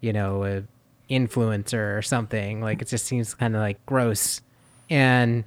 you 0.00 0.12
know, 0.12 0.44
a 0.44 0.62
influencer 1.10 1.96
or 1.96 2.02
something. 2.02 2.60
Like 2.60 2.82
it 2.82 2.88
just 2.88 3.06
seems 3.06 3.34
kind 3.34 3.54
of 3.54 3.60
like 3.60 3.84
gross, 3.86 4.40
and 4.90 5.44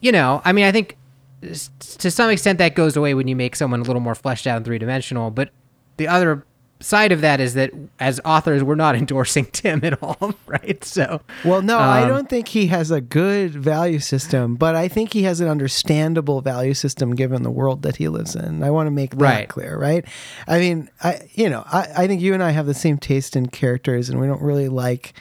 you 0.00 0.12
know, 0.12 0.42
I 0.44 0.52
mean, 0.52 0.64
I 0.64 0.72
think 0.72 0.96
to 1.40 2.10
some 2.10 2.30
extent 2.30 2.58
that 2.58 2.74
goes 2.74 2.96
away 2.96 3.14
when 3.14 3.28
you 3.28 3.36
make 3.36 3.56
someone 3.56 3.80
a 3.80 3.84
little 3.84 4.00
more 4.00 4.14
fleshed 4.14 4.46
out 4.46 4.56
and 4.56 4.64
three 4.64 4.78
dimensional. 4.78 5.30
But 5.30 5.50
the 5.96 6.08
other 6.08 6.44
side 6.80 7.10
of 7.12 7.20
that 7.22 7.40
is 7.40 7.54
that 7.54 7.72
as 7.98 8.20
authors, 8.24 8.62
we're 8.62 8.74
not 8.76 8.94
endorsing 9.02 9.46
Tim 9.46 9.80
at 9.84 10.02
all, 10.02 10.34
right? 10.46 10.82
So, 10.84 11.20
Well, 11.44 11.62
no, 11.62 11.78
I 11.78 12.02
Um, 12.02 12.08
don't 12.08 12.28
think 12.30 12.48
he 12.48 12.68
has 12.68 12.90
a 12.90 13.00
good 13.00 13.52
value 13.54 13.98
system, 13.98 14.54
but 14.56 14.74
I 14.76 14.86
think 14.88 15.12
he 15.12 15.22
has 15.24 15.40
an 15.40 15.48
understandable 15.48 16.40
value 16.40 16.74
system 16.74 17.14
given 17.14 17.42
the 17.42 17.50
world 17.50 17.82
that 17.82 17.96
he 17.96 18.08
lives 18.08 18.36
in. 18.36 18.62
I 18.62 18.70
want 18.70 18.86
to 18.86 18.90
make 18.92 19.10
that 19.12 19.18
Right. 19.20 19.48
clear, 19.48 19.76
right? 19.78 20.04
I 20.46 20.58
mean, 20.58 20.88
I 21.02 21.20
you 21.34 21.50
know, 21.50 21.64
I, 21.66 21.88
I 21.96 22.06
think 22.06 22.22
you 22.22 22.32
and 22.34 22.42
I 22.42 22.50
have 22.50 22.66
the 22.66 22.74
same 22.74 22.98
taste 22.98 23.34
in 23.36 23.46
characters, 23.46 24.08
and 24.08 24.20
we 24.20 24.26
don't 24.26 24.42
really 24.42 24.68
like, 24.68 25.14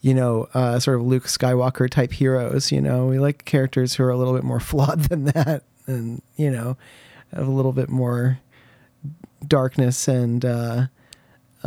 you 0.00 0.14
know, 0.14 0.48
uh, 0.54 0.78
sort 0.80 0.98
of 1.00 1.06
Luke 1.06 1.24
Skywalker 1.24 1.88
type 1.88 2.12
heroes. 2.12 2.72
You 2.72 2.80
know, 2.80 3.06
we 3.06 3.18
like 3.18 3.44
characters 3.44 3.94
who 3.94 4.02
are 4.04 4.10
a 4.10 4.16
little 4.16 4.34
bit 4.34 4.44
more 4.44 4.60
flawed 4.70 5.00
than 5.04 5.24
that, 5.26 5.62
and 5.86 6.22
you 6.36 6.50
know, 6.50 6.76
have 7.34 7.46
a 7.46 7.50
little 7.52 7.72
bit 7.72 7.88
more 7.88 8.40
darkness 9.46 10.08
and. 10.08 10.44
uh 10.44 10.86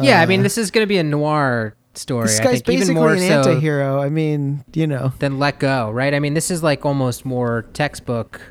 yeah, 0.04 0.22
I 0.22 0.26
mean, 0.26 0.42
uh, 0.42 0.44
this 0.44 0.58
is 0.58 0.72
going 0.72 0.84
to 0.84 0.88
be 0.88 0.98
a 0.98 1.04
noir 1.04 1.76
story. 1.96 2.28
this 2.28 2.40
I 2.40 2.44
guy's 2.44 2.52
think 2.62 2.70
even 2.70 2.80
basically 2.80 2.96
more 2.96 3.14
an 3.14 3.20
so 3.20 3.50
anti-hero. 3.50 4.02
I 4.02 4.10
mean, 4.10 4.64
you 4.74 4.88
know. 4.88 5.14
than 5.20 5.40
Let 5.40 5.60
Go, 5.60 5.92
right? 5.92 6.14
I 6.14 6.20
mean, 6.20 6.34
this 6.34 6.52
is 6.52 6.64
like 6.64 6.86
almost 6.86 7.26
more 7.26 7.64
textbook. 7.74 8.42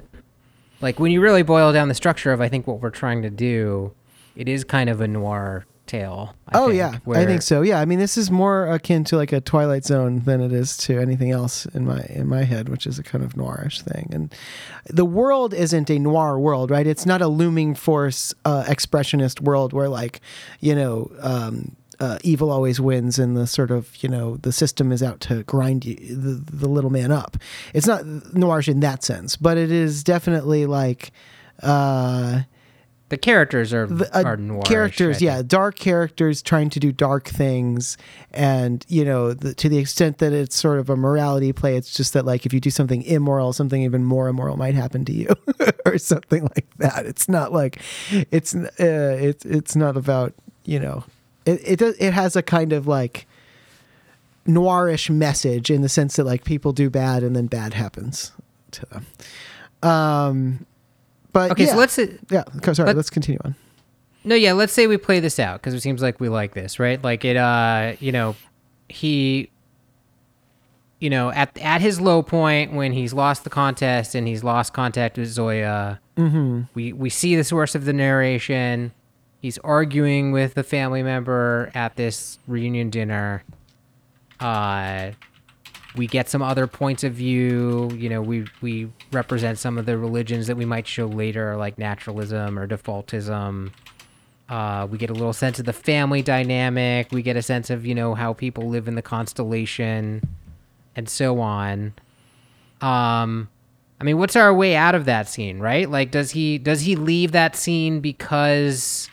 Like 0.81 0.99
when 0.99 1.11
you 1.11 1.21
really 1.21 1.43
boil 1.43 1.73
down 1.73 1.89
the 1.89 1.95
structure 1.95 2.33
of, 2.33 2.41
I 2.41 2.49
think 2.49 2.67
what 2.67 2.81
we're 2.81 2.91
trying 2.91 3.23
to 3.23 3.31
do, 3.31 3.95
it 4.35 4.49
is 4.49 4.65
kind 4.65 4.91
of 4.91 5.01
a 5.01 5.09
noir 5.09 5.67
tale. 5.87 6.35
I 6.49 6.59
oh 6.59 6.67
think, 6.67 6.79
yeah, 6.79 6.99
I 7.15 7.25
think 7.25 7.43
so. 7.43 7.63
Yeah, 7.63 7.81
I 7.81 7.85
mean, 7.85 7.99
this 7.99 8.17
is 8.17 8.31
more 8.31 8.67
akin 8.67 9.05
to 9.05 9.17
like 9.17 9.33
a 9.33 9.41
Twilight 9.41 9.85
Zone 9.85 10.21
than 10.21 10.41
it 10.41 10.53
is 10.53 10.77
to 10.79 10.99
anything 10.99 11.31
else 11.31 11.67
in 11.67 11.85
my 11.85 12.01
in 12.09 12.29
my 12.29 12.45
head, 12.45 12.69
which 12.69 12.87
is 12.87 12.99
a 12.99 13.03
kind 13.03 13.25
of 13.25 13.35
noirish 13.35 13.83
thing. 13.83 14.09
And 14.13 14.35
the 14.87 15.05
world 15.05 15.55
isn't 15.55 15.91
a 15.91 15.99
noir 15.99 16.39
world, 16.39 16.71
right? 16.71 16.87
It's 16.87 17.07
not 17.07 17.23
a 17.23 17.29
looming 17.29 17.75
force, 17.75 18.35
uh, 18.45 18.65
expressionist 18.65 19.41
world 19.41 19.73
where 19.73 19.89
like, 19.89 20.21
you 20.61 20.75
know. 20.75 21.11
Um, 21.21 21.77
uh, 21.99 22.19
evil 22.23 22.51
always 22.51 22.79
wins, 22.79 23.19
and 23.19 23.37
the 23.37 23.47
sort 23.47 23.71
of 23.71 23.97
you 24.03 24.09
know 24.11 24.37
the 24.37 24.53
system 24.53 24.93
is 24.93 25.03
out 25.03 25.19
to 25.21 25.43
grind 25.45 25.87
you, 25.87 25.97
the 25.97 26.35
the 26.57 26.69
little 26.69 26.91
man 26.91 27.11
up. 27.11 27.39
It's 27.73 27.87
not 27.87 28.03
noirish 28.03 28.69
in 28.69 28.81
that 28.81 29.03
sense, 29.03 29.35
but 29.35 29.57
it 29.57 29.73
is 29.73 30.05
definitely 30.05 30.67
like 30.67 31.11
uh, 31.63 32.43
The 33.09 33.19
characters 33.19 33.73
are 33.73 33.87
the, 33.87 34.17
uh, 34.17 34.23
are 34.25 34.37
noir 34.37 34.63
characters 34.63 35.23
yeah 35.23 35.41
dark 35.41 35.79
characters 35.79 36.43
trying 36.43 36.71
to 36.71 36.81
do 36.81 36.91
dark 36.91 37.29
things. 37.29 37.97
And 38.33 38.85
you 38.89 39.05
know 39.05 39.33
the, 39.33 39.55
to 39.55 39.69
the 39.69 39.79
extent 39.79 40.19
that 40.19 40.33
it's 40.33 40.57
sort 40.57 40.81
of 40.81 40.91
a 40.91 40.97
morality 40.97 41.53
play 41.53 41.77
it's 41.77 41.95
just 41.95 42.15
that 42.15 42.27
like 42.27 42.47
if 42.47 42.53
you 42.53 42.59
do 42.59 42.71
something 42.71 43.03
immoral 43.03 43.53
something 43.53 43.83
even 43.83 44.05
more 44.05 44.27
immoral 44.29 44.57
might 44.57 44.75
happen 44.75 45.05
to 45.05 45.13
you 45.13 45.29
or 45.87 45.99
something 45.99 46.43
like 46.43 46.67
that. 46.79 47.07
It's 47.07 47.29
not 47.29 47.53
like 47.53 47.81
it's 48.11 48.55
uh, 48.55 48.67
it's 48.79 49.45
it's 49.45 49.77
not 49.77 49.97
about 49.97 50.35
you 50.65 50.81
know 50.81 51.05
it 51.45 51.61
it, 51.65 51.79
does, 51.79 51.97
it 51.99 52.13
has 52.13 52.35
a 52.35 52.43
kind 52.43 52.73
of 52.73 52.89
like 52.89 53.27
noirish 54.47 55.11
message 55.11 55.71
in 55.71 55.83
the 55.83 55.89
sense 55.89 56.17
that 56.17 56.25
like 56.25 56.45
people 56.45 56.73
do 56.73 56.91
bad 56.91 57.23
and 57.23 57.37
then 57.37 57.47
bad 57.47 57.75
happens 57.75 58.33
to 58.73 58.87
them. 58.87 59.07
Um 59.83 60.67
but 61.37 61.51
Okay, 61.51 61.65
yeah. 61.65 61.71
so 61.73 61.77
let's 61.77 61.99
yeah 62.31 62.45
sorry 62.73 62.87
let- 62.87 62.97
let's 62.97 63.11
continue 63.11 63.39
on 63.45 63.55
No, 64.25 64.35
yeah, 64.35 64.55
let's 64.55 64.73
say 64.73 64.87
we 64.87 64.97
play 64.97 65.21
this 65.21 65.39
out 65.39 65.61
because 65.61 65.75
it 65.75 65.83
seems 65.83 66.01
like 66.03 66.19
we 66.19 66.29
like 66.29 66.55
this, 66.55 66.81
right? 66.81 67.03
Like 67.03 67.25
it 67.25 67.37
uh, 67.37 67.95
you 68.01 68.11
know, 68.11 68.35
he 68.89 69.51
you 70.99 71.11
know, 71.11 71.31
at 71.31 71.57
at 71.59 71.81
his 71.83 72.01
low 72.01 72.23
point 72.23 72.73
when 72.73 72.93
he's 72.93 73.13
lost 73.13 73.45
the 73.45 73.51
contest 73.51 74.15
and 74.15 74.27
he's 74.27 74.43
lost 74.43 74.73
contact 74.73 75.19
with 75.19 75.29
Zoya, 75.29 76.01
mm-hmm. 76.17 76.63
we 76.75 76.93
we 76.95 77.11
see 77.11 77.37
the 77.37 77.45
source 77.45 77.75
of 77.75 77.85
the 77.85 77.93
narration. 77.93 78.93
He's 79.43 79.59
arguing 79.59 80.33
with 80.33 80.57
a 80.57 80.63
family 80.65 81.03
member 81.03 81.71
at 81.75 81.97
this 81.97 82.39
reunion 82.49 82.89
dinner. 82.91 83.45
Uh 84.41 85.11
we 85.97 86.07
get 86.07 86.29
some 86.29 86.43
other 86.43 86.67
points 86.67 87.05
of 87.05 87.15
view. 87.15 87.91
You 87.95 88.09
know, 88.09 88.23
we 88.23 88.47
we 88.61 88.91
represent 89.13 89.59
some 89.59 89.79
of 89.79 89.87
the 89.87 89.97
religions 89.99 90.47
that 90.47 90.57
we 90.57 90.65
might 90.65 90.87
show 90.87 91.07
later, 91.07 91.57
like 91.57 91.79
naturalism 91.79 92.59
or 92.59 92.67
defaultism. 92.67 93.73
Uh, 94.49 94.87
we 94.89 94.97
get 94.97 95.11
a 95.11 95.13
little 95.13 95.33
sense 95.33 95.59
of 95.59 95.65
the 95.65 95.73
family 95.73 96.23
dynamic. 96.23 97.11
We 97.11 97.23
get 97.23 97.37
a 97.37 97.43
sense 97.43 97.71
of 97.71 97.85
you 97.85 97.95
know 97.95 98.15
how 98.15 98.33
people 98.33 98.69
live 98.69 98.89
in 98.89 98.95
the 98.95 99.03
constellation, 99.03 100.23
and 100.95 101.09
so 101.09 101.41
on. 101.41 101.95
Um, 102.81 103.49
I 104.01 104.05
mean, 104.05 104.19
what's 104.19 104.37
our 104.37 104.53
way 104.53 104.77
out 104.77 104.95
of 104.95 105.07
that 105.07 105.29
scene, 105.29 105.59
right? 105.59 105.91
Like, 105.91 106.11
does 106.11 106.33
he 106.33 106.59
does 106.59 106.83
he 106.83 106.97
leave 106.97 107.33
that 107.33 107.57
scene 107.57 108.01
because 108.01 109.09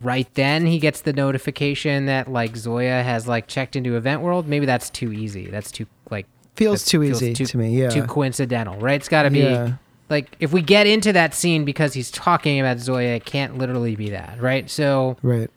right 0.00 0.32
then 0.34 0.66
he 0.66 0.78
gets 0.78 1.00
the 1.00 1.12
notification 1.12 2.06
that 2.06 2.30
like 2.30 2.56
Zoya 2.56 3.02
has 3.02 3.26
like 3.26 3.46
checked 3.48 3.76
into 3.76 3.96
Event 3.96 4.22
World? 4.22 4.46
Maybe 4.48 4.66
that's 4.66 4.90
too 4.90 5.12
easy. 5.12 5.46
That's 5.46 5.70
too 5.70 5.86
like 6.10 6.26
feels 6.56 6.84
too 6.84 7.00
feels 7.02 7.22
easy 7.22 7.34
too- 7.34 7.46
to 7.46 7.58
me 7.58 7.78
yeah 7.80 7.88
too 7.90 8.02
coincidental, 8.04 8.76
right? 8.80 8.96
It's 8.96 9.08
got 9.08 9.22
to 9.24 9.30
be 9.30 9.40
Yeah. 9.40 9.72
like 10.08 10.34
if 10.40 10.52
we 10.52 10.62
get 10.62 10.86
into 10.86 11.12
that 11.12 11.34
scene 11.34 11.64
because 11.64 11.94
he's 11.94 12.10
talking 12.10 12.58
about 12.60 12.78
Zoya, 12.78 13.16
it 13.16 13.24
can't 13.24 13.58
literally 13.58 13.94
be 13.96 14.10
that, 14.10 14.40
right? 14.40 14.68
So, 14.70 15.16
right 15.22 15.50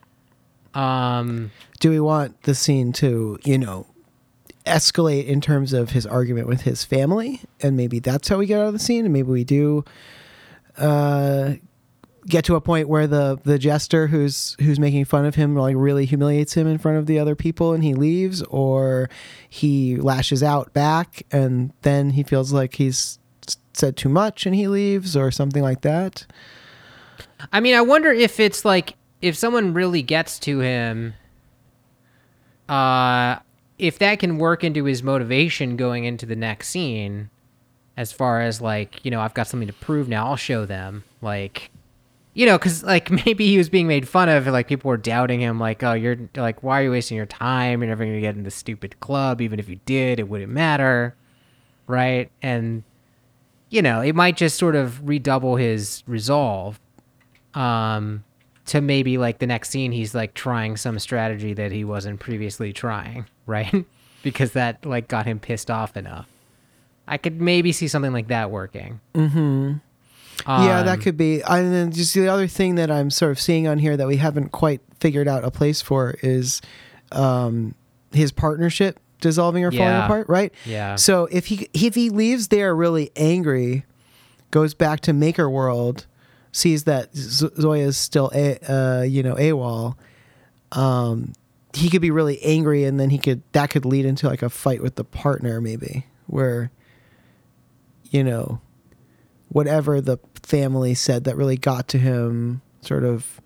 um, 0.74 1.52
do 1.80 1.90
we 1.90 2.00
want 2.00 2.44
the 2.44 2.56
scene 2.56 2.94
to 2.94 3.38
you 3.44 3.58
know 3.58 3.88
escalate 4.66 5.26
in 5.26 5.42
terms 5.42 5.74
of 5.74 5.90
his 5.90 6.06
argument 6.06 6.48
with 6.48 6.62
his 6.62 6.84
family 6.86 7.42
and 7.62 7.76
maybe 7.76 7.98
that's 8.00 8.28
how 8.30 8.38
we 8.38 8.46
get 8.46 8.60
out 8.60 8.68
of 8.68 8.74
the 8.74 8.80
scene 8.80 9.06
and 9.06 9.12
maybe 9.14 9.28
we 9.30 9.44
do 9.44 9.84
uh 10.78 11.54
get 12.28 12.46
to 12.46 12.56
a 12.56 12.62
point 12.62 12.88
where 12.88 13.08
the 13.08 13.40
the 13.44 13.58
jester 13.58 14.08
who's 14.08 14.56
who's 14.60 14.80
making 14.80 15.04
fun 15.06 15.26
of 15.26 15.36
him 15.36 15.56
like 15.56 15.76
really 15.76 16.06
humiliates 16.06 16.54
him 16.54 16.68
in 16.68 16.78
front 16.78 16.98
of 16.98 17.08
the 17.08 17.18
other 17.18 17.36
people 17.36 17.74
and 17.74 17.84
he 17.84 17.96
leaves 17.96 18.44
or 18.44 19.10
he 19.50 19.96
lashes 19.98 20.44
out 20.44 20.72
back 20.74 21.24
and 21.32 21.74
then 21.82 22.12
he 22.12 22.22
feels 22.22 22.54
like 22.54 22.76
he's 22.76 23.18
said 23.74 23.98
too 23.98 24.10
much 24.10 24.46
and 24.46 24.54
he 24.54 24.68
leaves 24.68 25.18
or 25.18 25.32
something 25.32 25.64
like 25.64 25.82
that 25.82 26.28
I 27.52 27.60
mean, 27.60 27.76
I 27.76 27.82
wonder 27.82 28.12
if 28.12 28.40
it's 28.40 28.66
like 28.66 28.96
if 29.22 29.36
someone 29.36 29.74
really 29.74 30.02
gets 30.02 30.40
to 30.40 30.60
him, 30.60 31.14
uh, 32.70 33.38
if 33.78 34.00
that 34.00 34.20
can 34.20 34.38
work 34.38 34.64
into 34.64 34.86
his 34.86 35.04
motivation 35.04 35.76
going 35.76 36.06
into 36.06 36.26
the 36.26 36.36
next 36.36 36.70
scene, 36.70 37.30
as 37.98 38.12
far 38.12 38.42
as 38.42 38.62
like 38.62 39.04
you 39.04 39.12
know, 39.12 39.22
I've 39.22 39.34
got 39.34 39.48
something 39.48 39.68
to 39.68 39.74
prove 39.74 40.08
now. 40.08 40.28
I'll 40.28 40.36
show 40.36 40.66
them, 40.66 41.04
like, 41.22 41.72
you 42.34 42.46
know, 42.46 42.58
because 42.58 42.84
like 42.84 43.10
maybe 43.26 43.48
he 43.48 43.58
was 43.58 43.70
being 43.70 43.88
made 43.88 44.08
fun 44.08 44.30
of, 44.30 44.48
like 44.48 44.68
people 44.68 44.90
were 44.90 44.98
doubting 44.98 45.40
him, 45.42 45.60
like, 45.60 45.84
oh, 45.84 45.94
you're 45.94 46.18
like, 46.36 46.64
why 46.64 46.80
are 46.82 46.84
you 46.84 46.92
wasting 46.92 47.18
your 47.18 47.26
time? 47.26 47.82
You're 47.82 47.90
never 47.90 48.06
gonna 48.06 48.22
get 48.22 48.36
in 48.36 48.44
this 48.44 48.56
stupid 48.56 49.00
club. 49.00 49.42
Even 49.42 49.60
if 49.60 49.70
you 49.70 49.80
did, 49.86 50.20
it 50.20 50.28
wouldn't 50.28 50.52
matter, 50.52 51.16
right? 51.88 52.32
And 52.42 52.84
you 53.70 53.82
know, 53.82 54.02
it 54.02 54.16
might 54.16 54.38
just 54.38 54.58
sort 54.58 54.76
of 54.76 55.08
redouble 55.08 55.56
his 55.56 56.04
resolve 56.08 56.80
um 57.54 58.24
to 58.66 58.82
maybe 58.82 59.18
like 59.18 59.40
the 59.40 59.48
next 59.48 59.70
scene 59.70 59.92
he's 59.92 60.16
like 60.16 60.34
trying 60.34 60.78
some 60.78 60.98
strategy 61.00 61.54
that 61.54 61.72
he 61.72 61.84
wasn't 61.84 62.20
previously 62.20 62.72
trying 62.72 63.26
right 63.46 63.86
because 64.24 64.54
that 64.54 64.86
like 64.86 65.08
got 65.08 65.26
him 65.26 65.40
pissed 65.40 65.70
off 65.70 65.98
enough 65.98 66.28
i 67.08 67.18
could 67.18 67.42
maybe 67.42 67.72
see 67.72 67.88
something 67.88 68.14
like 68.14 68.28
that 68.28 68.50
working 68.52 69.00
mm-hmm 69.14 69.74
yeah, 70.48 70.80
Um, 70.80 70.86
that 70.86 71.02
could 71.02 71.18
be. 71.18 71.42
And 71.42 71.74
then 71.74 71.92
just 71.92 72.14
the 72.14 72.28
other 72.28 72.48
thing 72.48 72.76
that 72.76 72.90
I'm 72.92 73.10
sort 73.10 73.32
of 73.32 73.40
seeing 73.40 73.68
on 73.68 73.78
here 73.80 73.96
that 73.98 74.08
we 74.08 74.18
haven't 74.18 74.50
quite 74.52 74.82
figured 75.00 75.28
out 75.28 75.44
a 75.44 75.52
place 75.52 75.82
for 75.82 76.16
is 76.22 76.62
um, 77.12 77.76
his 78.12 78.32
partnership 78.32 79.00
dissolving 79.20 79.64
or 79.64 79.72
falling 79.72 79.86
Yeah. 79.88 80.06
apart, 80.06 80.28
right? 80.30 80.54
yeah 80.66 80.96
So 80.96 81.26
if 81.32 81.48
he 81.48 81.70
if 81.74 81.96
he 81.96 82.10
leaves 82.10 82.48
there 82.50 82.76
really 82.76 83.12
angry, 83.16 83.86
goes 84.52 84.74
back 84.74 85.00
to 85.02 85.14
Maker 85.14 85.50
World, 85.50 86.06
sees 86.52 86.84
that 86.86 87.16
Z- 87.16 87.50
is 87.58 87.98
still 87.98 88.32
a 88.34 88.58
uh, 88.68 89.02
you 89.04 89.22
know 89.24 89.36
AWOL, 89.36 89.96
um, 90.72 91.34
he 91.74 91.90
could 91.90 92.02
be 92.02 92.12
really 92.12 92.42
angry, 92.44 92.84
and 92.84 93.00
then 93.00 93.10
he 93.12 93.18
could 93.18 93.44
that 93.54 93.70
could 93.70 93.86
lead 93.86 94.06
into 94.06 94.28
like 94.28 94.42
a 94.42 94.50
fight 94.50 94.82
with 94.82 94.96
the 94.96 95.04
partner, 95.04 95.62
maybe 95.62 96.06
where, 96.28 96.72
you 98.10 98.24
know, 98.24 98.60
whatever 99.52 100.02
the 100.02 100.18
family 100.44 100.94
said 100.94 101.24
that 101.26 101.36
really 101.38 101.58
got 101.58 101.88
to 101.90 101.98
him, 101.98 102.62
sort 102.82 103.04
of. 103.04 103.40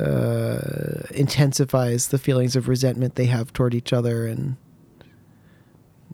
uh, 0.00 1.02
intensifies 1.10 2.08
the 2.08 2.18
feelings 2.18 2.56
of 2.56 2.66
resentment 2.68 3.14
they 3.16 3.26
have 3.26 3.52
toward 3.52 3.74
each 3.74 3.92
other, 3.92 4.26
and 4.26 4.56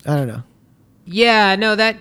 I 0.05 0.17
don't 0.17 0.27
know 0.29 0.43
Yeah, 1.05 1.55
no, 1.57 1.77
that 1.77 1.97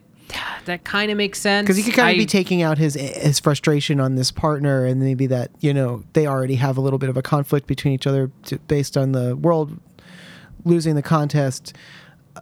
that 0.66 0.84
kind 0.84 1.12
of 1.12 1.18
makes 1.18 1.40
sense. 1.40 1.66
because 1.66 1.78
he 1.78 1.84
could 1.84 1.94
kind 1.94 2.10
of 2.10 2.16
I- 2.16 2.18
be 2.18 2.26
taking 2.26 2.62
out 2.64 2.78
his 2.80 2.96
his 2.96 3.40
frustration 3.40 4.00
on 4.00 4.16
this 4.16 4.32
partner, 4.32 4.86
and 4.86 5.00
maybe 5.00 5.28
that 5.28 5.52
you 5.60 5.72
know 5.74 6.04
they 6.14 6.26
already 6.26 6.56
have 6.56 6.78
a 6.78 6.82
little 6.82 7.00
bit 7.00 7.10
of 7.10 7.18
a 7.18 7.22
conflict 7.22 7.68
between 7.68 7.94
each 7.94 8.08
other 8.08 8.32
to, 8.46 8.58
based 8.68 8.98
on 8.98 9.12
the 9.12 9.36
world 9.36 9.80
losing 10.66 10.96
the 10.96 11.04
contest. 11.04 11.76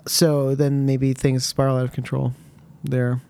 So 0.07 0.55
then 0.55 0.85
maybe 0.85 1.13
things 1.13 1.45
spiral 1.45 1.77
out 1.77 1.83
of 1.85 1.91
control 1.91 2.33
there. 2.85 3.21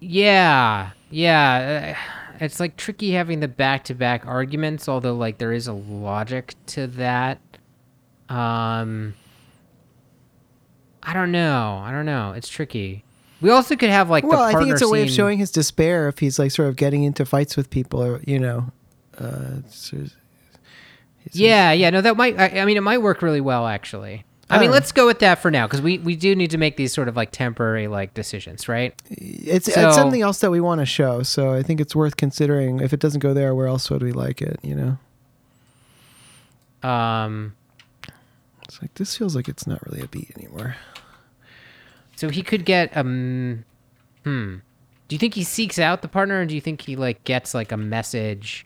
Yeah, 0.00 0.90
yeah. 1.10 1.94
uh, 1.96 2.34
It's 2.44 2.58
like 2.58 2.76
tricky 2.76 3.12
having 3.12 3.40
the 3.40 3.48
back-to-back 3.48 4.26
arguments, 4.26 4.88
although 4.88 5.14
like 5.14 5.38
there 5.38 5.52
is 5.52 5.66
a 5.66 5.72
logic 5.72 6.54
to 6.68 6.86
that. 6.88 7.38
Um, 8.28 9.14
I 11.02 11.12
don't 11.12 11.32
know. 11.32 11.80
I 11.84 11.90
don't 11.92 12.06
know. 12.06 12.32
It's 12.32 12.48
tricky. 12.48 13.04
We 13.40 13.50
also 13.50 13.74
could 13.76 13.90
have 13.90 14.10
like 14.10 14.24
well, 14.24 14.38
the 14.38 14.56
I 14.56 14.60
think 14.60 14.70
it's 14.72 14.82
a 14.82 14.88
way 14.88 15.02
of 15.02 15.10
showing 15.10 15.38
his 15.38 15.50
despair 15.50 16.08
if 16.08 16.18
he's 16.18 16.38
like 16.38 16.50
sort 16.50 16.68
of 16.68 16.76
getting 16.76 17.04
into 17.04 17.24
fights 17.24 17.56
with 17.56 17.70
people, 17.70 18.02
or 18.02 18.20
you 18.26 18.38
know. 18.38 18.70
Uh, 19.18 19.62
so- 19.68 19.96
it's- 19.96 20.16
Yeah, 21.32 21.72
yeah. 21.72 21.90
No, 21.90 22.00
that 22.00 22.16
might. 22.16 22.38
I, 22.38 22.60
I 22.60 22.64
mean, 22.64 22.76
it 22.76 22.82
might 22.82 23.02
work 23.02 23.22
really 23.22 23.40
well 23.40 23.66
actually. 23.66 24.24
I, 24.50 24.56
I 24.56 24.60
mean, 24.60 24.70
let's 24.72 24.90
go 24.92 25.06
with 25.06 25.20
that 25.20 25.36
for 25.40 25.50
now 25.50 25.66
because 25.66 25.80
we 25.80 25.98
we 25.98 26.16
do 26.16 26.34
need 26.34 26.50
to 26.50 26.58
make 26.58 26.76
these 26.76 26.92
sort 26.92 27.06
of 27.08 27.16
like 27.16 27.30
temporary 27.30 27.86
like 27.88 28.14
decisions, 28.14 28.68
right? 28.68 28.94
It's, 29.08 29.72
So- 29.72 29.86
it's 29.88 29.96
something 29.96 30.22
else 30.22 30.40
that 30.40 30.50
we 30.50 30.60
want 30.60 30.80
to 30.80 30.86
show, 30.86 31.22
so 31.22 31.52
I 31.54 31.62
think 31.62 31.80
it's 31.80 31.94
worth 31.94 32.16
considering. 32.16 32.80
If 32.80 32.92
it 32.92 33.00
doesn't 33.00 33.20
go 33.20 33.32
there, 33.32 33.54
where 33.54 33.66
else 33.68 33.88
would 33.90 34.02
we 34.02 34.12
like 34.12 34.42
it? 34.42 34.58
You 34.62 34.98
know, 36.82 36.88
Um, 36.88 37.54
it's 38.64 38.80
like 38.82 38.94
this 38.94 39.16
feels 39.16 39.36
like 39.36 39.48
it's 39.48 39.66
not 39.66 39.84
really 39.86 40.02
a 40.02 40.08
beat 40.08 40.32
anymore. 40.36 40.76
so 42.16 42.28
he 42.28 42.42
could 42.42 42.64
get 42.64 42.96
um, 42.96 43.64
hmm. 44.24 44.56
Do 45.08 45.14
you 45.14 45.18
think 45.18 45.34
he 45.34 45.42
seeks 45.42 45.78
out 45.78 46.02
the 46.02 46.08
partner, 46.08 46.40
or 46.40 46.46
do 46.46 46.54
you 46.54 46.60
think 46.60 46.82
he 46.82 46.94
like 46.96 47.24
gets 47.24 47.52
like 47.54 47.72
a 47.72 47.76
message 47.76 48.64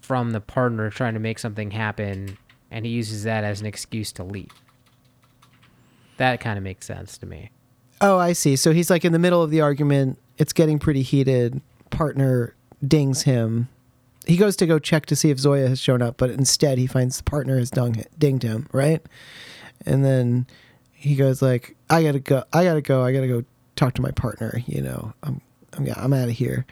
from 0.00 0.32
the 0.32 0.40
partner 0.40 0.90
trying 0.90 1.14
to 1.14 1.20
make 1.20 1.38
something 1.38 1.70
happen, 1.70 2.36
and 2.72 2.84
he 2.84 2.90
uses 2.90 3.22
that 3.24 3.44
as 3.44 3.60
an 3.60 3.66
excuse 3.66 4.10
to 4.12 4.24
leave? 4.24 4.50
That 6.16 6.40
kind 6.40 6.58
of 6.58 6.64
makes 6.64 6.86
sense 6.86 7.18
to 7.18 7.26
me. 7.26 7.50
Oh, 8.00 8.18
I 8.18 8.32
see. 8.32 8.56
So 8.56 8.72
he's 8.72 8.90
like 8.90 9.04
in 9.04 9.12
the 9.12 9.18
middle 9.18 9.42
of 9.42 9.50
the 9.50 9.60
argument. 9.60 10.18
It's 10.38 10.52
getting 10.52 10.78
pretty 10.78 11.02
heated. 11.02 11.60
Partner 11.90 12.54
dings 12.86 13.22
him. 13.22 13.68
He 14.26 14.36
goes 14.36 14.56
to 14.56 14.66
go 14.66 14.78
check 14.78 15.06
to 15.06 15.16
see 15.16 15.30
if 15.30 15.38
Zoya 15.38 15.68
has 15.68 15.78
shown 15.78 16.00
up, 16.00 16.16
but 16.16 16.30
instead 16.30 16.78
he 16.78 16.86
finds 16.86 17.18
the 17.18 17.24
partner 17.24 17.58
has 17.58 17.70
dung, 17.70 18.04
dinged 18.18 18.44
him, 18.44 18.68
right? 18.72 19.02
And 19.84 20.04
then 20.04 20.46
he 20.92 21.16
goes 21.16 21.42
like, 21.42 21.76
"I 21.90 22.02
gotta 22.02 22.20
go. 22.20 22.44
I 22.52 22.64
gotta 22.64 22.80
go. 22.80 23.02
I 23.04 23.12
gotta 23.12 23.26
go 23.26 23.44
talk 23.76 23.94
to 23.94 24.02
my 24.02 24.12
partner. 24.12 24.62
You 24.66 24.80
know, 24.82 25.12
I'm 25.22 25.40
I'm 25.72 25.88
I'm 25.96 26.12
out 26.12 26.28
of 26.28 26.34
here." 26.34 26.66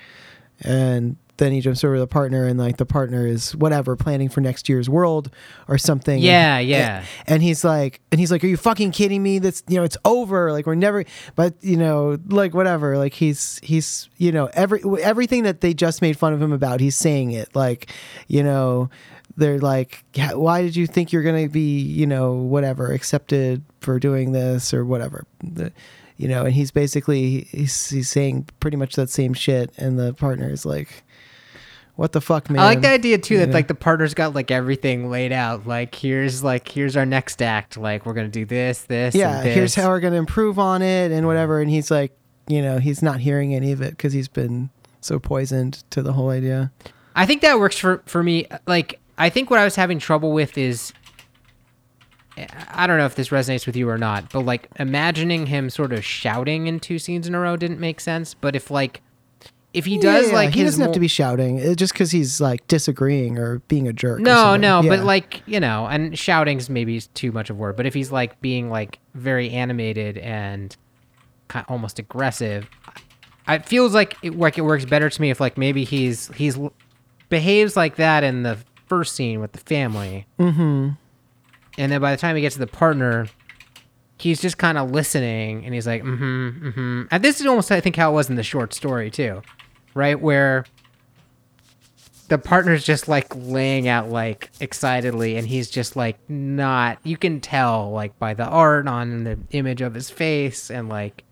And 0.60 1.16
then 1.40 1.50
he 1.50 1.60
jumps 1.60 1.82
over 1.82 1.94
to 1.94 2.00
the 2.00 2.06
partner, 2.06 2.46
and 2.46 2.56
like 2.56 2.76
the 2.76 2.86
partner 2.86 3.26
is 3.26 3.56
whatever 3.56 3.96
planning 3.96 4.28
for 4.28 4.40
next 4.40 4.68
year's 4.68 4.88
world 4.88 5.28
or 5.66 5.76
something. 5.76 6.20
Yeah, 6.20 6.58
And- 6.58 6.68
yeah. 6.68 7.04
and 7.26 7.42
he's 7.42 7.64
like 7.64 8.00
and 8.12 8.20
he's 8.20 8.30
like 8.30 8.44
are 8.44 8.46
you 8.46 8.56
fucking 8.56 8.92
kidding 8.92 9.22
me? 9.22 9.40
That's 9.40 9.64
you 9.66 9.76
know 9.76 9.82
it's 9.82 9.96
over. 10.04 10.52
Like 10.52 10.66
we're 10.66 10.76
never 10.76 11.04
but 11.34 11.54
you 11.60 11.76
know 11.76 12.16
like 12.28 12.54
whatever. 12.54 12.96
Like 12.96 13.14
he's 13.14 13.58
he's 13.64 14.08
you 14.18 14.30
know 14.30 14.48
every 14.52 14.80
everything 15.02 15.42
that 15.42 15.60
they 15.60 15.74
just 15.74 16.00
made 16.00 16.16
fun 16.16 16.32
of 16.32 16.40
him 16.40 16.52
about 16.52 16.78
he's 16.80 16.94
saying 16.96 17.32
it. 17.32 17.56
Like 17.56 17.90
you 18.28 18.44
know 18.44 18.88
they're 19.36 19.58
like 19.58 20.04
"Yeah, 20.14 20.34
why 20.34 20.62
did 20.62 20.76
you 20.76 20.86
think 20.86 21.12
you're 21.12 21.22
gonna 21.22 21.48
be 21.48 21.80
you 21.80 22.06
know 22.06 22.34
whatever 22.34 22.92
accepted 22.92 23.62
for 23.80 23.98
doing 23.98 24.32
this 24.32 24.72
or 24.74 24.84
whatever? 24.84 25.24
The, 25.42 25.72
you 26.18 26.28
know 26.28 26.44
and 26.44 26.52
he's 26.52 26.70
basically 26.70 27.48
he's, 27.50 27.88
he's 27.88 28.10
saying 28.10 28.46
pretty 28.60 28.76
much 28.76 28.94
that 28.96 29.08
same 29.08 29.32
shit 29.32 29.72
and 29.78 29.98
the 29.98 30.12
partner 30.12 30.50
is 30.50 30.66
like 30.66 31.02
what 32.00 32.12
the 32.12 32.20
fuck 32.22 32.48
man 32.48 32.60
I 32.60 32.64
like 32.64 32.80
the 32.80 32.88
idea 32.88 33.18
too 33.18 33.36
that 33.40 33.48
Yeah. 33.48 33.54
like 33.54 33.68
the 33.68 33.74
partner's 33.74 34.14
got 34.14 34.34
like 34.34 34.50
everything 34.50 35.10
laid 35.10 35.32
out. 35.32 35.66
Like 35.66 35.94
here's 35.94 36.42
like 36.42 36.66
here's 36.66 36.96
our 36.96 37.04
next 37.04 37.42
act. 37.42 37.76
Like 37.76 38.06
we're 38.06 38.14
gonna 38.14 38.28
do 38.28 38.46
this, 38.46 38.80
this. 38.84 39.14
yeah 39.14 39.36
and 39.40 39.46
this. 39.46 39.54
here's 39.54 39.74
how 39.74 39.90
we're 39.90 40.00
going 40.00 40.14
to 40.14 40.18
improve 40.18 40.58
on 40.58 40.80
it 40.80 41.12
and 41.12 41.26
whatever 41.26 41.60
and 41.60 41.68
he's 41.70 41.90
like 41.90 42.16
you 42.48 42.62
know 42.62 42.78
he's 42.78 43.02
not 43.02 43.20
hearing 43.20 43.54
any 43.54 43.70
of 43.70 43.82
it 43.82 43.90
because 43.90 44.14
he's 44.14 44.28
been 44.28 44.70
so 45.02 45.18
poisoned 45.18 45.84
to 45.90 46.00
the 46.00 46.14
whole 46.14 46.30
idea 46.30 46.72
I 47.14 47.26
think 47.26 47.42
that 47.42 47.58
works 47.60 47.76
for 47.76 48.02
for 48.06 48.22
me. 48.22 48.46
Like 48.66 48.98
I 49.18 49.28
think 49.28 49.50
what 49.50 49.58
I 49.60 49.64
was 49.64 49.76
having 49.76 49.98
trouble 49.98 50.32
with 50.32 50.56
is 50.56 50.94
I 52.70 52.86
don't 52.86 52.96
know 52.96 53.04
if 53.04 53.14
this 53.14 53.28
resonates 53.28 53.66
with 53.66 53.76
you 53.76 53.90
or 53.90 53.98
not, 53.98 54.32
but 54.32 54.40
like 54.46 54.68
imagining 54.78 55.44
him 55.48 55.68
sort 55.68 55.92
of 55.92 56.02
shouting 56.02 56.66
in 56.66 56.80
two 56.80 56.98
scenes 56.98 57.26
in 57.26 57.34
a 57.34 57.40
row 57.40 57.56
didn't 57.56 57.78
make 57.78 58.00
sense. 58.00 58.32
But 58.32 58.56
if 58.56 58.70
like 58.70 59.02
if 59.72 59.84
he 59.84 59.98
does 59.98 60.28
Yeah, 60.28 60.34
like 60.34 60.54
he 60.54 60.64
doesn't 60.64 60.80
have 60.82 60.92
to 60.92 61.00
be 61.00 61.06
shouting 61.08 61.58
it, 61.58 61.76
just 61.76 61.92
because 61.92 62.10
he's 62.10 62.40
like 62.40 62.66
disagreeing 62.66 63.38
or 63.38 63.60
being 63.68 63.86
a 63.86 63.92
jerk 63.92 64.18
or 64.18 64.22
No, 64.22 64.56
no, 64.56 64.82
but 64.82 65.00
like 65.04 65.42
you 65.46 65.60
know, 65.60 65.86
and 65.86 66.18
shouting's 66.18 66.68
maybe 66.68 67.00
too 67.00 67.30
much 67.32 67.50
of 67.50 67.56
a 67.56 67.58
word. 67.58 67.76
But 67.76 67.86
if 67.86 67.94
he's 67.94 68.10
like 68.10 68.40
being 68.40 68.68
like 68.70 68.98
very 69.14 69.50
animated 69.50 70.18
and 70.18 70.76
kind 71.48 71.64
almost 71.68 71.98
aggressive, 71.98 72.68
it 73.48 73.64
feels 73.66 73.94
like 73.94 74.16
it, 74.22 74.36
like 74.36 74.58
it 74.58 74.62
works 74.62 74.84
better 74.84 75.08
to 75.08 75.20
me 75.20 75.30
if 75.30 75.40
like 75.40 75.56
maybe 75.56 75.84
he's 75.84 76.28
he's 76.34 76.58
behaves 77.28 77.76
like 77.76 77.96
that 77.96 78.24
in 78.24 78.42
the 78.42 78.58
first 78.88 79.14
scene 79.14 79.40
with 79.40 79.52
the 79.52 79.58
family, 79.60 80.26
Mhm. 80.38 80.96
and 81.78 81.92
then 81.92 82.00
by 82.00 82.10
the 82.10 82.16
time 82.20 82.34
he 82.34 82.42
gets 82.42 82.56
to 82.56 82.58
the 82.58 82.66
partner, 82.66 83.28
he's 84.18 84.40
just 84.40 84.58
kind 84.58 84.76
of 84.76 84.90
listening, 84.90 85.64
and 85.64 85.72
he's 85.72 85.86
like, 85.86 86.02
mm-hmm, 86.02 86.66
mm-hmm. 86.68 87.02
And 87.10 87.22
this 87.22 87.40
is 87.40 87.46
almost 87.46 87.70
I 87.70 87.80
think 87.80 87.94
how 87.94 88.10
it 88.10 88.14
was 88.14 88.28
in 88.28 88.34
the 88.34 88.42
short 88.42 88.74
story 88.74 89.10
too, 89.12 89.42
right 89.94 90.20
where 90.20 90.64
the 92.30 92.38
partner's 92.38 92.84
just 92.84 93.08
like 93.08 93.26
laying 93.34 93.88
out 93.88 94.08
like 94.08 94.50
excitedly 94.60 95.36
and 95.36 95.48
he's 95.48 95.68
just 95.68 95.96
like 95.96 96.16
not 96.28 96.96
you 97.02 97.16
can 97.16 97.40
tell 97.40 97.90
like 97.90 98.16
by 98.20 98.34
the 98.34 98.44
art 98.44 98.86
on 98.86 99.24
the 99.24 99.36
image 99.50 99.80
of 99.80 99.94
his 99.94 100.10
face 100.10 100.70
and 100.70 100.88
like 100.88 101.24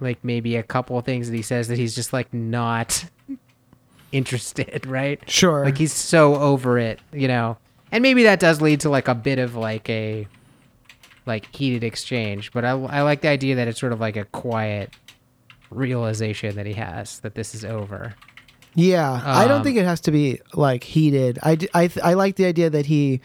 like 0.00 0.18
maybe 0.24 0.56
a 0.56 0.62
couple 0.62 0.96
of 0.98 1.04
things 1.04 1.28
that 1.28 1.36
he 1.36 1.42
says 1.42 1.68
that 1.68 1.76
he's 1.76 1.94
just 1.94 2.14
like 2.14 2.32
not 2.32 3.04
interested 4.12 4.86
right? 4.86 5.20
Sure. 5.28 5.66
Like 5.66 5.76
he's 5.76 5.92
so 5.92 6.36
over 6.36 6.78
it 6.78 6.98
you 7.12 7.28
know? 7.28 7.58
And 7.92 8.02
maybe 8.02 8.22
that 8.22 8.40
does 8.40 8.62
lead 8.62 8.80
to 8.80 8.88
like 8.88 9.08
a 9.08 9.14
bit 9.14 9.38
of 9.38 9.54
like 9.54 9.88
a 9.90 10.26
like 11.26 11.54
heated 11.54 11.82
exchange 11.82 12.52
but 12.52 12.64
i, 12.64 12.70
I 12.70 13.02
like 13.02 13.20
the 13.20 13.28
idea 13.28 13.56
that 13.56 13.66
it's 13.66 13.80
sort 13.80 13.92
of 13.92 13.98
like 13.98 14.16
a 14.16 14.24
quiet 14.26 14.90
realization 15.70 16.54
that 16.56 16.66
he 16.66 16.74
has 16.74 17.20
that 17.20 17.34
this 17.34 17.54
is 17.54 17.64
over 17.64 18.14
Yeah, 18.74 19.20
I 19.24 19.48
don't 19.48 19.58
Um, 19.58 19.64
think 19.64 19.76
it 19.78 19.84
has 19.86 20.00
to 20.02 20.10
be 20.10 20.40
like 20.54 20.84
heated. 20.84 21.38
I, 21.42 21.56
I, 21.74 21.90
I 22.04 22.12
like 22.14 22.36
the 22.36 22.44
idea 22.44 22.68
that 22.70 22.86
he 22.86 23.20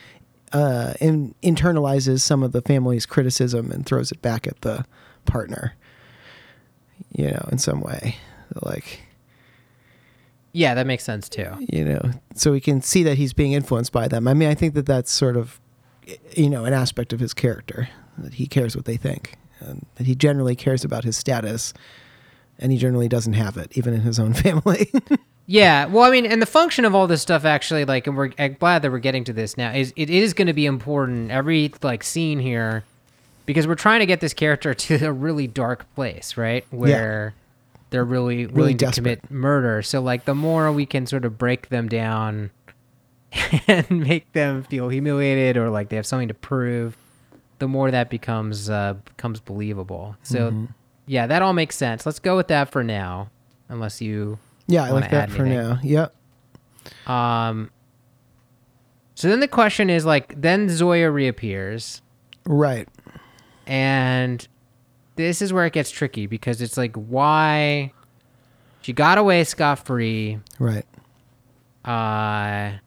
uh, 0.54 0.94
in, 1.02 1.36
internalizes 1.44 2.22
some 2.22 2.42
of 2.44 2.52
the 2.52 2.62
family's 2.62 3.06
criticism 3.06 3.72
and 3.72 3.86
throws 3.86 4.12
it 4.12 4.22
back 4.22 4.48
at 4.48 4.62
the 4.62 4.86
partner. 5.26 5.76
You 7.14 7.32
know, 7.32 7.50
in 7.52 7.58
some 7.58 7.82
way, 7.82 8.16
like 8.62 9.02
yeah 10.54 10.74
that 10.74 10.86
makes 10.86 11.04
sense 11.04 11.30
too 11.30 11.50
you 11.72 11.86
know, 11.86 12.02
so 12.36 12.52
we 12.52 12.60
can 12.60 12.82
see 12.82 13.04
that 13.04 13.18
he's 13.18 13.32
being 13.34 13.54
influenced 13.54 13.92
by 13.94 14.08
them. 14.08 14.28
I 14.28 14.34
mean, 14.34 14.50
I 14.50 14.54
think 14.56 14.74
that 14.76 14.86
that's 14.86 15.12
sort 15.12 15.36
of 15.38 15.60
you 16.36 16.50
know 16.50 16.66
an 16.66 16.74
aspect 16.74 17.14
of 17.14 17.20
his 17.20 17.34
character 17.34 17.90
that 18.18 18.34
he 18.36 18.48
cares 18.48 18.76
what 18.76 18.86
they 18.86 18.98
think, 18.98 19.36
and 19.60 19.86
that 19.96 20.06
he 20.08 20.16
generally 20.16 20.56
cares 20.56 20.84
about 20.84 21.04
his 21.06 21.16
status, 21.18 21.74
and 22.62 22.72
he 22.72 22.78
generally 22.78 23.08
doesn't 23.10 23.34
have 23.34 23.58
it 23.58 23.76
even 23.78 23.94
in 23.94 24.02
his 24.02 24.20
own 24.20 24.34
family. 24.46 24.92
Yeah, 25.48 25.88
well, 25.88 26.04
I 26.04 26.12
mean, 26.12 26.26
and 26.26 26.42
the 26.42 26.46
function 26.46 26.86
of 26.86 26.96
all 26.96 27.08
this 27.08 27.22
stuff 27.22 27.44
actually, 27.44 27.84
like, 27.84 28.08
and 28.08 28.16
we're 28.16 28.32
I'm 28.40 28.54
glad 28.54 28.84
that 28.84 28.92
we're 28.92 29.00
getting 29.00 29.24
to 29.26 29.34
this 29.34 29.58
now. 29.58 29.72
Is 29.74 29.92
it 29.96 30.10
is 30.10 30.34
going 30.34 30.48
to 30.48 30.54
be 30.54 30.66
important 30.66 31.32
every 31.32 31.74
like 31.82 32.04
scene 32.04 32.40
here, 32.40 32.86
because 33.46 33.68
we're 33.68 33.76
trying 33.76 34.00
to 34.00 34.06
get 34.06 34.22
this 34.22 34.34
character 34.34 34.74
to 34.86 35.06
a 35.06 35.12
really 35.12 35.48
dark 35.48 35.94
place, 35.96 36.38
right? 36.38 36.66
Where 36.72 37.34
they're 37.90 38.06
really 38.06 38.46
willing 38.46 38.78
to 38.78 38.92
commit 38.92 39.30
murder. 39.30 39.82
So, 39.82 40.00
like, 40.02 40.24
the 40.24 40.36
more 40.36 40.72
we 40.72 40.86
can 40.86 41.06
sort 41.06 41.26
of 41.26 41.38
break 41.38 41.68
them 41.68 41.90
down 41.90 42.52
and 43.68 43.90
make 43.90 44.32
them 44.32 44.64
feel 44.64 44.88
humiliated 44.88 45.58
or 45.58 45.70
like 45.70 45.90
they 45.90 45.98
have 45.98 46.06
something 46.06 46.30
to 46.30 46.34
prove, 46.34 46.96
the 47.60 47.68
more 47.68 47.92
that 47.92 48.10
becomes 48.10 48.70
uh, 48.70 48.94
becomes 49.06 49.40
believable. 49.42 50.16
So, 50.24 50.52
Mm-hmm. 50.52 50.66
Yeah, 51.06 51.28
that 51.28 51.42
all 51.42 51.54
makes 51.54 51.76
sense. 51.76 52.06
Let's 52.06 52.20
go 52.20 52.36
with 52.38 52.48
that 52.50 52.70
for 52.72 52.84
now, 52.84 53.30
unless 53.70 54.02
you 54.02 54.40
yeah, 54.68 54.84
I 54.86 54.92
like 54.92 55.12
that 55.12 55.30
for 55.32 55.44
anything? 55.46 55.60
now. 55.60 55.80
Yep. 55.84 56.16
Um. 57.10 57.72
So 59.16 59.28
then 59.30 59.40
the 59.40 59.48
question 59.48 59.90
is 59.90 60.04
like, 60.06 60.40
then 60.42 60.68
Zoya 60.70 61.12
reappears, 61.12 62.02
Right. 62.46 62.88
and 63.68 64.48
this 65.16 65.44
is 65.44 65.54
where 65.54 65.66
it 65.68 65.74
gets 65.74 65.92
tricky 65.92 66.26
because 66.26 66.60
it's 66.60 66.76
like, 66.76 66.96
why 66.96 67.94
she 68.82 68.94
got 68.94 69.20
away 69.20 69.44
scot 69.44 69.78
free, 69.86 70.40
Right. 70.58 70.86
Uh, 71.86 72.78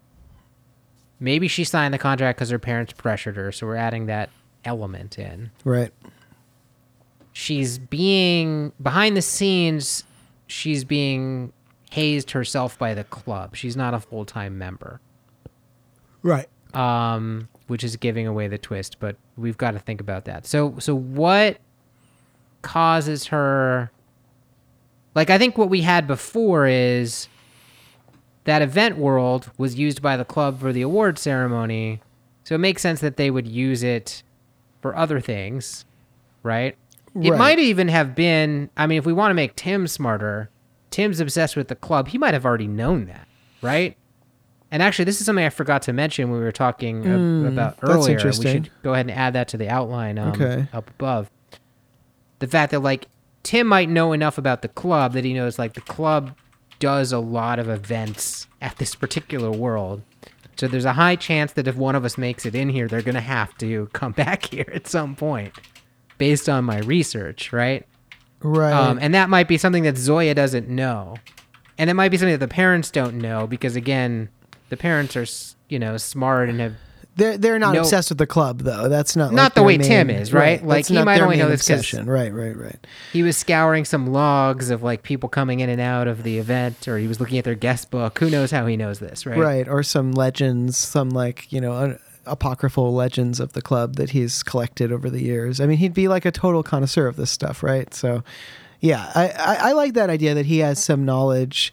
maybe 1.20 1.46
she 1.46 1.62
signed 1.62 1.94
the 1.94 1.98
contract 1.98 2.38
because 2.38 2.50
her 2.50 2.58
parents 2.58 2.92
pressured 2.92 3.36
her, 3.36 3.52
so 3.52 3.66
we're 3.66 3.76
adding 3.76 4.06
that 4.06 4.30
element 4.64 5.18
in. 5.18 5.50
Right. 5.64 5.92
She's 7.34 7.78
being 7.78 8.72
behind 8.80 9.16
the 9.16 9.22
scenes. 9.22 10.04
She's 10.46 10.84
being 10.84 11.52
hazed 11.90 12.30
herself 12.30 12.78
by 12.78 12.94
the 12.94 13.04
club. 13.04 13.56
She's 13.56 13.76
not 13.76 13.92
a 13.92 14.00
full 14.00 14.24
time 14.24 14.56
member. 14.56 15.00
Right. 16.22 16.48
um, 16.72 17.48
which 17.66 17.84
is 17.84 17.96
giving 17.96 18.26
away 18.26 18.48
the 18.48 18.56
twist. 18.56 18.98
But 18.98 19.16
we've 19.36 19.58
got 19.58 19.72
to 19.72 19.78
think 19.78 20.00
about 20.00 20.24
that. 20.24 20.46
So, 20.46 20.76
so 20.78 20.94
what 20.94 21.58
causes 22.62 23.26
her? 23.26 23.90
Like, 25.14 25.28
I 25.28 25.36
think 25.38 25.58
what 25.58 25.68
we 25.68 25.82
had 25.82 26.06
before 26.06 26.66
is 26.66 27.28
that 28.44 28.62
event 28.62 28.96
world 28.96 29.50
was 29.58 29.74
used 29.76 30.00
by 30.02 30.16
the 30.16 30.24
club 30.24 30.60
for 30.60 30.72
the 30.72 30.82
award 30.82 31.18
ceremony, 31.18 32.00
so 32.44 32.54
it 32.54 32.58
makes 32.58 32.82
sense 32.82 33.00
that 33.00 33.16
they 33.16 33.30
would 33.30 33.46
use 33.46 33.82
it 33.82 34.22
for 34.82 34.96
other 34.96 35.20
things, 35.20 35.84
right? 36.42 36.76
It 37.20 37.30
Right. 37.30 37.38
might 37.38 37.58
even 37.58 37.88
have 37.88 38.14
been. 38.14 38.70
I 38.76 38.86
mean, 38.86 38.98
if 38.98 39.06
we 39.06 39.12
want 39.12 39.30
to 39.30 39.34
make 39.34 39.54
Tim 39.56 39.86
smarter, 39.86 40.50
Tim's 40.90 41.20
obsessed 41.20 41.56
with 41.56 41.68
the 41.68 41.74
club. 41.76 42.08
He 42.08 42.18
might 42.18 42.34
have 42.34 42.44
already 42.44 42.66
known 42.66 43.06
that, 43.06 43.26
right? 43.62 43.96
And 44.70 44.82
actually, 44.82 45.04
this 45.04 45.20
is 45.20 45.26
something 45.26 45.44
I 45.44 45.50
forgot 45.50 45.82
to 45.82 45.92
mention 45.92 46.30
when 46.30 46.38
we 46.40 46.44
were 46.44 46.50
talking 46.52 47.06
ab- 47.06 47.20
Mm, 47.20 47.48
about 47.48 47.78
earlier. 47.82 48.18
We 48.24 48.32
should 48.32 48.70
go 48.82 48.92
ahead 48.94 49.06
and 49.06 49.16
add 49.16 49.34
that 49.34 49.46
to 49.48 49.56
the 49.56 49.68
outline 49.68 50.18
um, 50.18 50.30
Okay. 50.32 50.66
up 50.72 50.90
above. 50.90 51.30
The 52.40 52.48
fact 52.48 52.72
that 52.72 52.80
like 52.80 53.06
Tim 53.44 53.66
might 53.68 53.88
know 53.88 54.12
enough 54.12 54.36
about 54.38 54.62
the 54.62 54.68
club 54.68 55.12
that 55.12 55.24
he 55.24 55.32
knows 55.34 55.58
like 55.58 55.74
the 55.74 55.80
club 55.82 56.34
does 56.80 57.12
a 57.12 57.18
lot 57.20 57.58
of 57.60 57.68
events 57.68 58.48
at 58.60 58.76
this 58.78 58.94
particular 58.96 59.50
world. 59.52 60.02
So 60.56 60.66
there's 60.66 60.84
a 60.84 60.92
high 60.94 61.16
chance 61.16 61.52
that 61.52 61.68
if 61.68 61.76
one 61.76 61.94
of 61.94 62.04
us 62.04 62.16
makes 62.18 62.44
it 62.46 62.54
in 62.54 62.68
here, 62.68 62.88
they're 62.88 63.02
gonna 63.02 63.20
have 63.20 63.56
to 63.58 63.88
come 63.92 64.12
back 64.24 64.46
here 64.46 64.68
at 64.74 64.88
some 64.88 65.14
point, 65.14 65.52
based 66.18 66.48
on 66.48 66.64
my 66.64 66.78
research, 66.80 67.52
right? 67.52 67.86
Right. 68.40 68.72
Um, 68.72 68.98
and 69.00 69.14
that 69.14 69.28
might 69.30 69.48
be 69.48 69.56
something 69.58 69.84
that 69.84 69.96
Zoya 69.96 70.34
doesn't 70.34 70.68
know, 70.68 71.16
and 71.78 71.88
it 71.88 71.94
might 71.94 72.10
be 72.10 72.16
something 72.18 72.34
that 72.34 72.46
the 72.46 72.52
parents 72.54 72.90
don't 72.90 73.16
know 73.18 73.46
because 73.46 73.74
again, 73.76 74.28
the 74.68 74.76
parents 74.76 75.16
are 75.16 75.26
you 75.68 75.78
know 75.78 75.96
smart 75.96 76.48
and 76.50 76.60
have 76.60 76.74
they're 77.16 77.38
they're 77.38 77.58
not 77.60 77.74
no- 77.74 77.80
obsessed 77.80 78.10
with 78.10 78.18
the 78.18 78.26
club 78.26 78.62
though. 78.62 78.88
That's 78.88 79.14
not 79.16 79.32
Not 79.32 79.42
like 79.44 79.54
the 79.54 79.62
way 79.62 79.78
main- 79.78 79.86
Tim 79.88 80.10
is, 80.10 80.32
right? 80.32 80.62
Like, 80.64 80.78
that's 80.78 80.88
he 80.88 81.02
might 81.02 81.20
only 81.22 81.36
know 81.36 81.48
this 81.48 81.62
'cause- 81.66 81.78
obsession. 81.80 82.06
Right. 82.10 82.32
Right. 82.34 82.56
Right. 82.56 82.86
he 83.12 83.22
was 83.22 83.36
scouring 83.36 83.84
some 83.84 84.08
logs 84.12 84.68
of 84.70 84.82
like 84.82 85.02
people 85.04 85.28
coming 85.28 85.60
in 85.60 85.70
and 85.70 85.80
out 85.80 86.06
of 86.08 86.22
the 86.24 86.38
event, 86.38 86.86
or 86.88 86.98
he 86.98 87.06
was 87.06 87.20
looking 87.20 87.38
at 87.38 87.44
their 87.44 87.54
guest 87.54 87.90
book. 87.90 88.18
Who 88.18 88.28
knows 88.30 88.50
how 88.50 88.66
he 88.66 88.76
knows 88.76 88.98
this, 88.98 89.24
right? 89.26 89.38
Right. 89.38 89.68
Or 89.68 89.82
some 89.84 90.12
legends, 90.12 90.76
some 90.76 91.08
like 91.10 91.50
you 91.50 91.60
know. 91.60 91.96
Apocryphal 92.26 92.94
legends 92.94 93.40
of 93.40 93.52
the 93.52 93.62
club 93.62 93.96
that 93.96 94.10
he's 94.10 94.42
collected 94.42 94.92
over 94.92 95.10
the 95.10 95.22
years. 95.22 95.60
I 95.60 95.66
mean, 95.66 95.78
he'd 95.78 95.94
be 95.94 96.08
like 96.08 96.24
a 96.24 96.30
total 96.32 96.62
connoisseur 96.62 97.06
of 97.06 97.16
this 97.16 97.30
stuff, 97.30 97.62
right? 97.62 97.92
So, 97.94 98.22
yeah, 98.80 99.10
I, 99.14 99.28
I, 99.28 99.54
I 99.68 99.72
like 99.72 99.94
that 99.94 100.10
idea 100.10 100.34
that 100.34 100.46
he 100.46 100.58
has 100.58 100.82
some 100.82 101.04
knowledge. 101.04 101.72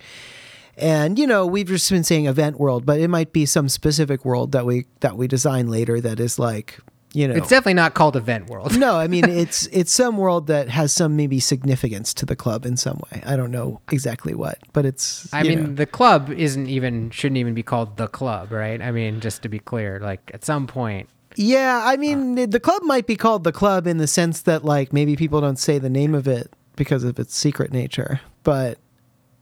And 0.77 1.19
you 1.19 1.27
know, 1.27 1.45
we've 1.45 1.67
just 1.67 1.89
been 1.91 2.03
saying 2.03 2.25
event 2.25 2.59
world, 2.59 2.85
but 2.85 2.99
it 2.99 3.09
might 3.09 3.33
be 3.33 3.45
some 3.45 3.69
specific 3.69 4.25
world 4.25 4.51
that 4.53 4.65
we 4.65 4.85
that 5.01 5.17
we 5.17 5.27
design 5.27 5.67
later 5.67 6.01
that 6.01 6.19
is 6.19 6.39
like 6.39 6.79
you 7.13 7.27
know 7.27 7.35
It's 7.35 7.49
definitely 7.49 7.75
not 7.75 7.93
called 7.93 8.15
Event 8.15 8.47
World. 8.47 8.77
no, 8.77 8.95
I 8.95 9.07
mean 9.07 9.25
it's 9.29 9.67
it's 9.67 9.91
some 9.91 10.17
world 10.17 10.47
that 10.47 10.69
has 10.69 10.93
some 10.93 11.15
maybe 11.15 11.39
significance 11.39 12.13
to 12.15 12.25
the 12.25 12.35
club 12.35 12.65
in 12.65 12.77
some 12.77 13.01
way. 13.11 13.21
I 13.25 13.35
don't 13.35 13.51
know 13.51 13.81
exactly 13.91 14.33
what, 14.33 14.59
but 14.73 14.85
it's. 14.85 15.31
I 15.33 15.43
mean, 15.43 15.63
know. 15.63 15.73
the 15.73 15.85
club 15.85 16.29
isn't 16.29 16.67
even 16.67 17.09
shouldn't 17.11 17.37
even 17.37 17.53
be 17.53 17.63
called 17.63 17.97
the 17.97 18.07
club, 18.07 18.51
right? 18.51 18.81
I 18.81 18.91
mean, 18.91 19.19
just 19.19 19.41
to 19.43 19.49
be 19.49 19.59
clear, 19.59 19.99
like 19.99 20.31
at 20.33 20.45
some 20.45 20.67
point, 20.67 21.09
yeah, 21.35 21.81
I 21.85 21.97
mean 21.97 22.37
uh. 22.37 22.45
the 22.45 22.59
club 22.59 22.83
might 22.83 23.07
be 23.07 23.15
called 23.15 23.43
the 23.43 23.51
club 23.51 23.87
in 23.87 23.97
the 23.97 24.07
sense 24.07 24.41
that 24.43 24.63
like 24.63 24.93
maybe 24.93 25.15
people 25.15 25.41
don't 25.41 25.59
say 25.59 25.79
the 25.79 25.89
name 25.89 26.15
of 26.15 26.27
it 26.27 26.51
because 26.75 27.03
of 27.03 27.19
its 27.19 27.35
secret 27.35 27.71
nature, 27.71 28.21
but 28.43 28.77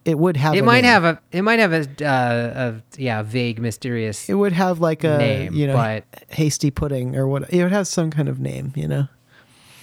it 0.05 0.17
would 0.17 0.37
have. 0.37 0.55
it 0.55 0.59
a 0.59 0.63
might 0.63 0.81
name. 0.81 0.91
have 0.91 1.03
a 1.03 1.21
it 1.31 1.41
might 1.41 1.59
have 1.59 1.73
a, 1.73 2.05
uh, 2.05 2.73
a 2.73 2.99
yeah 3.01 3.21
vague 3.21 3.59
mysterious 3.59 4.29
It 4.29 4.33
would 4.35 4.53
have 4.53 4.79
like 4.79 5.03
a 5.03 5.17
name, 5.17 5.53
you 5.53 5.67
know 5.67 5.73
but 5.73 6.05
hasty 6.29 6.71
pudding 6.71 7.15
or 7.15 7.27
what. 7.27 7.51
It 7.53 7.63
would 7.63 7.71
have 7.71 7.87
some 7.87 8.09
kind 8.11 8.29
of 8.29 8.39
name, 8.39 8.73
you 8.75 8.87
know. 8.87 9.07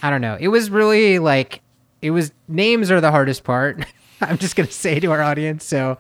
I 0.03 0.11
don't 0.11 0.21
know. 0.21 0.37
It 0.39 0.49
was 0.49 0.71
really 0.71 1.19
like 1.19 1.61
it 2.03 2.11
was 2.11 2.33
names 2.49 2.91
are 2.91 3.01
the 3.01 3.11
hardest 3.11 3.45
part. 3.45 3.85
I'm 4.21 4.39
just 4.39 4.57
gonna 4.57 4.71
say 4.71 4.99
to 5.01 5.11
our 5.13 5.23
audience. 5.23 5.65
So 5.65 5.99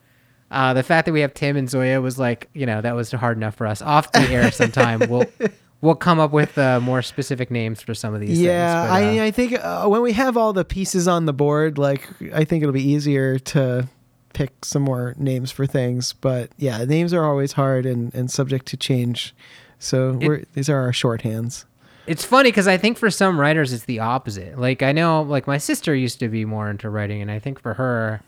uh, 0.50 0.74
the 0.74 0.82
fact 0.82 1.06
that 1.06 1.12
we 1.12 1.20
have 1.20 1.34
Tim 1.34 1.56
and 1.56 1.68
Zoya 1.68 2.00
was 2.00 2.18
like 2.18 2.48
you 2.54 2.66
know 2.66 2.80
that 2.80 2.94
was 2.94 3.12
hard 3.12 3.36
enough 3.36 3.54
for 3.54 3.66
us. 3.66 3.82
Off 3.82 4.10
the 4.12 4.20
air 4.30 4.50
sometime 4.52 5.00
we'll 5.08 5.26
we'll 5.80 5.94
come 5.94 6.18
up 6.20 6.30
with 6.32 6.56
uh, 6.56 6.80
more 6.80 7.02
specific 7.02 7.50
names 7.50 7.82
for 7.82 7.94
some 7.94 8.14
of 8.14 8.20
these. 8.20 8.40
Yeah, 8.40 8.82
things, 9.00 9.18
uh, 9.18 9.22
I 9.22 9.26
I 9.26 9.30
think 9.30 9.52
uh, 9.62 9.86
when 9.88 10.02
we 10.02 10.12
have 10.12 10.36
all 10.36 10.52
the 10.52 10.64
pieces 10.64 11.06
on 11.08 11.26
the 11.26 11.32
board, 11.32 11.78
like 11.78 12.08
I 12.32 12.44
think 12.44 12.62
it'll 12.62 12.72
be 12.72 12.88
easier 12.88 13.38
to 13.38 13.88
pick 14.37 14.64
some 14.66 14.82
more 14.82 15.14
names 15.16 15.51
for 15.51 15.66
things. 15.66 16.12
But 16.12 16.51
yeah, 16.59 16.84
names 16.84 17.14
are 17.14 17.24
always 17.24 17.53
hard 17.53 17.87
and, 17.87 18.14
and 18.14 18.30
subject 18.30 18.66
to 18.66 18.76
change. 18.76 19.34
So 19.78 20.18
It- 20.20 20.49
these 20.53 20.68
are 20.68 20.78
our 20.80 20.93
shorthands. 20.93 21.64
It's 22.07 22.24
funny 22.24 22.51
because 22.51 22.68
I 22.68 22.76
think 22.76 22.99
for 22.99 23.11
some 23.11 23.41
writers 23.41 23.72
it's 23.72 23.84
the 23.87 23.99
opposite. 23.99 24.59
Like 24.61 24.82
I 24.82 24.93
know, 24.93 25.22
like 25.22 25.47
my 25.47 25.59
sister 25.59 25.93
used 25.95 26.20
to 26.20 26.28
be 26.28 26.45
more 26.45 26.70
into 26.70 26.89
writing, 26.89 27.20
and 27.22 27.30
I 27.32 27.39
think 27.41 27.61
for 27.61 27.74
her, 27.74 28.20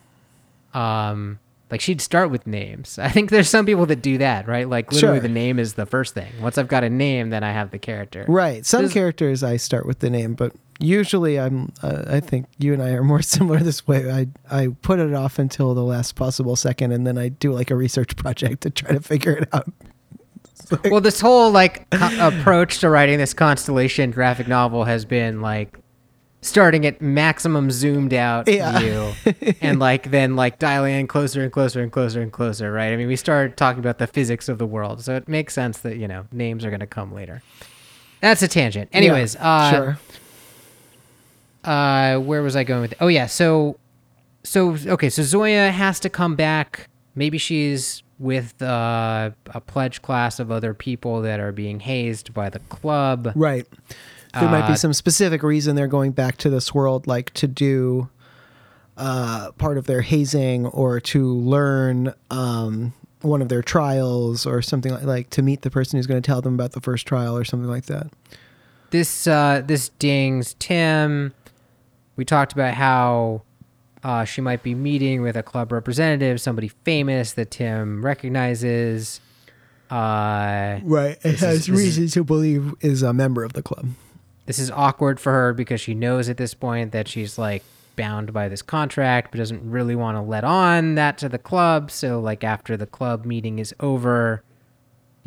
um, 0.75 1.39
like 1.71 1.81
she'd 1.81 2.01
start 2.01 2.31
with 2.31 2.47
names. 2.47 2.99
I 2.99 3.09
think 3.09 3.31
there's 3.31 3.49
some 3.49 3.67
people 3.67 3.87
that 3.87 4.03
do 4.03 4.19
that, 4.19 4.49
right? 4.49 4.69
Like 4.69 4.91
literally 4.93 5.19
Sure. 5.19 5.23
the 5.23 5.29
name 5.29 5.59
is 5.59 5.75
the 5.75 5.87
first 5.87 6.15
thing. 6.15 6.33
Once 6.41 6.59
I've 6.59 6.69
got 6.69 6.83
a 6.85 6.91
name, 6.91 7.31
then 7.31 7.45
I 7.45 7.53
have 7.53 7.71
the 7.71 7.79
character. 7.79 8.25
Right. 8.27 8.65
Some 8.67 8.89
characters 8.89 9.45
I 9.45 9.59
start 9.59 9.87
with 9.87 10.01
the 10.01 10.11
name, 10.11 10.35
but 10.35 10.53
usually 10.79 11.39
I'm. 11.39 11.72
Uh, 11.83 12.05
I 12.07 12.20
think 12.20 12.47
you 12.59 12.72
and 12.72 12.83
I 12.83 12.91
are 12.91 13.05
more 13.05 13.22
similar 13.37 13.59
this 13.61 13.87
way. 13.87 14.11
I 14.11 14.29
I 14.51 14.68
put 14.83 14.99
it 14.99 15.12
off 15.14 15.39
until 15.39 15.74
the 15.74 15.85
last 15.85 16.14
possible 16.14 16.57
second, 16.57 16.93
and 16.93 17.07
then 17.07 17.18
I 17.18 17.29
do 17.29 17.53
like 17.53 17.70
a 17.70 17.76
research 17.76 18.16
project 18.16 18.62
to 18.62 18.70
try 18.70 18.93
to 18.93 19.01
figure 19.01 19.33
it 19.33 19.49
out. 19.53 19.68
Well, 20.91 21.01
this 21.01 21.18
whole 21.18 21.51
like 21.51 21.89
co- 21.91 22.29
approach 22.29 22.81
to 22.81 22.91
writing 22.91 23.16
this 23.16 23.33
constellation 23.33 24.11
graphic 24.11 24.49
novel 24.49 24.85
has 24.85 25.07
been 25.07 25.41
like 25.41 25.79
starting 26.43 26.85
at 26.85 27.01
maximum 27.01 27.70
zoomed 27.70 28.12
out 28.12 28.47
Yeah. 28.49 28.79
view 28.79 29.55
and 29.62 29.79
like 29.79 30.11
then 30.11 30.37
like 30.37 30.59
dialing 30.59 30.95
in 30.97 31.07
closer 31.07 31.43
and 31.43 31.51
closer 31.51 31.81
and 31.83 31.91
closer 31.91 32.20
and 32.20 32.31
closer, 32.31 32.70
right? 32.70 32.93
I 32.93 32.97
mean, 32.97 33.09
we 33.09 33.16
started 33.16 33.57
talking 33.57 33.79
about 33.81 33.97
the 33.97 34.07
physics 34.07 34.47
of 34.51 34.59
the 34.59 34.66
world, 34.66 35.03
so 35.03 35.14
it 35.16 35.26
makes 35.26 35.55
sense 35.55 35.79
that, 35.79 35.97
you 35.97 36.07
know, 36.07 36.26
names 36.33 36.66
are 36.66 36.70
going 36.70 36.81
to 36.81 36.87
come 36.87 37.14
later. 37.14 37.41
That's 38.20 38.43
a 38.43 38.49
tangent. 38.49 38.91
Anyways, 38.93 39.37
Yeah, 39.37 39.49
uh 39.51 39.70
sure. 39.70 39.99
Uh 41.65 42.19
where 42.19 42.43
was 42.43 42.57
I 42.57 42.65
going 42.65 42.81
with 42.81 42.95
Oh 43.01 43.09
yeah, 43.09 43.27
so 43.27 43.79
so 44.45 44.77
okay, 44.87 45.11
so 45.11 45.23
Zoya 45.23 45.71
has 45.71 46.01
to 46.01 46.09
come 46.09 46.37
back. 46.37 46.89
Maybe 47.15 47.39
she's 47.39 48.03
with 48.19 48.61
uh, 48.63 49.31
a 49.55 49.61
pledge 49.61 50.03
class 50.03 50.41
of 50.41 50.51
other 50.51 50.75
people 50.75 51.23
that 51.23 51.39
are 51.41 51.53
being 51.53 51.81
hazed 51.81 52.35
by 52.35 52.49
the 52.49 52.59
club. 52.61 53.33
Right. 53.35 53.67
There 54.35 54.49
might 54.49 54.67
be 54.67 54.73
Uh, 54.73 54.77
some 54.77 54.93
specific 54.93 55.43
reason 55.43 55.77
they're 55.77 55.87
going 55.87 56.13
back 56.13 56.37
to 56.39 56.51
this 56.51 56.75
world, 56.75 57.07
like 57.07 57.33
to 57.35 57.47
do 57.47 58.09
uh, 58.97 59.53
part 59.53 59.79
of 59.79 59.87
their 59.87 60.03
hazing 60.03 60.67
or 60.67 61.01
to 61.01 61.33
learn 61.33 62.13
um, 62.31 62.93
one 63.23 63.41
of 63.43 63.49
their 63.49 63.63
trials 63.63 64.47
or 64.47 64.63
something 64.63 64.93
like, 64.93 65.05
like 65.05 65.31
to 65.31 65.43
meet 65.43 65.63
the 65.63 65.71
person 65.71 65.97
who's 65.97 66.07
going 66.07 66.21
to 66.21 66.27
tell 66.27 66.41
them 66.41 66.55
about 66.55 66.73
the 66.73 66.81
first 66.81 67.07
trial 67.07 67.37
or 67.37 67.45
something 67.45 67.71
like 67.71 67.87
that. 67.87 68.09
This 68.91 69.27
uh, 69.27 69.63
this 69.65 69.91
dings 69.91 70.55
Tim. 70.59 71.35
We 72.19 72.25
talked 72.25 72.53
about 72.53 72.75
how 72.75 73.43
uh, 74.03 74.25
she 74.25 74.41
might 74.41 74.62
be 74.64 74.75
meeting 74.75 75.23
with 75.23 75.37
a 75.37 75.43
club 75.43 75.71
representative, 75.73 76.41
somebody 76.41 76.69
famous 76.85 77.33
that 77.35 77.53
Tim 77.53 78.05
recognizes. 78.05 79.21
Uh, 79.91 80.81
Right. 80.83 81.16
It 81.23 81.35
is- 81.35 81.41
has 81.41 81.59
is- 81.61 81.71
reason 81.71 82.09
to 82.09 82.25
believe 82.25 82.75
is 82.81 83.03
a 83.03 83.12
member 83.12 83.45
of 83.45 83.53
the 83.55 83.62
club. 83.62 83.87
this 84.47 84.59
is 84.59 84.71
awkward 84.71 85.21
for 85.21 85.31
her 85.33 85.53
because 85.53 85.81
she 85.81 85.95
knows 85.95 86.29
at 86.29 86.37
this 86.39 86.55
point 86.55 86.91
that 86.93 87.07
she's 87.07 87.39
like 87.39 87.62
bound 87.97 88.33
by 88.33 88.49
this 88.49 88.62
contract 88.62 89.31
but 89.31 89.39
doesn't 89.39 89.62
really 89.71 89.95
want 89.95 90.16
to 90.16 90.21
let 90.23 90.43
on 90.45 90.95
that 90.95 91.19
to 91.19 91.29
the 91.29 91.39
club 91.39 91.91
so 91.91 92.19
like 92.21 92.43
after 92.45 92.77
the 92.77 92.87
club 92.87 93.25
meeting 93.27 93.59
is 93.59 93.75
over 93.81 94.43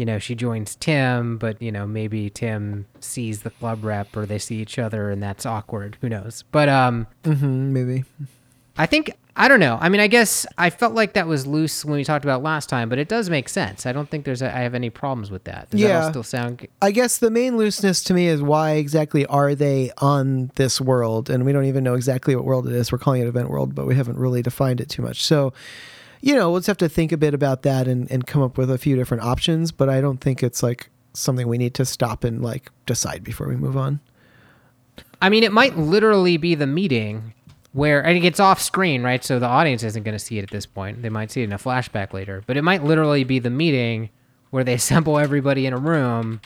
you 0.02 0.06
know 0.06 0.18
she 0.18 0.34
joins 0.34 0.76
tim 0.78 1.38
but 1.38 1.62
you 1.62 1.72
know 1.72 1.86
maybe 1.86 2.30
tim 2.32 2.86
sees 3.00 3.44
the 3.44 3.52
club 3.52 3.84
rep 3.84 4.08
or 4.18 4.26
they 4.26 4.40
see 4.40 4.58
each 4.58 4.80
other 4.80 5.12
and 5.12 5.22
that's 5.22 5.46
awkward 5.46 5.96
who 6.02 6.10
knows 6.10 6.44
but 6.52 6.68
um 6.68 7.06
Mm-hmm, 7.24 7.74
maybe. 7.74 8.04
i 8.78 8.86
think 8.88 9.12
i 9.36 9.48
don't 9.48 9.60
know 9.60 9.78
i 9.80 9.90
mean 9.90 10.02
i 10.02 10.08
guess 10.08 10.46
i 10.58 10.70
felt 10.72 10.94
like 10.94 11.14
that 11.14 11.28
was 11.28 11.46
loose 11.46 11.86
when 11.86 11.94
we 11.96 12.04
talked 12.04 12.26
about 12.26 12.42
last 12.42 12.68
time 12.68 12.90
but 12.90 12.98
it 12.98 13.08
does 13.08 13.30
make 13.30 13.48
sense 13.48 13.86
i 13.86 13.92
don't 13.92 14.10
think 14.10 14.26
there's 14.26 14.42
a, 14.42 14.48
i 14.58 14.60
have 14.62 14.74
any 14.74 14.90
problems 14.90 15.30
with 15.30 15.44
that 15.44 15.70
does 15.70 15.80
that 15.82 15.88
Yeah. 15.88 16.04
all 16.04 16.10
still 16.10 16.24
sound 16.24 16.60
g- 16.62 16.70
I 16.82 16.90
guess 16.92 17.20
the 17.20 17.30
main 17.30 17.56
looseness 17.58 18.04
to 18.06 18.14
me 18.16 18.26
is 18.28 18.42
why 18.42 18.72
exactly 18.72 19.26
are 19.28 19.54
they 19.56 19.92
on 20.00 20.52
this 20.56 20.82
world? 20.82 21.30
And 21.30 21.46
we 21.46 21.52
don't 21.52 21.66
even 21.66 21.84
know 21.84 21.94
exactly 21.94 22.36
what 22.36 22.44
world 22.44 22.66
it 22.68 22.74
is. 22.74 22.92
We're 22.92 22.98
calling 22.98 23.22
it 23.22 23.28
event 23.28 23.50
world, 23.52 23.76
but 23.76 23.86
we 23.86 23.94
haven't 23.96 24.18
really 24.18 24.42
defined 24.42 24.82
it 24.82 24.90
too 24.90 25.04
much. 25.04 25.24
So, 25.24 25.54
you 26.22 26.36
know, 26.36 26.52
we'll 26.52 26.60
just 26.60 26.68
have 26.68 26.78
to 26.78 26.90
think 26.90 27.12
a 27.12 27.18
bit 27.18 27.34
about 27.34 27.64
that 27.64 27.88
and, 27.88 28.10
and 28.12 28.26
come 28.26 28.42
up 28.42 28.58
with 28.58 28.70
a 28.70 28.78
few 28.78 28.96
different 28.96 29.24
options. 29.24 29.72
But 29.72 29.90
I 29.90 30.02
don't 30.02 30.20
think 30.20 30.44
it's 30.44 30.64
like 30.64 30.90
something 31.14 31.48
we 31.48 31.58
need 31.58 31.74
to 31.76 31.86
stop 31.86 32.24
and 32.24 32.42
like 32.42 32.72
decide 32.86 33.24
before 33.24 33.48
we 33.48 33.56
move 33.56 33.76
on. 33.76 34.00
I 35.22 35.30
mean, 35.30 35.44
it 35.44 35.52
might 35.52 35.78
literally 35.78 36.38
be 36.38 36.56
the 36.56 36.68
meeting 36.68 37.34
where 37.74 38.04
and 38.04 38.18
it 38.18 38.22
gets 38.22 38.40
off 38.40 38.62
screen, 38.62 39.04
right? 39.04 39.24
So 39.24 39.40
the 39.40 39.48
audience 39.48 39.84
isn't 39.84 40.04
going 40.04 40.16
to 40.16 40.20
see 40.20 40.38
it 40.38 40.44
at 40.44 40.52
this 40.52 40.66
point. 40.66 41.02
They 41.02 41.10
might 41.10 41.32
see 41.32 41.42
it 41.42 41.46
in 41.46 41.54
a 41.54 41.58
flashback 41.58 42.14
later, 42.14 42.44
but 42.46 42.58
it 42.58 42.64
might 42.64 42.84
literally 42.84 43.24
be 43.24 43.40
the 43.40 43.50
meeting 43.50 44.10
where 44.50 44.64
they 44.64 44.74
assemble 44.76 45.18
everybody 45.18 45.66
in 45.66 45.74
a 45.74 45.78
room 45.78 46.42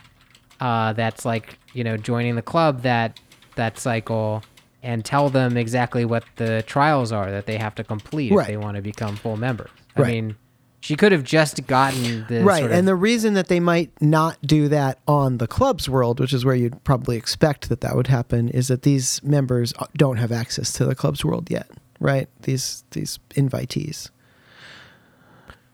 uh, 0.59 0.93
that's 0.93 1.25
like 1.25 1.57
you 1.73 1.83
know 1.83 1.97
joining 1.97 2.35
the 2.35 2.41
club 2.41 2.81
that 2.83 3.19
that 3.55 3.77
cycle 3.77 4.43
and 4.85 5.03
tell 5.03 5.29
them 5.29 5.57
exactly 5.57 6.05
what 6.05 6.23
the 6.37 6.63
trials 6.67 7.11
are 7.11 7.31
that 7.31 7.45
they 7.47 7.57
have 7.57 7.75
to 7.75 7.83
complete 7.83 8.31
Right. 8.31 8.43
if 8.43 8.47
they 8.47 8.57
want 8.57 8.75
to 8.75 8.81
become 8.81 9.15
full 9.15 9.35
members. 9.37 9.69
I 9.97 10.01
Right. 10.01 10.13
mean, 10.13 10.35
she 10.79 10.95
could 10.95 11.11
have 11.11 11.23
just 11.23 11.65
gotten 11.65 12.25
the 12.29 12.43
right 12.43 12.59
sort 12.59 12.71
of- 12.71 12.77
and 12.77 12.87
the 12.87 12.93
reason 12.95 13.33
that 13.33 13.47
they 13.47 13.59
might 13.59 13.89
not 13.99 14.37
do 14.45 14.67
that 14.69 14.99
on 15.07 15.39
the 15.39 15.47
club's 15.47 15.89
world 15.89 16.19
which 16.19 16.31
is 16.31 16.45
where 16.45 16.53
you'd 16.53 16.83
probably 16.83 17.17
expect 17.17 17.69
that 17.69 17.81
that 17.81 17.95
would 17.95 18.05
happen 18.05 18.49
is 18.49 18.67
that 18.67 18.83
these 18.83 19.19
members 19.23 19.73
uh, 19.79 19.85
don't 19.97 20.17
have 20.17 20.31
access 20.31 20.71
to 20.73 20.85
the 20.85 20.93
club's 20.93 21.25
world 21.25 21.49
yet 21.49 21.67
right 21.99 22.27
these 22.43 22.83
these 22.91 23.17
invitees 23.35 24.11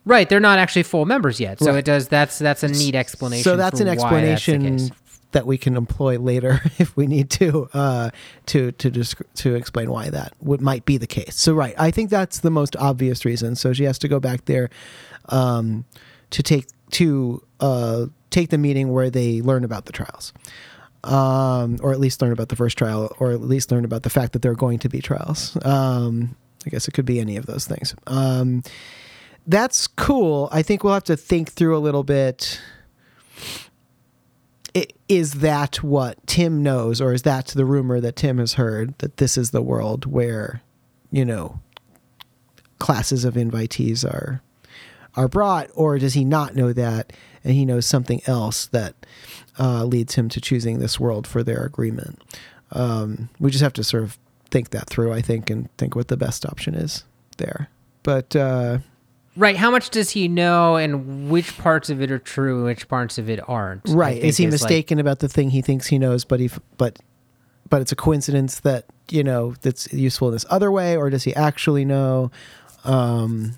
right. 0.05 0.29
They're 0.29 0.39
not 0.39 0.59
actually 0.59 0.83
full 0.83 1.05
members 1.05 1.39
yet, 1.39 1.59
so 1.59 1.71
Right. 1.71 1.79
it 1.79 1.85
does. 1.85 2.07
That's 2.07 2.39
that's 2.39 2.63
a 2.63 2.67
neat 2.69 2.95
explanation. 2.95 3.43
so 3.43 3.55
that's 3.57 3.79
for 3.79 3.83
an 3.83 3.87
that's 3.89 4.01
explanation 4.03 4.77
case. 4.77 4.91
That 5.31 5.45
we 5.45 5.57
can 5.57 5.75
employ 5.75 6.19
later 6.19 6.61
if 6.77 6.95
we 6.95 7.07
need 7.07 7.29
to 7.31 7.69
uh, 7.73 8.09
to 8.47 8.71
to 8.73 8.91
descri- 8.91 9.31
to 9.35 9.55
explain 9.55 9.89
why 9.91 10.09
that 10.09 10.33
would 10.41 10.61
might 10.61 10.85
be 10.85 10.97
the 10.97 11.07
case. 11.07 11.35
So 11.35 11.53
right, 11.53 11.75
I 11.77 11.91
think 11.91 12.09
that's 12.09 12.39
the 12.39 12.51
most 12.51 12.75
obvious 12.77 13.25
reason. 13.25 13.55
So 13.55 13.73
she 13.73 13.83
has 13.83 13.99
to 13.99 14.07
go 14.07 14.19
back 14.19 14.45
there 14.45 14.69
um, 15.29 15.85
to 16.31 16.43
take 16.43 16.67
to 16.91 17.43
uh, 17.59 18.05
take 18.29 18.49
the 18.49 18.57
meeting 18.57 18.91
where 18.91 19.09
they 19.09 19.41
learn 19.41 19.63
about 19.63 19.85
the 19.85 19.93
trials. 19.93 20.33
Um, 21.03 21.79
or 21.81 21.91
at 21.91 21.99
least 21.99 22.21
learn 22.21 22.31
about 22.31 22.49
the 22.49 22.55
first 22.55 22.77
trial, 22.77 23.11
or 23.17 23.31
at 23.31 23.41
least 23.41 23.71
learn 23.71 23.85
about 23.85 24.03
the 24.03 24.11
fact 24.11 24.33
that 24.33 24.43
there 24.43 24.51
are 24.51 24.55
going 24.55 24.77
to 24.77 24.87
be 24.87 25.01
trials. 25.01 25.57
Um, 25.65 26.35
I 26.63 26.69
guess 26.69 26.87
it 26.87 26.91
could 26.91 27.07
be 27.07 27.19
any 27.19 27.37
of 27.37 27.47
those 27.47 27.65
things. 27.65 27.95
Um, 28.05 28.61
that's 29.47 29.87
cool. 29.87 30.47
I 30.51 30.61
think 30.61 30.83
we'll 30.83 30.93
have 30.93 31.03
to 31.05 31.17
think 31.17 31.51
through 31.51 31.75
a 31.75 31.79
little 31.79 32.03
bit 32.03 32.61
is 35.07 35.33
that 35.35 35.83
what 35.83 36.25
Tim 36.27 36.63
knows, 36.63 37.01
or 37.01 37.13
is 37.13 37.23
that 37.23 37.47
the 37.47 37.65
rumor 37.65 37.99
that 37.99 38.15
Tim 38.15 38.37
has 38.37 38.53
heard 38.53 38.97
that 38.99 39.17
this 39.17 39.37
is 39.37 39.51
the 39.51 39.61
world 39.61 40.05
where, 40.05 40.61
you 41.11 41.25
know, 41.25 41.59
classes 42.79 43.25
of 43.25 43.35
invitees 43.35 44.05
are 44.05 44.41
are 45.15 45.27
brought, 45.27 45.69
or 45.75 45.99
does 45.99 46.13
he 46.13 46.23
not 46.23 46.55
know 46.55 46.71
that 46.71 47.11
and 47.43 47.53
he 47.53 47.65
knows 47.65 47.85
something 47.85 48.21
else 48.27 48.67
that 48.67 48.95
uh, 49.59 49.83
leads 49.83 50.15
him 50.15 50.29
to 50.29 50.39
choosing 50.39 50.79
this 50.79 50.99
world 50.99 51.27
for 51.27 51.43
their 51.43 51.63
agreement? 51.63 52.21
Um, 52.71 53.29
we 53.37 53.51
just 53.51 53.63
have 53.63 53.73
to 53.73 53.83
sort 53.83 54.03
of 54.03 54.17
think 54.49 54.69
that 54.69 54.87
through, 54.89 55.11
I 55.11 55.21
think, 55.21 55.49
and 55.49 55.69
think 55.77 55.95
what 55.95 56.07
the 56.07 56.15
best 56.15 56.45
option 56.45 56.75
is 56.75 57.03
there. 57.37 57.69
But 58.03 58.35
uh, 58.35 58.79
Right. 59.37 59.55
How 59.55 59.71
much 59.71 59.89
does 59.91 60.09
he 60.11 60.27
know, 60.27 60.75
and 60.75 61.29
which 61.29 61.57
parts 61.57 61.89
of 61.89 62.01
it 62.01 62.11
are 62.11 62.19
true, 62.19 62.57
and 62.57 62.65
which 62.65 62.87
parts 62.87 63.17
of 63.17 63.29
it 63.29 63.39
aren't? 63.47 63.83
Right. 63.87 64.21
Is 64.21 64.37
he 64.37 64.45
like- 64.45 64.51
mistaken 64.51 64.99
about 64.99 65.19
the 65.19 65.29
thing 65.29 65.51
he 65.51 65.61
thinks 65.61 65.87
he 65.87 65.97
knows, 65.97 66.25
but 66.25 66.39
he 66.39 66.49
but 66.77 66.99
but 67.69 67.81
it's 67.81 67.91
a 67.91 67.95
coincidence 67.95 68.59
that 68.61 68.85
you 69.09 69.23
know 69.23 69.55
that's 69.61 69.91
useful 69.93 70.27
in 70.27 70.33
this 70.33 70.45
other 70.49 70.71
way, 70.71 70.97
or 70.97 71.09
does 71.09 71.23
he 71.23 71.33
actually 71.35 71.85
know? 71.85 72.31
Um, 72.83 73.53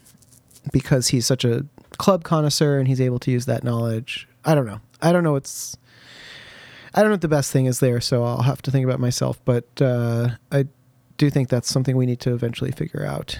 because 0.71 1.09
he's 1.09 1.25
such 1.25 1.43
a 1.43 1.65
club 1.97 2.23
connoisseur 2.23 2.77
and 2.77 2.87
he's 2.87 3.01
able 3.01 3.19
to 3.19 3.31
use 3.31 3.45
that 3.45 3.63
knowledge. 3.63 4.27
I 4.45 4.55
don't 4.55 4.65
know. 4.65 4.79
I 5.01 5.11
don't 5.11 5.23
know 5.23 5.33
what's. 5.33 5.77
I 6.93 7.01
don't 7.01 7.09
know 7.09 7.13
what 7.15 7.21
the 7.21 7.27
best 7.27 7.51
thing 7.51 7.65
is 7.65 7.79
there, 7.79 7.99
so 7.99 8.23
I'll 8.23 8.43
have 8.43 8.61
to 8.63 8.71
think 8.71 8.85
about 8.85 8.99
myself. 8.99 9.39
But 9.43 9.65
uh, 9.81 10.29
I 10.51 10.67
do 11.17 11.29
think 11.29 11.49
that's 11.49 11.69
something 11.69 11.97
we 11.97 12.05
need 12.05 12.19
to 12.21 12.33
eventually 12.33 12.71
figure 12.71 13.03
out. 13.05 13.39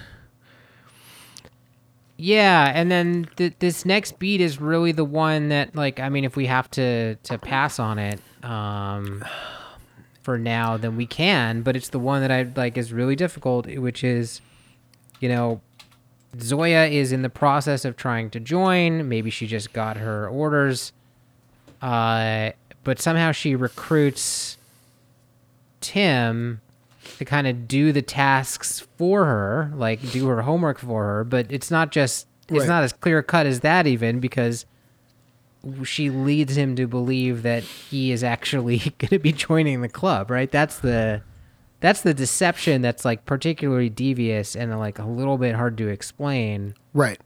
Yeah, 2.18 2.72
and 2.74 2.92
then 2.92 3.28
th- 3.38 3.54
this 3.60 3.86
next 3.86 4.20
beat 4.20 4.40
is 4.40 4.62
really 4.62 4.92
the 4.92 5.04
one 5.04 5.50
that, 5.50 5.76
like, 5.76 6.00
I 6.00 6.10
mean, 6.10 6.24
if 6.24 6.36
we 6.36 6.46
have 6.46 6.70
to 6.72 7.16
to 7.16 7.38
pass 7.38 7.80
on 7.80 7.98
it, 7.98 8.22
um, 8.44 9.26
for 10.22 10.38
now, 10.38 10.78
then 10.78 10.96
we 10.96 11.06
can. 11.06 11.62
But 11.64 11.76
it's 11.76 11.90
the 11.90 12.00
one 12.00 12.22
that 12.22 12.32
I 12.32 12.44
like 12.56 12.78
is 12.78 12.94
really 12.94 13.16
difficult, 13.16 13.68
which 13.68 14.04
is, 14.04 14.42
you 15.20 15.30
know, 15.30 15.62
Zoya 16.40 16.86
is 16.86 17.12
in 17.12 17.22
the 17.24 17.30
process 17.30 17.84
of 17.86 17.96
trying 17.96 18.30
to 18.32 18.40
join. 18.40 19.10
Maybe 19.10 19.30
she 19.30 19.48
just 19.48 19.74
got 19.74 19.98
her 19.98 20.28
orders, 20.28 20.94
uh, 21.82 22.52
but 22.84 23.02
somehow 23.02 23.32
she 23.32 23.56
recruits 23.56 24.58
Tim 25.82 26.62
to 27.18 27.26
kind 27.26 27.48
of 27.48 27.68
do 27.68 27.92
the 27.92 28.02
tasks 28.02 28.86
for 28.98 29.26
her, 29.26 29.72
like 29.76 30.12
do 30.12 30.28
her 30.28 30.42
homework 30.44 30.80
for 30.80 31.04
her. 31.04 31.24
But 31.24 31.48
it's 31.52 31.70
not 31.72 31.92
just 31.92 32.28
it's 32.50 32.60
Right. 32.62 32.68
not 32.68 32.84
as 32.84 32.94
clear 32.94 33.24
cut 33.24 33.46
as 33.46 33.62
that 33.62 33.88
even 33.88 34.20
because 34.20 34.66
she 35.84 36.10
leads 36.10 36.58
him 36.58 36.76
to 36.76 36.88
believe 36.88 37.42
that 37.44 37.64
he 37.64 38.12
is 38.12 38.24
actually 38.24 38.78
going 38.98 39.10
to 39.10 39.20
be 39.20 39.32
joining 39.32 39.82
the 39.82 39.90
club. 39.90 40.30
Right? 40.30 40.52
That's 40.52 40.80
the 40.80 41.22
that's 41.80 42.02
the 42.02 42.14
deception 42.14 42.82
that's 42.82 43.04
like 43.06 43.26
particularly 43.26 43.90
devious 43.90 44.56
and 44.56 44.78
like 44.80 45.00
a 45.00 45.06
little 45.06 45.38
bit 45.38 45.56
hard 45.56 45.78
to 45.80 45.88
explain. 45.88 46.76
Right. 46.94 47.20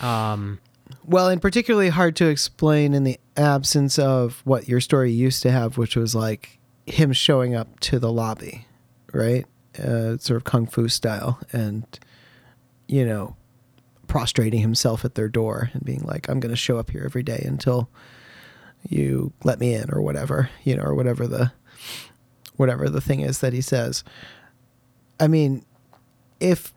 Um, 0.00 0.58
Well, 1.06 1.28
and 1.28 1.40
particularly 1.40 1.88
hard 1.90 2.16
to 2.16 2.26
explain 2.28 2.92
in 2.94 3.04
the 3.04 3.18
absence 3.36 3.98
of 3.98 4.40
what 4.44 4.68
your 4.68 4.80
story 4.80 5.12
used 5.12 5.42
to 5.42 5.50
have, 5.50 5.78
which 5.78 5.96
was 5.96 6.14
like 6.14 6.58
him 6.86 7.12
showing 7.12 7.54
up 7.54 7.78
to 7.80 7.98
the 8.00 8.12
lobby, 8.12 8.66
right? 9.14 9.46
Uh, 9.78 10.16
sort 10.18 10.36
of 10.36 10.44
kung 10.44 10.66
fu 10.66 10.88
style, 10.88 11.40
and 11.52 11.84
you 12.86 13.04
know, 13.04 13.36
prostrating 14.06 14.60
himself 14.60 15.04
at 15.04 15.14
their 15.14 15.28
door 15.28 15.70
and 15.72 15.84
being 15.84 16.02
like, 16.02 16.28
"I'm 16.28 16.40
going 16.40 16.52
to 16.52 16.56
show 16.56 16.78
up 16.78 16.90
here 16.90 17.02
every 17.04 17.22
day 17.22 17.42
until 17.46 17.88
you 18.88 19.32
let 19.42 19.58
me 19.58 19.74
in," 19.74 19.92
or 19.92 20.00
whatever, 20.00 20.50
you 20.62 20.76
know, 20.76 20.82
or 20.82 20.94
whatever 20.94 21.26
the 21.26 21.52
whatever 22.56 22.88
the 22.88 23.00
thing 23.00 23.20
is 23.20 23.40
that 23.40 23.52
he 23.52 23.60
says. 23.60 24.04
I 25.18 25.28
mean, 25.28 25.64
if 26.40 26.72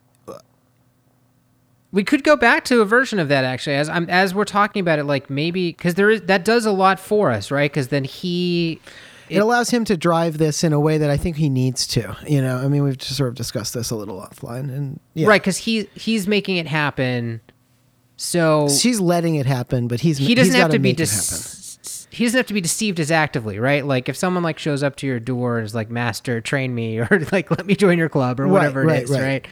we 1.92 2.04
could 2.04 2.22
go 2.22 2.36
back 2.36 2.64
to 2.66 2.80
a 2.80 2.84
version 2.84 3.18
of 3.18 3.28
that 3.28 3.44
actually 3.44 3.76
as 3.76 3.88
I'm 3.88 4.08
as 4.10 4.34
we're 4.34 4.44
talking 4.44 4.80
about 4.80 4.98
it 4.98 5.04
like 5.04 5.30
maybe 5.30 5.72
cuz 5.72 5.94
there 5.94 6.10
is 6.10 6.22
that 6.22 6.44
does 6.44 6.66
a 6.66 6.72
lot 6.72 7.00
for 7.00 7.30
us, 7.30 7.50
right? 7.50 7.72
Cuz 7.72 7.88
then 7.88 8.04
he 8.04 8.80
it 9.30 9.38
allows 9.38 9.70
him 9.70 9.84
to 9.86 9.96
drive 9.96 10.38
this 10.38 10.64
in 10.64 10.72
a 10.72 10.80
way 10.80 10.98
that 10.98 11.10
I 11.10 11.16
think 11.16 11.36
he 11.36 11.48
needs 11.48 11.86
to. 11.88 12.16
You 12.26 12.40
know, 12.42 12.56
I 12.58 12.68
mean, 12.68 12.82
we've 12.82 12.98
just 12.98 13.16
sort 13.16 13.28
of 13.28 13.34
discussed 13.34 13.74
this 13.74 13.90
a 13.90 13.96
little 13.96 14.20
offline, 14.20 14.74
and 14.74 15.00
yeah, 15.14 15.28
right 15.28 15.42
cuz 15.42 15.56
he 15.58 15.88
he's 15.94 16.26
making 16.26 16.56
it 16.56 16.66
happen. 16.66 17.40
So 18.16 18.68
She's 18.68 19.00
letting 19.00 19.36
it 19.36 19.46
happen, 19.46 19.86
but 19.86 20.00
he's 20.00 20.18
he 20.18 20.34
doesn't 20.34 20.52
he's 20.54 20.60
have 20.60 20.70
gotta 20.70 20.80
be 20.80 20.90
it 20.90 20.96
dis- 20.96 22.08
he 22.10 22.24
doesn't 22.24 22.38
have 22.38 22.46
to 22.46 22.54
be 22.54 22.60
deceived 22.60 22.98
as 22.98 23.10
actively, 23.10 23.58
right? 23.58 23.84
Like 23.84 24.08
if 24.08 24.16
someone 24.16 24.42
like 24.42 24.58
shows 24.58 24.82
up 24.82 24.96
to 24.96 25.06
your 25.06 25.20
door 25.20 25.58
and 25.58 25.64
is 25.64 25.74
like, 25.74 25.90
"Master, 25.90 26.40
train 26.40 26.74
me," 26.74 26.98
or 27.10 27.26
like, 27.30 27.50
"Let 27.50 27.66
me 27.66 27.76
join 27.76 27.98
your 27.98 28.08
club," 28.08 28.40
or 28.40 28.44
Right, 28.44 28.52
whatever 28.52 28.82
right, 28.84 29.00
it 29.00 29.04
is, 29.04 29.10
right. 29.10 29.20
right? 29.22 29.46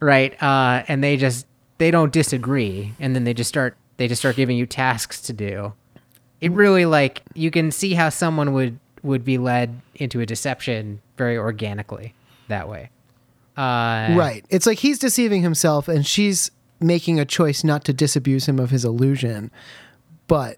Right. 0.00 0.42
Uh, 0.42 0.82
and 0.88 1.02
they 1.02 1.16
just 1.16 1.46
they 1.78 1.90
don't 1.90 2.12
disagree, 2.12 2.92
and 3.00 3.14
then 3.14 3.24
they 3.24 3.32
just 3.34 3.48
start 3.48 3.76
they 3.96 4.08
just 4.08 4.20
start 4.20 4.36
giving 4.36 4.56
you 4.58 4.66
tasks 4.66 5.20
to 5.22 5.32
do. 5.32 5.72
It 6.40 6.50
really 6.52 6.86
like 6.86 7.22
you 7.34 7.50
can 7.50 7.70
see 7.70 7.94
how 7.94 8.08
someone 8.08 8.52
would 8.52 8.78
would 9.02 9.24
be 9.24 9.38
led 9.38 9.80
into 9.94 10.20
a 10.20 10.26
deception 10.26 11.00
very 11.16 11.36
organically 11.36 12.14
that 12.48 12.68
way. 12.68 12.90
Uh, 13.56 14.14
Right. 14.16 14.44
It's 14.48 14.66
like 14.66 14.78
he's 14.78 14.98
deceiving 14.98 15.42
himself, 15.42 15.88
and 15.88 16.06
she's 16.06 16.50
making 16.80 17.20
a 17.20 17.24
choice 17.24 17.62
not 17.62 17.84
to 17.84 17.92
disabuse 17.92 18.46
him 18.46 18.58
of 18.58 18.70
his 18.70 18.84
illusion, 18.84 19.50
but 20.26 20.56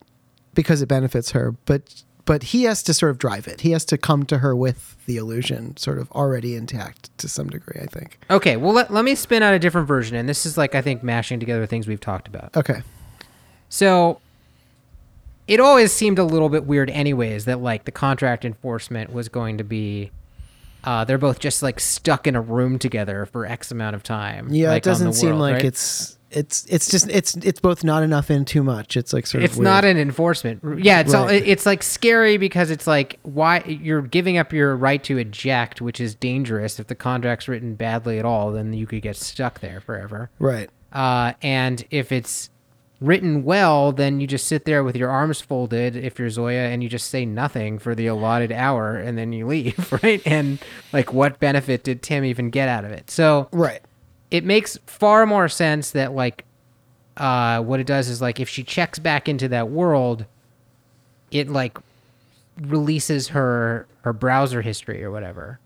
because 0.55 0.81
it 0.83 0.87
benefits 0.87 1.33
her. 1.33 1.53
But 1.67 2.03
but 2.27 2.43
he 2.45 2.63
has 2.63 2.83
to 2.85 2.95
sort 2.95 3.11
of 3.11 3.19
drive 3.19 3.47
it. 3.47 3.61
He 3.61 3.73
has 3.73 3.85
to 3.87 3.99
come 3.99 4.25
to 4.27 4.39
her 4.39 4.57
with 4.57 4.97
the 5.05 5.19
illusion 5.19 5.77
sort 5.77 5.99
of 5.99 6.11
already 6.13 6.55
intact 6.55 7.17
to 7.19 7.29
some 7.29 7.51
degree. 7.51 7.81
I 7.83 7.87
think. 7.87 8.19
Okay. 8.31 8.57
Well, 8.57 8.73
let, 8.73 8.91
let 8.93 9.05
me 9.05 9.15
spin 9.15 9.43
out 9.43 9.53
a 9.53 9.59
different 9.59 9.87
version, 9.89 10.17
and 10.17 10.29
this 10.29 10.47
is 10.47 10.57
like 10.57 10.75
I 10.75 10.81
think 10.81 11.03
mashing 11.03 11.41
together 11.41 11.67
things 11.67 11.87
we've 11.87 12.01
talked 12.01 12.29
about. 12.29 12.57
Okay. 12.57 12.83
So 13.69 14.21
it 15.47 15.61
always 15.61 15.93
seemed 15.93 16.19
a 16.19 16.25
little 16.25 16.49
bit 16.49 16.65
weird, 16.65 16.91
anyways, 16.91 17.45
that 17.47 17.61
like 17.61 17.85
the 17.85 17.93
contract 17.93 18.45
enforcement 18.45 19.13
was 19.13 19.29
going 19.29 19.59
to 19.59 19.65
be. 19.65 20.11
Uh, 20.83 21.03
they're 21.05 21.17
both 21.19 21.39
just 21.39 21.63
like 21.63 21.81
stuck 21.81 22.27
in 22.27 22.37
a 22.37 22.41
room 22.43 22.79
together 22.79 23.25
for 23.27 23.47
X 23.47 23.71
amount 23.71 23.97
of 23.97 24.03
time. 24.03 24.49
Yeah, 24.51 24.69
like, 24.69 24.79
it 24.79 24.85
doesn't 24.85 25.15
seem 25.15 25.31
world, 25.31 25.41
like 25.41 25.55
right? 25.55 25.65
it's 25.65 26.19
it's 26.31 26.67
it's 26.67 26.91
just 26.91 27.09
it's 27.09 27.35
it's 27.37 27.59
both 27.61 27.83
not 27.85 28.03
enough 28.03 28.29
and 28.29 28.47
too 28.47 28.63
much. 28.63 28.95
It's 28.97 29.13
like 29.15 29.27
sort 29.27 29.45
It's 29.45 29.55
of 29.55 29.61
weird. 29.61 29.65
not 29.65 29.85
an 29.87 29.97
enforcement. 29.97 30.85
Yeah, 30.85 31.01
it's 31.01 31.15
all, 31.15 31.25
Right. 31.27 31.43
it's 31.47 31.65
like 31.65 31.83
scary 31.83 32.37
because 32.37 32.71
it's 32.71 32.87
like 32.87 33.19
why 33.23 33.61
you're 33.67 34.03
giving 34.03 34.37
up 34.37 34.53
your 34.53 34.77
right 34.77 35.03
to 35.05 35.17
eject, 35.17 35.81
which 35.81 36.01
is 36.03 36.15
dangerous. 36.15 36.79
If 36.79 36.89
the 36.89 36.95
contract's 36.95 37.49
written 37.49 37.77
badly 37.77 38.19
at 38.19 38.27
all, 38.27 38.53
then 38.53 38.75
you 38.75 38.87
could 38.87 39.01
get 39.01 39.17
stuck 39.17 39.61
there 39.61 39.81
forever. 39.81 40.29
right. 40.39 40.69
Uh, 40.93 41.33
and 41.43 41.85
if 41.91 42.13
it's 42.13 42.51
written 43.05 43.45
well, 43.45 43.93
then 43.93 44.21
you 44.21 44.27
just 44.27 44.47
sit 44.47 44.65
there 44.65 44.83
with 44.85 44.97
your 44.97 45.11
arms 45.11 45.41
folded 45.41 45.97
if 45.97 46.19
you're 46.19 46.31
Zoya 46.31 46.69
and 46.69 46.83
you 46.83 46.89
just 46.89 47.09
say 47.11 47.25
nothing 47.27 47.79
for 47.79 47.95
the 47.95 48.07
allotted 48.07 48.51
hour 48.53 48.97
and 48.97 49.19
then 49.19 49.33
you 49.33 49.47
leave, 49.47 49.93
right? 50.03 50.23
And 50.27 50.59
like, 50.93 51.13
what 51.13 51.39
benefit 51.39 51.85
did 51.85 52.03
Tim 52.03 52.25
even 52.25 52.51
get 52.51 52.69
out 52.69 52.85
of 52.85 52.91
it? 52.93 53.11
So 53.11 53.49
Right. 53.53 53.81
it 54.31 54.45
makes 54.45 54.79
far 54.87 55.27
more 55.27 55.49
sense 55.49 55.91
that 55.93 56.13
like 56.13 56.45
uh 57.17 57.61
what 57.63 57.79
it 57.79 57.87
does 57.87 58.09
is 58.09 58.21
like 58.21 58.41
if 58.41 58.49
she 58.49 58.65
checks 58.65 58.99
back 58.99 59.29
into 59.29 59.47
that 59.47 59.69
world 59.69 60.25
it 61.31 61.49
like 61.49 61.79
releases 62.61 63.29
her 63.29 63.87
her 64.03 64.13
browser 64.13 64.63
history 64.63 65.05
or 65.05 65.11
whatever 65.13 65.61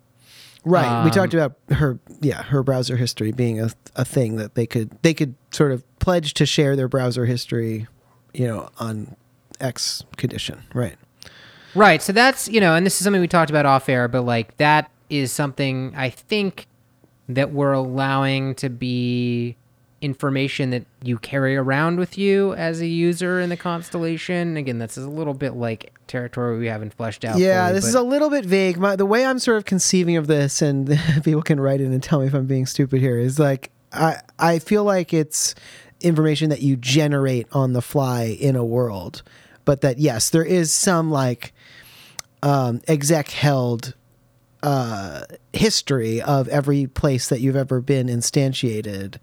Right. 0.68 1.04
we 1.04 1.10
Um, 1.10 1.14
talked 1.14 1.34
about 1.34 1.54
her 1.70 1.98
yeah, 2.20 2.42
her 2.44 2.62
browser 2.62 2.96
history 2.96 3.32
being 3.32 3.60
a 3.60 3.70
a 3.96 4.04
thing 4.04 4.36
that 4.36 4.54
they 4.54 4.66
could 4.66 4.90
they 5.02 5.14
could 5.14 5.34
sort 5.50 5.72
of 5.72 5.82
pledge 5.98 6.34
to 6.34 6.46
share 6.46 6.76
their 6.76 6.88
browser 6.88 7.24
history, 7.26 7.86
you 8.34 8.46
know, 8.46 8.68
on 8.78 9.16
X 9.60 10.04
condition. 10.16 10.62
Right. 10.74 10.96
right 11.74 12.00
so 12.02 12.12
that's 12.12 12.48
you 12.48 12.60
know 12.60 12.74
and 12.74 12.86
this 12.86 12.98
is 13.00 13.04
something 13.04 13.20
we 13.20 13.28
talked 13.28 13.50
about 13.50 13.66
off 13.66 13.88
air 13.88 14.08
but 14.08 14.22
like 14.22 14.56
that 14.56 14.90
is 15.10 15.30
something 15.32 15.92
i 15.96 16.08
think 16.08 16.66
that 17.28 17.52
we're 17.52 17.72
allowing 17.72 18.54
to 18.54 18.68
be 18.70 19.54
information 20.00 20.70
that 20.70 20.84
you 21.02 21.18
carry 21.18 21.56
around 21.56 21.98
with 21.98 22.16
you 22.16 22.54
as 22.54 22.80
a 22.80 22.86
user 22.86 23.40
in 23.40 23.48
the 23.48 23.56
constellation 23.56 24.56
again 24.56 24.78
this 24.78 24.96
is 24.96 25.04
a 25.04 25.10
little 25.10 25.34
bit 25.34 25.54
like 25.54 25.92
territory 26.06 26.56
we 26.58 26.66
haven't 26.66 26.94
fleshed 26.94 27.24
out 27.24 27.36
Yeah, 27.36 27.66
fully, 27.66 27.74
this 27.74 27.84
but- 27.84 27.88
is 27.88 27.94
a 27.96 28.02
little 28.02 28.30
bit 28.30 28.44
vague. 28.44 28.78
My, 28.78 28.94
the 28.96 29.04
way 29.06 29.26
I'm 29.26 29.38
sort 29.40 29.56
of 29.58 29.64
conceiving 29.64 30.16
of 30.16 30.26
this, 30.28 30.62
and 30.62 30.98
people 31.24 31.42
can 31.42 31.58
write 31.60 31.80
in 31.80 31.92
and 31.92 32.00
tell 32.02 32.20
me 32.20 32.26
if 32.26 32.34
I'm 32.34 32.46
being 32.46 32.64
stupid 32.66 33.00
here, 33.00 33.18
is 33.18 33.38
like 33.40 33.70
I 33.92 34.20
I 34.38 34.58
feel 34.60 34.84
like 34.84 35.12
it's 35.12 35.54
information 36.00 36.48
that 36.50 36.62
you 36.62 36.76
generate 36.76 37.46
on 37.52 37.72
the 37.72 37.82
fly 37.82 38.24
in 38.40 38.54
a 38.54 38.64
world, 38.64 39.22
but 39.64 39.80
that 39.80 39.98
yes, 39.98 40.30
there 40.30 40.44
is 40.44 40.72
some 40.72 41.10
like 41.10 41.52
um, 42.42 42.80
exec 42.86 43.30
held 43.30 43.94
uh, 44.62 45.22
history 45.52 46.22
of 46.22 46.48
every 46.48 46.86
place 46.86 47.28
that 47.28 47.40
you've 47.40 47.56
ever 47.56 47.80
been 47.80 48.06
instantiated 48.06 49.16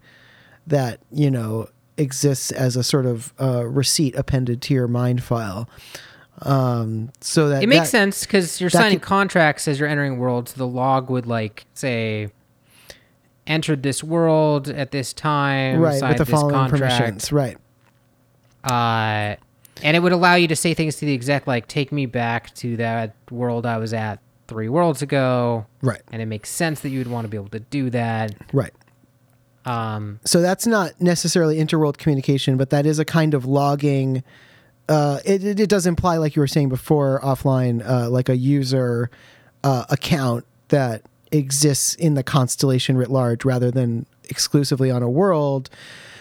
that 0.66 1.00
you 1.12 1.30
know 1.30 1.68
exists 1.96 2.50
as 2.52 2.76
a 2.76 2.82
sort 2.82 3.06
of 3.06 3.32
uh, 3.40 3.64
receipt 3.66 4.14
appended 4.16 4.60
to 4.62 4.74
your 4.74 4.88
mind 4.88 5.22
file. 5.22 5.68
Um, 6.42 7.10
so 7.20 7.48
that 7.48 7.62
It 7.62 7.68
makes 7.68 7.84
that- 7.84 7.98
sense 7.98 8.22
because 8.26 8.60
you're 8.60 8.68
signing 8.68 8.98
could- 8.98 9.06
contracts 9.08 9.66
as 9.66 9.78
you're 9.80 9.88
entering 9.88 10.18
worlds. 10.18 10.52
The 10.52 10.66
log 10.66 11.08
would 11.08 11.26
like 11.26 11.64
say, 11.72 12.28
entered 13.46 13.82
this 13.82 14.04
world 14.04 14.68
at 14.68 14.90
this 14.90 15.12
time, 15.14 15.80
right 15.80 15.98
signed 15.98 16.18
with 16.18 16.26
the 16.26 16.32
this 16.32 16.40
following 16.40 16.54
contract, 16.54 16.80
permissions 16.98 17.32
right 17.32 17.56
uh, 18.64 19.36
and 19.82 19.96
it 19.96 20.00
would 20.00 20.12
allow 20.12 20.34
you 20.34 20.48
to 20.48 20.56
say 20.56 20.74
things 20.74 20.96
to 20.96 21.06
the 21.06 21.14
exec 21.14 21.46
like, 21.46 21.68
"Take 21.68 21.92
me 21.92 22.06
back 22.06 22.54
to 22.56 22.76
that 22.78 23.14
world 23.30 23.64
I 23.66 23.76
was 23.78 23.92
at 23.94 24.18
three 24.48 24.68
worlds 24.68 25.02
ago," 25.02 25.66
right 25.82 26.02
and 26.12 26.20
it 26.20 26.26
makes 26.26 26.50
sense 26.50 26.80
that 26.80 26.88
you 26.90 26.98
would 26.98 27.06
want 27.10 27.24
to 27.24 27.28
be 27.28 27.36
able 27.36 27.48
to 27.50 27.60
do 27.60 27.88
that. 27.90 28.34
right 28.52 28.72
Um, 29.66 30.20
so 30.24 30.40
that's 30.40 30.66
not 30.66 31.00
necessarily 31.00 31.56
interworld 31.56 31.98
communication 31.98 32.56
but 32.56 32.70
that 32.70 32.86
is 32.86 32.98
a 32.98 33.04
kind 33.04 33.34
of 33.34 33.44
logging 33.44 34.22
uh, 34.88 35.18
it, 35.24 35.44
it, 35.44 35.60
it 35.60 35.68
does 35.68 35.86
imply 35.86 36.16
like 36.16 36.36
you 36.36 36.40
were 36.40 36.46
saying 36.46 36.68
before 36.68 37.20
offline 37.22 37.86
uh, 37.86 38.08
like 38.08 38.28
a 38.28 38.36
user 38.36 39.10
uh, 39.64 39.84
account 39.90 40.44
that 40.68 41.02
exists 41.32 41.94
in 41.94 42.14
the 42.14 42.22
constellation 42.22 42.96
writ 42.96 43.10
large 43.10 43.44
rather 43.44 43.70
than 43.70 44.06
exclusively 44.28 44.90
on 44.90 45.02
a 45.02 45.10
world. 45.10 45.68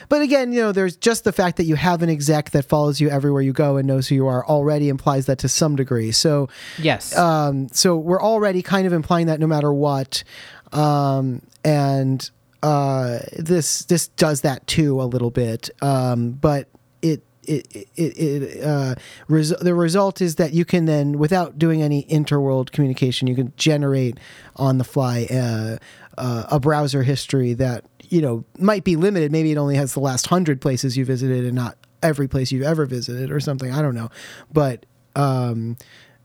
But 0.10 0.22
again 0.22 0.52
you 0.52 0.62
know 0.62 0.72
there's 0.72 0.96
just 0.96 1.24
the 1.24 1.32
fact 1.32 1.58
that 1.58 1.66
you 1.66 1.76
have 1.76 2.02
an 2.02 2.10
exec 2.10 2.52
that 2.52 2.66
follows 2.66 3.00
you 3.00 3.10
everywhere 3.10 3.42
you 3.42 3.54
go 3.54 3.78
and 3.78 3.88
knows 3.88 4.08
who 4.08 4.16
you 4.16 4.28
are 4.28 4.46
already 4.46 4.90
implies 4.90 5.28
that 5.28 5.38
to 5.40 5.50
some 5.50 5.76
degree. 5.76 6.12
So 6.12 6.50
yes, 6.80 7.16
um, 7.18 7.70
so 7.70 7.96
we're 7.98 8.22
already 8.22 8.62
kind 8.62 8.88
of 8.88 8.94
implying 8.94 9.28
that 9.28 9.40
no 9.40 9.48
matter 9.48 9.74
what, 9.74 10.24
um, 10.72 11.42
and 11.64 12.30
uh, 12.64 13.20
this 13.38 13.86
this 13.86 14.08
does 14.10 14.42
that 14.42 14.66
too 14.68 15.02
a 15.02 15.04
little 15.04 15.32
bit, 15.32 15.70
um, 15.82 16.32
but 16.32 16.70
it. 17.02 17.24
It, 17.48 17.92
it, 17.96 18.18
it 18.18 18.64
uh, 18.64 18.96
res- 19.28 19.54
the 19.62 19.76
result 19.76 20.20
is 20.20 20.38
that 20.38 20.54
you 20.54 20.66
can 20.66 20.86
then, 20.86 21.20
without 21.20 21.60
doing 21.60 21.84
any 21.84 22.04
interworld 22.06 22.72
communication, 22.72 23.28
you 23.28 23.36
can 23.36 23.54
generate 23.56 24.18
on 24.56 24.80
the 24.80 24.84
fly 24.84 25.28
uh, 25.30 25.78
uh, 26.18 26.46
a 26.50 26.60
browser 26.60 27.04
history 27.04 27.54
that 27.54 27.86
you 28.10 28.20
know 28.20 28.46
might 28.58 28.84
be 28.84 28.96
limited. 28.96 29.32
Maybe 29.32 29.52
it 29.52 29.60
only 29.60 29.76
has 29.76 29.94
the 29.94 30.00
last 30.00 30.26
hundred 30.26 30.60
places 30.60 30.98
you 30.98 31.06
visited 31.06 31.46
and 31.46 31.54
not 31.54 31.78
every 32.02 32.28
place 32.28 32.52
you've 32.52 32.64
ever 32.64 32.88
visited 32.88 33.30
or 33.30 33.40
something. 33.40 33.72
I 33.72 33.84
don't 33.84 33.94
know, 33.94 34.10
but 34.52 34.88
um, 35.16 35.78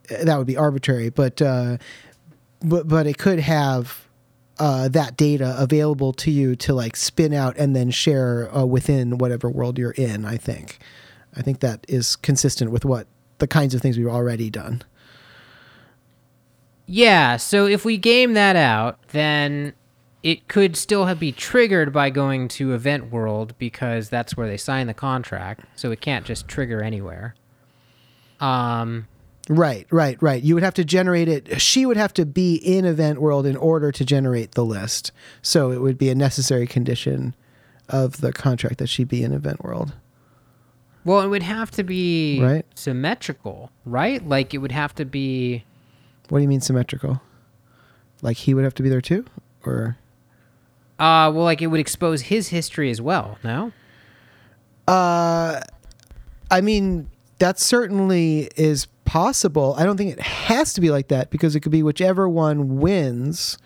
that 0.09 0.39
would 0.39 0.47
be 0.47 0.57
arbitrary, 0.57 1.11
but 1.11 1.43
uh, 1.43 1.77
but 2.63 2.89
but 2.89 3.07
it 3.07 3.19
could 3.19 3.41
have 3.41 4.09
uh, 4.61 4.89
that 4.89 5.17
data 5.17 5.57
available 5.59 6.13
to 6.13 6.31
you 6.31 6.55
to 6.55 6.75
like 6.75 6.95
spin 6.95 7.33
out 7.33 7.57
and 7.57 7.75
then 7.75 7.91
share 7.91 8.55
uh, 8.55 8.65
within 8.65 9.17
whatever 9.19 9.51
world 9.51 9.79
you're 9.79 9.93
in. 9.93 10.25
I 10.25 10.37
think, 10.37 10.79
I 11.35 11.41
think 11.41 11.61
that 11.61 11.85
is 11.89 12.15
consistent 12.15 12.71
with 12.71 12.85
what 12.85 13.07
the 13.39 13.49
kinds 13.49 13.75
of 13.75 13.81
things 13.81 13.97
we've 13.97 14.07
already 14.07 14.51
done. 14.51 14.83
Yeah, 16.87 17.39
so 17.39 17.67
if 17.67 17.85
we 17.85 17.97
game 17.97 18.35
that 18.35 18.55
out, 18.55 18.99
then 19.09 19.73
it 20.23 20.47
could 20.49 20.77
still 20.77 21.07
have 21.07 21.19
be 21.19 21.33
triggered 21.33 21.93
by 21.93 22.11
going 22.11 22.49
to 22.49 22.75
Event 22.75 23.11
World 23.11 23.55
because 23.59 24.11
that's 24.11 24.37
where 24.37 24.47
they 24.47 24.59
sign 24.59 24.89
the 24.89 24.95
contract. 24.95 25.65
So 25.75 25.91
it 25.91 26.03
can't 26.03 26.27
just 26.27 26.49
trigger 26.49 26.83
anywhere. 26.83 27.35
Um, 28.41 29.09
Right, 29.53 29.85
right, 29.91 30.17
right. 30.23 30.41
You 30.41 30.55
would 30.55 30.63
have 30.63 30.75
to 30.75 30.85
generate 30.85 31.27
it. 31.27 31.61
She 31.61 31.85
would 31.85 31.97
have 31.97 32.15
to 32.15 32.25
be 32.25 32.55
in 32.55 32.85
Event 32.85 33.21
World 33.21 33.47
in 33.47 33.57
order 33.57 33.91
to 33.91 34.05
generate 34.05 34.53
the 34.53 34.65
list. 34.65 35.11
So 35.43 35.73
it 35.73 35.81
would 35.81 35.99
be 35.99 36.09
a 36.09 36.15
necessary 36.15 36.69
condition 36.69 37.35
of 37.89 38.21
the 38.21 38.33
contract 38.33 38.79
that 38.79 38.87
she 38.87 39.03
be 39.03 39.25
in 39.25 39.33
Event 39.33 39.65
World. 39.65 39.93
well, 41.05 41.21
it 41.23 41.27
would 41.29 41.43
have 41.43 41.71
to 41.73 41.83
be 41.83 42.41
Right. 42.41 42.65
symmetrical, 42.77 43.73
right? 43.85 44.25
Like 44.25 44.55
it 44.55 44.59
would 44.59 44.71
have 44.71 44.95
to 44.97 45.05
be. 45.05 45.65
What 46.29 46.39
do 46.39 46.43
you 46.43 46.49
mean 46.49 46.61
symmetrical? 46.61 47.21
Like 48.23 48.37
he 48.37 48.55
would 48.55 48.63
have 48.63 48.75
to 48.75 48.83
be 48.85 48.89
there 48.89 49.01
too, 49.01 49.25
or 49.67 49.97
Uh, 51.01 51.33
well, 51.35 51.43
like 51.43 51.61
it 51.61 51.67
would 51.69 51.81
expose 51.81 52.21
his 52.23 52.49
history 52.49 52.89
as 52.91 53.01
well. 53.01 53.39
No. 53.43 53.73
Uh, 54.87 55.61
I 56.51 56.61
mean, 56.61 57.09
that 57.39 57.59
certainly 57.59 58.51
is 58.57 58.87
possible. 59.11 59.75
I 59.77 59.83
don't 59.83 59.97
think 59.97 60.13
it 60.13 60.21
has 60.21 60.73
to 60.75 60.81
be 60.81 60.89
like 60.89 61.09
that 61.09 61.31
because 61.31 61.57
it 61.57 61.61
could 61.61 61.73
be 61.73 61.83
whichever 61.83 62.29
one 62.29 62.79
wins 62.79 63.59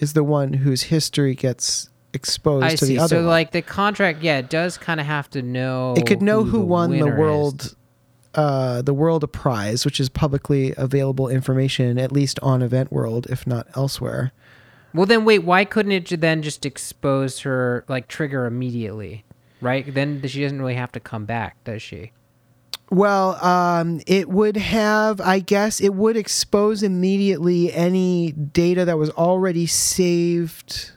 is 0.00 0.12
the 0.12 0.24
one 0.24 0.54
whose 0.54 0.82
history 0.82 1.36
gets 1.36 1.88
exposed 2.12 2.64
I 2.64 2.70
to 2.70 2.76
see. 2.78 2.96
the 2.96 2.98
other. 2.98 3.08
So, 3.08 3.16
one. 3.18 3.26
like 3.26 3.52
the 3.52 3.62
contract, 3.62 4.22
yeah, 4.22 4.38
it 4.38 4.50
does 4.50 4.76
kind 4.76 4.98
of 4.98 5.06
have 5.06 5.30
to 5.30 5.42
know. 5.42 5.94
it 5.96 6.04
could 6.04 6.20
know 6.20 6.42
who, 6.42 6.58
won 6.58 6.90
the 6.90 7.04
winner 7.04 7.12
is. 7.12 7.18
world, 7.20 7.76
uh, 8.34 8.82
the 8.82 8.92
world 8.92 9.22
a 9.22 9.28
prize, 9.28 9.84
which 9.84 10.00
is 10.00 10.08
publicly 10.08 10.74
available 10.76 11.28
information, 11.28 11.96
at 11.96 12.10
least 12.10 12.40
on 12.40 12.60
Event 12.60 12.90
World, 12.90 13.28
if 13.30 13.46
not 13.46 13.68
elsewhere. 13.76 14.32
Well, 14.92 15.06
then 15.06 15.24
wait. 15.24 15.44
Why 15.44 15.64
couldn't 15.64 15.92
it 15.92 16.20
then 16.20 16.42
just 16.42 16.66
expose 16.66 17.38
her, 17.40 17.84
like 17.86 18.08
trigger 18.08 18.46
immediately, 18.46 19.24
right? 19.60 19.94
Then 19.94 20.26
she 20.26 20.42
doesn't 20.42 20.58
really 20.58 20.74
have 20.74 20.90
to 20.90 20.98
come 20.98 21.24
back, 21.24 21.62
does 21.62 21.82
she? 21.82 22.10
Well, 22.90 23.34
um, 23.44 24.00
it 24.06 24.30
would 24.30 24.56
have, 24.56 25.20
I 25.20 25.40
guess, 25.40 25.80
it 25.80 25.94
would 25.94 26.16
expose 26.16 26.82
immediately 26.82 27.72
any 27.72 28.32
data 28.32 28.86
that 28.86 28.96
was 28.96 29.10
already 29.10 29.66
saved 29.66 30.92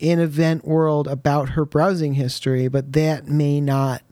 in 0.00 0.18
Event 0.18 0.64
World 0.64 1.06
about 1.06 1.50
her 1.50 1.64
browsing 1.64 2.14
history, 2.14 2.66
but 2.68 2.92
that 2.94 3.28
may 3.28 3.60
not. 3.60 4.02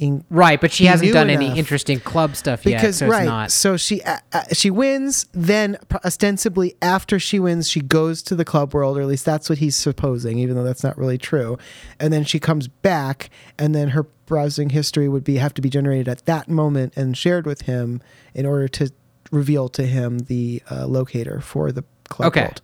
In- 0.00 0.24
Right, 0.30 0.58
but 0.60 0.72
she 0.72 0.86
hasn't 0.86 1.12
done 1.12 1.28
any 1.28 1.56
interesting 1.58 2.00
club 2.00 2.34
stuff 2.34 2.64
yet, 2.64 2.78
because 2.80 2.96
so 2.96 3.04
it's 3.06 3.12
right, 3.12 3.26
not. 3.26 3.52
so 3.52 3.76
she 3.76 4.00
uh, 4.02 4.16
uh, 4.32 4.42
she 4.52 4.70
wins. 4.70 5.26
Then 5.32 5.76
ostensibly 6.04 6.74
after 6.80 7.18
she 7.18 7.38
wins, 7.38 7.68
she 7.68 7.80
goes 7.82 8.22
to 8.22 8.34
the 8.34 8.44
club 8.44 8.72
world, 8.72 8.96
or 8.96 9.02
at 9.02 9.06
least 9.06 9.26
that's 9.26 9.50
what 9.50 9.58
he's 9.58 9.76
supposing, 9.76 10.38
even 10.38 10.56
though 10.56 10.64
that's 10.64 10.82
not 10.82 10.96
really 10.96 11.18
true. 11.18 11.58
And 12.00 12.12
then 12.12 12.24
she 12.24 12.40
comes 12.40 12.66
back, 12.66 13.28
and 13.58 13.74
then 13.74 13.88
her 13.90 14.04
browsing 14.24 14.70
history 14.70 15.06
would 15.06 15.22
be 15.24 15.36
have 15.36 15.52
to 15.54 15.60
be 15.60 15.68
generated 15.68 16.08
at 16.08 16.24
that 16.24 16.48
moment 16.48 16.94
and 16.96 17.14
shared 17.16 17.44
with 17.44 17.62
him 17.62 18.00
in 18.32 18.46
order 18.46 18.68
to 18.68 18.90
reveal 19.30 19.68
to 19.68 19.84
him 19.84 20.20
the 20.20 20.62
uh, 20.70 20.86
locator 20.86 21.40
for 21.42 21.72
the 21.72 21.84
club 22.08 22.28
Okay. 22.28 22.40
world. 22.42 22.62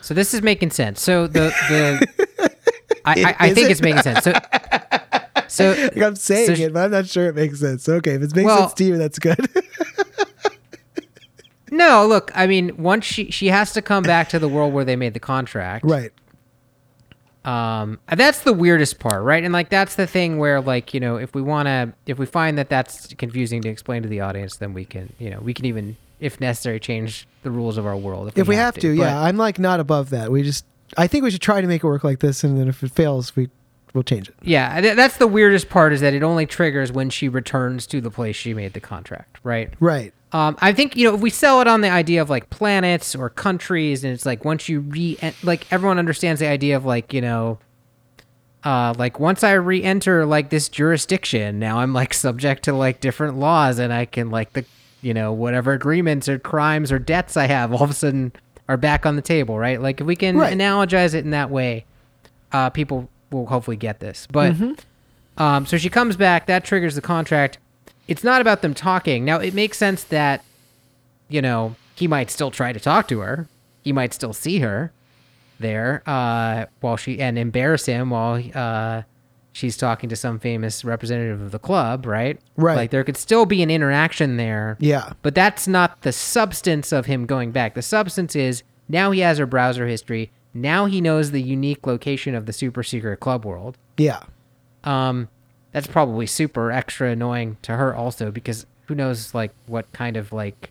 So 0.00 0.14
this 0.14 0.32
is 0.32 0.42
making 0.42 0.70
sense. 0.70 1.00
So 1.02 1.26
the 1.26 1.52
the 1.68 2.52
I, 3.04 3.22
I, 3.22 3.36
I 3.48 3.54
think 3.54 3.68
it? 3.68 3.72
it's 3.72 3.82
making 3.82 4.02
sense. 4.02 4.22
So 4.24 4.32
so 5.48 5.70
Like, 5.70 6.02
I'm 6.02 6.16
saying 6.16 6.56
So 6.56 6.62
it, 6.62 6.72
but 6.72 6.84
I'm 6.84 6.90
not 6.90 7.06
sure 7.06 7.28
it 7.28 7.34
makes 7.34 7.60
sense. 7.60 7.88
Okay, 7.88 8.14
if 8.14 8.22
it 8.22 8.34
makes 8.34 8.46
Well- 8.46 8.68
sense 8.68 8.74
to 8.74 8.84
you, 8.84 8.98
that's 8.98 9.18
good. 9.18 9.38
no, 11.70 12.06
look, 12.06 12.30
I 12.34 12.46
mean, 12.46 12.76
once 12.76 13.04
she 13.04 13.30
she 13.30 13.48
has 13.48 13.72
to 13.72 13.82
come 13.82 14.02
back 14.02 14.28
to 14.30 14.38
the 14.38 14.48
world 14.48 14.72
where 14.72 14.84
they 14.84 14.96
made 14.96 15.14
the 15.14 15.20
contract, 15.20 15.84
right. 15.84 16.12
Um, 17.44 18.00
that's 18.12 18.40
the 18.40 18.52
weirdest 18.52 18.98
part, 18.98 19.22
right? 19.22 19.44
And 19.44 19.52
like 19.52 19.68
that's 19.68 19.94
the 19.94 20.06
thing 20.06 20.38
where 20.38 20.60
like 20.60 20.92
you 20.92 21.00
know 21.00 21.16
if 21.16 21.34
we 21.34 21.42
want 21.42 21.66
to 21.66 21.92
if 22.06 22.18
we 22.18 22.26
find 22.26 22.58
that 22.58 22.68
that's 22.68 23.14
confusing 23.14 23.62
to 23.62 23.68
explain 23.68 24.02
to 24.02 24.08
the 24.08 24.20
audience, 24.20 24.56
then 24.56 24.74
we 24.74 24.84
can 24.84 25.12
you 25.18 25.30
know 25.30 25.38
we 25.40 25.54
can 25.54 25.64
even 25.64 25.96
if 26.18 26.40
necessary 26.40 26.80
change 26.80 27.28
the 27.42 27.50
rules 27.50 27.76
of 27.78 27.86
our 27.86 27.96
world 27.96 28.32
if 28.34 28.48
we 28.48 28.56
have 28.56 28.74
to. 28.78 28.96
But- 28.96 29.02
yeah, 29.02 29.20
I'm 29.20 29.36
like 29.36 29.58
not 29.58 29.80
above 29.80 30.10
that. 30.10 30.30
We 30.32 30.42
just 30.42 30.64
I 30.96 31.06
think 31.06 31.24
we 31.24 31.30
should 31.30 31.40
try 31.40 31.60
to 31.60 31.66
make 31.66 31.84
it 31.84 31.86
work 31.86 32.04
like 32.04 32.20
this, 32.20 32.42
and 32.42 32.58
then 32.58 32.68
if 32.68 32.82
it 32.82 32.90
fails, 32.90 33.34
we 33.36 33.48
we'll 33.96 34.04
change 34.04 34.28
it. 34.28 34.34
Yeah, 34.42 34.80
th- 34.80 34.94
that's 34.94 35.16
the 35.16 35.26
weirdest 35.26 35.68
part 35.68 35.92
is 35.92 36.00
that 36.02 36.14
it 36.14 36.22
only 36.22 36.46
triggers 36.46 36.92
when 36.92 37.10
she 37.10 37.28
returns 37.28 37.86
to 37.88 38.00
the 38.00 38.10
place 38.10 38.36
she 38.36 38.54
made 38.54 38.74
the 38.74 38.80
contract, 38.80 39.38
right? 39.42 39.72
Right. 39.80 40.12
Um, 40.32 40.56
I 40.60 40.72
think 40.72 40.96
you 40.96 41.08
know 41.08 41.14
if 41.14 41.20
we 41.20 41.30
sell 41.30 41.60
it 41.62 41.66
on 41.66 41.80
the 41.80 41.88
idea 41.88 42.20
of 42.20 42.28
like 42.28 42.50
planets 42.50 43.14
or 43.16 43.30
countries, 43.30 44.04
and 44.04 44.12
it's 44.12 44.26
like 44.26 44.44
once 44.44 44.68
you 44.68 44.80
re 44.80 45.18
like 45.42 45.70
everyone 45.72 45.98
understands 45.98 46.40
the 46.40 46.46
idea 46.46 46.76
of 46.76 46.84
like 46.84 47.12
you 47.14 47.20
know, 47.22 47.58
uh, 48.64 48.92
like 48.98 49.18
once 49.20 49.42
I 49.44 49.52
re-enter 49.52 50.26
like 50.26 50.50
this 50.50 50.68
jurisdiction, 50.68 51.58
now 51.58 51.78
I'm 51.78 51.92
like 51.92 52.12
subject 52.12 52.64
to 52.64 52.72
like 52.72 53.00
different 53.00 53.38
laws, 53.38 53.78
and 53.78 53.92
I 53.92 54.04
can 54.04 54.30
like 54.30 54.52
the 54.52 54.64
you 55.00 55.14
know 55.14 55.32
whatever 55.32 55.72
agreements 55.72 56.28
or 56.28 56.38
crimes 56.38 56.90
or 56.92 56.98
debts 56.98 57.36
I 57.36 57.46
have 57.46 57.72
all 57.72 57.82
of 57.84 57.90
a 57.90 57.94
sudden 57.94 58.32
are 58.68 58.76
back 58.76 59.06
on 59.06 59.16
the 59.16 59.22
table, 59.22 59.56
right? 59.58 59.80
Like 59.80 60.00
if 60.00 60.06
we 60.06 60.16
can 60.16 60.36
Right. 60.36 60.52
analogize 60.56 61.14
it 61.14 61.24
in 61.24 61.30
that 61.30 61.50
way, 61.50 61.84
uh, 62.52 62.68
people 62.70 63.08
will 63.30 63.46
hopefully 63.46 63.76
get 63.76 64.00
this. 64.00 64.26
But 64.30 64.54
um, 65.36 65.66
so 65.66 65.78
she 65.78 65.90
comes 65.90 66.16
back. 66.16 66.46
That 66.46 66.64
triggers 66.64 66.94
the 66.94 67.02
contract. 67.02 67.58
It's 68.08 68.24
not 68.24 68.40
about 68.40 68.62
them 68.62 68.74
talking. 68.74 69.24
Now 69.24 69.38
it 69.38 69.54
makes 69.54 69.78
sense 69.78 70.04
that 70.04 70.44
you 71.28 71.42
know 71.42 71.76
he 71.94 72.06
might 72.06 72.30
still 72.30 72.50
try 72.50 72.72
to 72.72 72.80
talk 72.80 73.08
to 73.08 73.20
her. 73.20 73.48
He 73.82 73.92
might 73.92 74.12
still 74.14 74.32
see 74.32 74.60
her 74.60 74.92
there 75.58 76.02
uh, 76.06 76.66
while 76.80 76.96
she 76.96 77.20
and 77.20 77.38
embarrass 77.38 77.86
him 77.86 78.10
while 78.10 78.42
uh, 78.54 79.02
she's 79.52 79.76
talking 79.76 80.08
to 80.10 80.16
some 80.16 80.38
famous 80.38 80.84
representative 80.84 81.40
of 81.40 81.50
the 81.50 81.58
club, 81.58 82.04
right? 82.04 82.38
Right. 82.56 82.76
Like 82.76 82.90
there 82.90 83.04
could 83.04 83.16
still 83.16 83.46
be 83.46 83.62
an 83.62 83.70
interaction 83.70 84.36
there. 84.36 84.76
Yeah. 84.80 85.12
But 85.22 85.34
that's 85.34 85.66
not 85.66 86.02
the 86.02 86.12
substance 86.12 86.92
of 86.92 87.06
him 87.06 87.26
going 87.26 87.52
back. 87.52 87.74
The 87.74 87.82
substance 87.82 88.36
is 88.36 88.62
now 88.88 89.10
he 89.10 89.20
has 89.20 89.38
her 89.38 89.46
browser 89.46 89.86
history. 89.86 90.30
Now 90.60 90.86
he 90.86 91.00
knows 91.00 91.30
the 91.30 91.42
unique 91.42 91.86
location 91.86 92.34
of 92.34 92.46
the 92.46 92.52
super 92.52 92.82
secret 92.82 93.20
club 93.20 93.44
world. 93.44 93.76
Yeah. 93.96 94.22
Um, 94.84 95.28
that's 95.72 95.86
probably 95.86 96.26
super 96.26 96.70
extra 96.70 97.10
annoying 97.10 97.58
to 97.62 97.76
her 97.76 97.94
also 97.94 98.30
because 98.30 98.66
who 98.86 98.94
knows 98.94 99.34
like 99.34 99.52
what 99.66 99.90
kind 99.92 100.16
of 100.16 100.32
like 100.32 100.70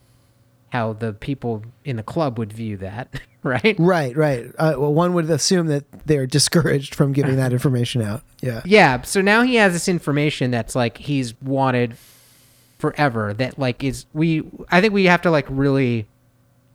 how 0.70 0.94
the 0.94 1.14
people 1.14 1.64
in 1.84 1.96
the 1.96 2.04
club 2.04 2.38
would 2.38 2.52
view 2.52 2.78
that, 2.78 3.22
right? 3.44 3.76
Right. 3.78 4.16
Right. 4.16 4.48
Uh, 4.58 4.76
well, 4.78 4.94
one 4.94 5.14
would 5.14 5.30
assume 5.30 5.68
that 5.68 5.86
they're 6.06 6.28
discouraged 6.28 6.96
from 6.96 7.14
giving 7.14 7.36
that 7.38 7.54
information 7.54 8.02
out. 8.02 8.24
Yeah. 8.42 8.62
Yeah. 8.66 9.02
So 9.04 9.22
now 9.22 9.44
he 9.44 9.56
has 9.56 9.74
this 9.74 9.88
information 9.88 10.52
that's 10.52 10.76
like 10.76 10.98
he's 10.98 11.40
wanted 11.42 11.98
forever. 12.78 13.34
That 13.34 13.60
like 13.60 13.84
is 13.84 14.06
we. 14.14 14.44
I 14.70 14.82
think 14.82 14.94
we 14.94 15.06
have 15.06 15.22
to 15.22 15.32
like 15.32 15.46
really 15.50 16.08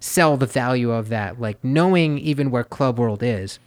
sell 0.00 0.36
the 0.36 0.46
value 0.46 0.90
of 0.90 1.08
that. 1.10 1.40
Like 1.40 1.62
knowing 1.62 2.18
even 2.18 2.50
where 2.50 2.64
Club 2.64 2.98
World 2.98 3.22
is, 3.22 3.58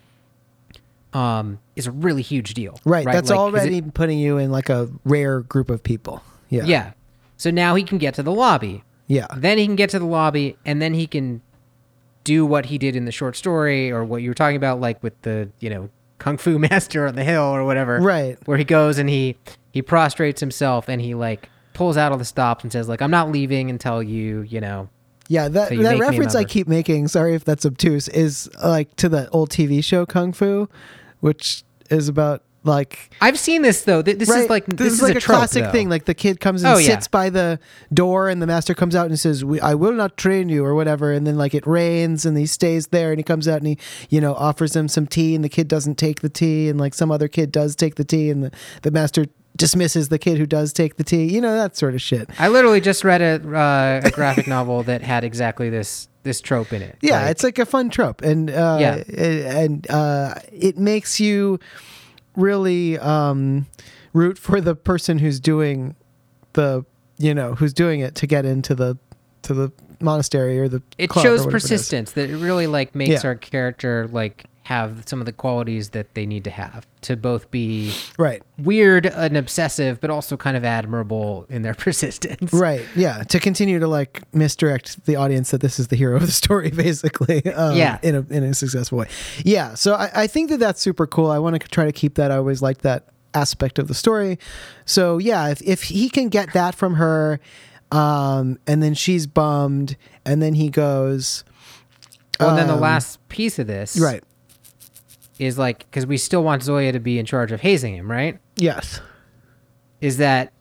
um, 1.14 1.60
is 1.76 1.88
a 1.88 1.92
really 1.92 2.22
huge 2.22 2.54
deal. 2.54 2.80
Right. 2.86 3.06
That's 3.06 3.30
Like, 3.30 3.38
'cause 3.38 3.54
it- 3.54 3.60
already 3.60 3.82
putting 3.82 4.20
you 4.20 4.38
in 4.38 4.52
like 4.52 4.70
a 4.70 4.90
rare 5.06 5.42
group 5.42 5.70
of 5.70 5.84
people. 5.84 6.24
Yeah. 6.50 6.64
yeah. 6.66 6.92
So 7.38 7.52
now 7.52 7.76
he 7.76 7.84
can 7.84 7.98
get 7.98 8.14
to 8.16 8.24
the 8.24 8.32
lobby. 8.32 8.84
Yeah. 9.08 9.28
Then 9.36 9.58
he 9.58 9.66
can 9.66 9.76
get 9.76 9.90
to 9.92 10.00
the 10.00 10.06
lobby, 10.06 10.56
and 10.66 10.82
then 10.82 10.94
he 10.94 11.08
can 11.08 11.42
do 12.24 12.46
what 12.46 12.68
he 12.68 12.78
did 12.78 12.96
in 12.96 13.06
the 13.06 13.12
short 13.12 13.36
story, 13.36 13.92
or 13.92 14.04
what 14.04 14.22
you 14.22 14.30
were 14.30 14.34
talking 14.36 14.56
about, 14.56 14.80
like 14.80 15.02
with 15.04 15.20
the 15.24 15.50
you 15.60 15.70
know 15.70 15.90
kung 16.20 16.38
fu 16.38 16.58
master 16.72 17.06
on 17.08 17.16
the 17.16 17.24
hill 17.24 17.44
or 17.44 17.64
whatever. 17.66 18.00
Right. 18.00 18.38
Where 18.46 18.58
he 18.58 18.64
goes 18.64 18.98
and 18.98 19.10
he 19.10 19.36
he 19.72 19.82
prostrates 19.82 20.40
himself 20.40 20.88
and 20.88 21.02
he 21.02 21.14
like 21.16 21.50
pulls 21.74 21.98
out 21.98 22.12
all 22.12 22.18
the 22.18 22.24
stops 22.26 22.64
and 22.64 22.72
says 22.72 22.88
like 22.88 23.02
I'm 23.02 23.12
not 23.12 23.30
leaving 23.32 23.70
until 23.70 24.02
you 24.02 24.42
you 24.44 24.62
know 24.62 24.88
Yeah, 25.30 25.48
that 25.48 25.70
So 25.70 25.78
that 25.78 26.00
reference 26.00 26.36
I 26.36 26.44
keep 26.44 26.68
making, 26.68 27.08
sorry 27.08 27.34
if 27.34 27.46
that's 27.46 27.66
obtuse, 27.66 28.08
is 28.10 28.50
like 28.64 28.96
to 28.98 29.10
the 29.10 29.30
old 29.30 29.50
TV 29.50 29.84
show 29.84 30.06
Kung 30.06 30.34
Fu, 30.34 30.68
which 31.22 31.64
is 31.90 32.08
about 32.10 32.44
like 32.66 33.14
I've 33.20 33.38
seen 33.38 33.62
this 33.62 33.84
though. 33.84 34.02
This 34.02 34.30
right, 34.30 34.44
is 34.44 34.50
like 34.50 34.66
this, 34.66 34.94
is, 34.94 35.02
like 35.02 35.16
a, 35.16 35.20
trope, 35.20 35.38
classic 35.38 35.66
though. 35.66 35.72
thing. 35.72 35.90
Like 35.90 36.06
the 36.06 36.14
kid 36.14 36.40
comes 36.40 36.64
and 36.64 36.74
Oh, 36.74 36.78
yeah. 36.78 36.88
sits 36.88 37.08
by 37.08 37.30
the 37.30 37.60
door, 37.94 38.30
and 38.30 38.42
the 38.42 38.48
master 38.48 38.74
comes 38.74 38.96
out 38.96 39.08
and 39.08 39.20
says, 39.20 39.44
we, 39.44 39.60
"I 39.60 39.74
will 39.74 39.92
not 39.92 40.16
train 40.16 40.48
you" 40.50 40.64
or 40.64 40.74
whatever. 40.74 41.12
And 41.12 41.28
then 41.28 41.38
like 41.38 41.54
it 41.54 41.68
rains, 41.68 42.26
and 42.26 42.38
he 42.38 42.46
stays 42.46 42.88
there, 42.88 43.12
and 43.12 43.20
he 43.20 43.24
comes 43.24 43.48
out 43.48 43.58
and 43.58 43.68
he 43.68 43.78
you 44.10 44.22
know 44.22 44.34
offers 44.36 44.76
him 44.76 44.88
some 44.88 45.08
tea, 45.08 45.36
and 45.36 45.44
the 45.44 45.50
kid 45.50 45.68
doesn't 45.68 45.96
take 45.96 46.22
the 46.22 46.30
tea, 46.30 46.70
and 46.70 46.80
like 46.80 46.94
some 46.94 47.12
other 47.12 47.28
kid 47.28 47.52
does 47.52 47.76
take 47.76 47.96
the 47.96 48.06
tea, 48.06 48.30
and 48.30 48.46
the, 48.46 48.52
the 48.84 48.92
master 48.92 49.26
dismisses 49.56 50.10
the 50.10 50.18
kid 50.20 50.38
who 50.38 50.46
does 50.46 50.74
take 50.74 50.96
the 50.98 51.04
tea. 51.04 51.26
You 51.26 51.40
know 51.42 51.56
that 51.56 51.76
sort 51.78 51.94
of 51.94 52.02
shit. 52.02 52.30
I 52.40 52.48
literally 52.48 52.82
just 52.82 53.04
read 53.04 53.22
a, 53.22 53.36
uh, 53.56 54.02
a 54.04 54.12
graphic 54.12 54.48
novel 54.48 54.84
that 54.84 55.02
had 55.02 55.24
exactly 55.24 55.70
this 55.70 56.08
this 56.24 56.40
trope 56.42 56.72
in 56.74 56.82
it. 56.82 56.98
Yeah, 57.02 57.22
Like, 57.24 57.32
it's 57.32 57.44
like 57.44 57.60
a 57.60 57.66
fun 57.66 57.90
trope, 57.90 58.22
and 58.22 58.50
uh, 58.50 58.78
Yeah. 58.80 59.04
and 59.18 59.90
uh, 59.92 60.36
it 60.52 60.78
makes 60.78 61.20
you 61.20 61.60
really 62.36 62.98
um, 63.00 63.68
root 64.14 64.38
for 64.38 64.62
the 64.62 64.76
person 64.76 65.20
who's 65.20 65.40
doing 65.40 65.96
the 66.54 66.86
you 67.18 67.34
know 67.34 67.56
who's 67.56 67.74
doing 67.74 68.00
it 68.00 68.16
to 68.16 68.28
get 68.28 68.46
into 68.46 68.74
the 68.74 68.98
to 69.44 69.54
the 69.54 69.72
monastery 70.00 70.60
or 70.60 70.68
the 70.68 70.82
it 70.98 71.12
shows 71.14 71.40
whatever 71.42 71.50
it 71.50 71.52
persistence 71.52 72.12
that 72.14 72.30
it 72.30 72.38
really 72.38 72.68
like 72.68 72.96
makes 72.96 73.24
Yeah. 73.24 73.30
our 73.30 73.36
character 73.36 74.08
like 74.12 74.46
have 74.64 75.04
some 75.08 75.20
of 75.20 75.26
the 75.26 75.34
qualities 75.34 75.90
that 75.90 76.14
they 76.16 76.26
need 76.26 76.44
to 76.46 76.50
have 76.50 76.88
to 77.02 77.18
both 77.18 77.52
be 77.52 77.94
Right, 78.18 78.42
weird 78.58 79.06
and 79.06 79.36
obsessive 79.36 80.00
but 80.00 80.10
also 80.10 80.38
kind 80.38 80.56
of 80.56 80.64
admirable 80.64 81.46
in 81.50 81.64
their 81.64 81.74
persistence 81.86 82.54
right, 82.54 82.86
yeah. 82.96 83.24
To 83.24 83.40
continue 83.40 83.80
to 83.80 83.88
like 83.88 84.22
misdirect 84.34 85.06
the 85.06 85.18
audience 85.18 85.52
that 85.52 85.60
this 85.62 85.80
is 85.80 85.90
the 85.90 85.96
hero 85.98 86.16
of 86.16 86.22
the 86.26 86.32
story, 86.32 86.70
basically. 86.76 87.46
Um, 87.54 87.76
Yeah. 87.76 88.00
in 88.04 88.16
a 88.16 88.26
in 88.30 88.44
a 88.44 88.54
successful 88.54 89.00
way. 89.00 89.08
Yeah. 89.44 89.74
So 89.74 89.96
I, 89.96 90.10
I 90.24 90.28
think 90.28 90.50
that 90.50 90.60
that's 90.60 90.80
super 90.82 91.08
cool. 91.08 91.30
I 91.30 91.40
want 91.40 91.62
to 91.62 91.68
try 91.68 91.84
to 91.86 91.92
keep 91.92 92.16
that. 92.16 92.32
I 92.32 92.38
always 92.38 92.62
like 92.62 92.80
that 92.84 93.08
aspect 93.34 93.80
of 93.80 93.88
the 93.90 93.94
story. 93.94 94.40
So 94.86 95.18
yeah, 95.18 95.50
if 95.50 95.62
if 95.62 95.84
he 95.84 96.10
can 96.10 96.30
get 96.30 96.54
that 96.54 96.74
from 96.76 96.94
her, 96.96 97.40
um, 97.92 98.60
and 98.66 98.82
then 98.82 98.94
she's 98.94 99.28
bummed, 99.28 99.98
and 100.26 100.42
then 100.42 100.54
he 100.54 100.70
goes. 100.70 101.44
well 102.40 102.50
and 102.50 102.58
then 102.58 102.68
the 102.68 102.74
um, 102.76 102.80
last 102.80 103.28
piece 103.30 103.60
of 103.60 103.68
this 103.68 104.00
Right. 104.00 104.24
Is 105.40 105.58
like 105.58 105.80
because 105.80 106.06
we 106.06 106.18
still 106.18 106.44
want 106.44 106.62
zoya 106.64 106.92
to 106.92 107.00
be 107.00 107.18
in 107.20 107.26
charge 107.26 107.52
of 107.52 107.62
hazing 107.62 107.96
him 107.96 108.10
right 108.12 108.40
Yes. 108.56 109.02
is 110.02 110.18
that 110.18 110.52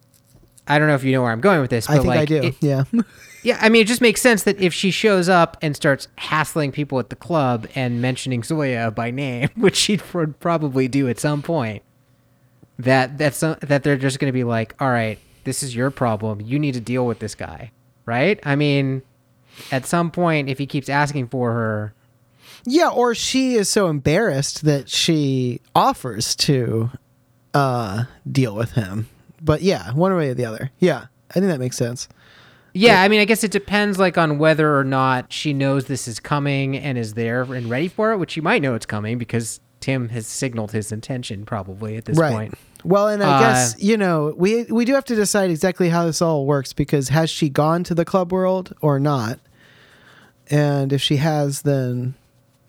i 0.66 0.78
don't 0.78 0.88
know 0.88 0.94
if 0.94 1.04
you 1.04 1.12
know 1.12 1.22
where 1.22 1.30
i'm 1.32 1.40
going 1.40 1.60
with 1.60 1.70
this 1.70 1.86
but 1.86 1.94
I 1.94 1.96
think 1.96 2.06
like 2.08 2.18
I 2.20 2.24
do. 2.24 2.42
it- 2.42 2.54
yeah. 2.60 2.84
yeah 3.42 3.58
i 3.60 3.68
mean 3.68 3.82
it 3.82 3.86
just 3.88 4.00
makes 4.00 4.20
sense 4.22 4.44
that 4.44 4.60
if 4.60 4.72
she 4.72 4.90
shows 4.90 5.28
up 5.28 5.56
and 5.60 5.74
starts 5.76 6.08
hassling 6.18 6.72
people 6.72 6.98
at 6.98 7.10
the 7.10 7.16
club 7.16 7.66
and 7.74 8.00
mentioning 8.00 8.42
zoya 8.42 8.90
by 8.90 9.10
name 9.10 9.48
which 9.56 9.76
she 9.76 10.00
would 10.14 10.38
probably 10.40 10.88
do 10.88 11.08
at 11.08 11.18
some 11.18 11.42
point 11.42 11.82
that 12.78 13.18
that's 13.18 13.40
that 13.40 13.82
they're 13.82 13.96
just 13.96 14.18
going 14.18 14.28
to 14.28 14.32
be 14.32 14.44
like 14.44 14.74
all 14.80 14.88
right 14.90 15.18
this 15.44 15.62
is 15.62 15.74
your 15.76 15.90
problem 15.90 16.40
you 16.40 16.58
need 16.58 16.72
to 16.74 16.80
deal 16.80 17.06
with 17.06 17.18
this 17.18 17.34
guy 17.34 17.70
right 18.06 18.40
i 18.44 18.56
mean 18.56 19.02
at 19.70 19.84
some 19.84 20.10
point 20.10 20.48
if 20.48 20.56
he 20.58 20.66
keeps 20.66 20.88
asking 20.88 21.28
for 21.28 21.52
her 21.52 21.94
Yeah, 22.64 22.88
or 22.88 23.14
she 23.14 23.54
is 23.54 23.68
so 23.68 23.88
embarrassed 23.88 24.64
that 24.64 24.88
she 24.88 25.60
offers 25.74 26.34
to 26.36 26.90
uh 27.54 28.04
deal 28.30 28.54
with 28.54 28.72
him. 28.72 29.08
But 29.40 29.62
yeah, 29.62 29.92
one 29.92 30.14
way 30.16 30.30
or 30.30 30.34
the 30.34 30.44
other. 30.44 30.70
Yeah. 30.78 31.06
I 31.30 31.34
think 31.34 31.46
that 31.46 31.60
makes 31.60 31.76
sense. 31.78 32.08
Yeah, 32.74 33.02
I 33.02 33.08
mean, 33.08 33.20
I 33.20 33.24
guess 33.24 33.42
it 33.44 33.50
depends, 33.50 33.98
like, 33.98 34.16
on 34.16 34.38
whether 34.38 34.78
or 34.78 34.84
not 34.84 35.32
she 35.32 35.52
knows 35.52 35.86
this 35.86 36.06
is 36.08 36.20
coming 36.20 36.76
and 36.76 36.96
is 36.96 37.14
there 37.14 37.42
and 37.42 37.68
ready 37.68 37.88
for 37.88 38.12
it, 38.12 38.18
which 38.18 38.32
she 38.32 38.40
might 38.40 38.62
know 38.62 38.74
it's 38.74 38.86
coming 38.86 39.18
because 39.18 39.60
Tim 39.80 40.08
has 40.10 40.26
signaled 40.26 40.72
his 40.72 40.92
intention 40.92 41.44
probably 41.44 41.96
at 41.96 42.04
this 42.06 42.18
right. 42.18 42.32
point. 42.32 42.54
Well, 42.84 43.08
and 43.08 43.22
I 43.22 43.36
Uh, 43.36 43.40
guess, 43.40 43.76
you 43.78 43.96
know, 43.96 44.34
we 44.36 44.64
we 44.64 44.84
do 44.84 44.94
have 44.94 45.04
to 45.06 45.14
decide 45.14 45.50
exactly 45.50 45.88
how 45.90 46.04
this 46.06 46.20
all 46.22 46.46
works 46.46 46.72
because 46.72 47.08
has 47.10 47.28
she 47.30 47.48
gone 47.48 47.84
to 47.84 47.94
the 47.94 48.04
club 48.04 48.32
world 48.32 48.74
or 48.80 48.98
not? 48.98 49.38
And 50.50 50.92
if 50.92 51.00
she 51.00 51.16
has, 51.16 51.62
then 51.62 52.14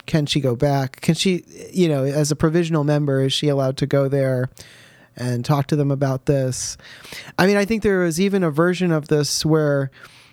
can 0.06 0.26
she 0.26 0.40
go 0.40 0.54
back? 0.56 1.00
Can 1.00 1.14
she, 1.14 1.44
you 1.72 1.88
know, 1.88 2.04
as 2.04 2.30
a 2.30 2.36
provisional 2.36 2.84
member, 2.84 3.22
is 3.22 3.32
she 3.32 3.48
allowed 3.48 3.76
to 3.78 3.86
go 3.86 4.08
there 4.08 4.50
and 5.16 5.44
talk 5.44 5.66
to 5.68 5.76
them 5.76 5.90
about 5.90 6.26
this? 6.26 6.76
I 7.38 7.46
mean, 7.46 7.56
I 7.56 7.64
think 7.64 7.82
there 7.82 8.00
was 8.00 8.20
even 8.20 8.42
a 8.42 8.50
version 8.50 8.92
of 8.92 9.08
this 9.08 9.44
where 9.44 9.90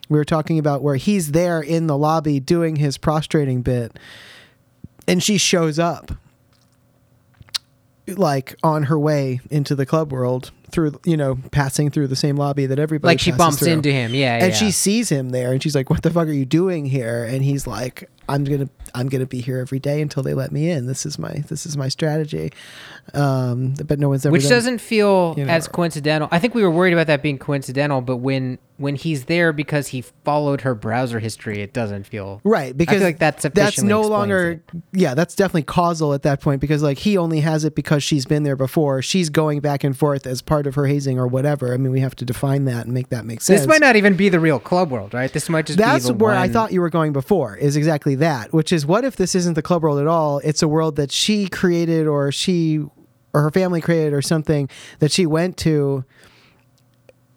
we 0.09 0.17
were 0.17 0.25
talking 0.25 0.59
about 0.59 0.81
where 0.81 0.97
he's 0.97 1.31
there 1.31 1.61
in 1.61 1.87
the 1.87 1.97
lobby 1.97 2.39
doing 2.39 2.75
his 2.75 2.97
prostrating 2.97 3.61
bit 3.61 3.97
and 5.07 5.23
she 5.23 5.37
shows 5.37 5.79
up 5.79 6.11
like 8.07 8.55
on 8.63 8.83
her 8.83 8.99
way 8.99 9.39
into 9.49 9.73
the 9.75 9.85
club 9.85 10.11
world 10.11 10.51
through 10.71 10.99
you 11.05 11.15
know 11.15 11.37
passing 11.51 11.89
through 11.89 12.07
the 12.07 12.15
same 12.15 12.35
lobby 12.35 12.65
that 12.65 12.79
everybody 12.79 13.11
Like, 13.13 13.19
she 13.19 13.31
bumps 13.31 13.59
through. 13.59 13.71
into 13.73 13.91
him. 13.91 14.13
Yeah, 14.13 14.35
and 14.35 14.51
yeah. 14.51 14.57
she 14.57 14.71
sees 14.71 15.09
him 15.09 15.29
there 15.29 15.51
and 15.53 15.61
she's 15.63 15.75
like 15.75 15.89
what 15.89 16.01
the 16.01 16.09
fuck 16.09 16.27
are 16.27 16.31
you 16.33 16.45
doing 16.45 16.85
here 16.85 17.23
and 17.23 17.43
he's 17.43 17.65
like 17.67 18.09
I'm 18.31 18.43
gonna 18.43 18.69
I'm 18.95 19.09
gonna 19.09 19.25
be 19.25 19.41
here 19.41 19.59
every 19.59 19.79
day 19.79 20.01
until 20.01 20.23
they 20.23 20.33
let 20.33 20.51
me 20.51 20.69
in. 20.69 20.87
This 20.87 21.05
is 21.05 21.19
my 21.19 21.43
this 21.49 21.65
is 21.65 21.75
my 21.77 21.89
strategy. 21.89 22.51
Um, 23.13 23.73
but 23.85 23.99
no 23.99 24.09
one's 24.09 24.25
ever 24.25 24.31
which 24.31 24.43
done- 24.43 24.51
doesn't 24.51 24.79
feel 24.79 25.33
you 25.37 25.45
know. 25.45 25.51
as 25.51 25.67
coincidental. 25.67 26.29
I 26.31 26.39
think 26.39 26.55
we 26.55 26.63
were 26.63 26.71
worried 26.71 26.93
about 26.93 27.07
that 27.07 27.21
being 27.21 27.37
coincidental, 27.37 28.01
but 28.01 28.17
when 28.17 28.57
when 28.77 28.95
he's 28.95 29.25
there 29.25 29.53
because 29.53 29.89
he 29.89 30.01
followed 30.01 30.61
her 30.61 30.73
browser 30.73 31.19
history, 31.19 31.61
it 31.61 31.71
doesn't 31.73 32.07
feel 32.07 32.41
right 32.43 32.75
because 32.75 33.01
like 33.01 33.19
that 33.19 33.39
that's 33.53 33.81
no 33.83 34.01
longer 34.01 34.63
yeah 34.91 35.13
that's 35.13 35.35
definitely 35.35 35.61
causal 35.61 36.13
at 36.13 36.23
that 36.23 36.41
point 36.41 36.59
because 36.59 36.81
like 36.81 36.97
he 36.97 37.15
only 37.17 37.41
has 37.41 37.63
it 37.63 37.75
because 37.75 38.01
she's 38.03 38.25
been 38.25 38.43
there 38.43 38.55
before. 38.55 39.01
She's 39.01 39.29
going 39.29 39.59
back 39.59 39.83
and 39.83 39.95
forth 39.97 40.25
as 40.25 40.41
part 40.41 40.65
of 40.67 40.75
her 40.75 40.85
hazing 40.87 41.19
or 41.19 41.27
whatever. 41.27 41.73
I 41.73 41.77
mean, 41.77 41.91
we 41.91 41.99
have 41.99 42.15
to 42.17 42.25
define 42.25 42.65
that 42.65 42.85
and 42.85 42.93
make 42.93 43.09
that 43.09 43.25
make 43.25 43.41
sense. 43.41 43.61
This 43.61 43.67
might 43.67 43.81
not 43.81 43.95
even 43.95 44.15
be 44.15 44.29
the 44.29 44.39
real 44.39 44.59
club 44.59 44.89
world, 44.89 45.13
right? 45.13 45.31
This 45.31 45.49
might 45.49 45.65
just 45.65 45.77
That's 45.77 46.05
be 46.05 46.13
the 46.13 46.23
where 46.23 46.35
I 46.35 46.47
thought 46.47 46.71
you 46.71 46.81
were 46.81 46.89
going 46.89 47.13
before, 47.13 47.55
is 47.57 47.75
exactly 47.75 48.15
that, 48.21 48.53
which 48.53 48.71
is 48.71 48.85
what 48.85 49.03
if 49.03 49.15
this 49.17 49.35
isn't 49.35 49.53
the 49.55 49.61
club 49.61 49.83
world 49.83 49.99
at 49.99 50.07
all? 50.07 50.39
It's 50.39 50.61
a 50.63 50.67
world 50.67 50.95
that 50.95 51.11
she 51.11 51.47
created 51.47 52.07
or 52.07 52.31
she 52.31 52.79
or 53.33 53.41
her 53.43 53.51
family 53.51 53.81
created 53.81 54.13
or 54.13 54.21
something 54.21 54.69
that 54.99 55.11
she 55.11 55.25
went 55.25 55.57
to 55.57 56.03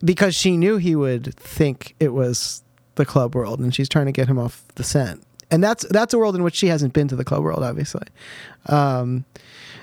because 0.05 0.35
she 0.35 0.57
knew 0.57 0.77
he 0.77 0.95
would 0.97 1.35
think 1.37 1.95
it 2.01 2.13
was 2.13 2.63
the 2.97 3.05
club 3.05 3.35
world 3.35 3.61
and 3.61 3.75
she's 3.75 3.89
trying 3.89 4.07
to 4.07 4.13
get 4.13 4.29
him 4.29 4.39
off 4.39 4.65
the 4.77 4.85
scent. 4.85 5.23
And 5.51 5.63
that's 5.63 5.87
that's 5.91 6.13
a 6.15 6.19
world 6.19 6.35
in 6.37 6.43
which 6.43 6.55
she 6.57 6.69
hasn't 6.69 6.93
been 6.95 7.07
to 7.09 7.17
the 7.17 7.25
club 7.25 7.43
world, 7.43 7.63
obviously. 7.63 8.07
Um, 8.67 9.25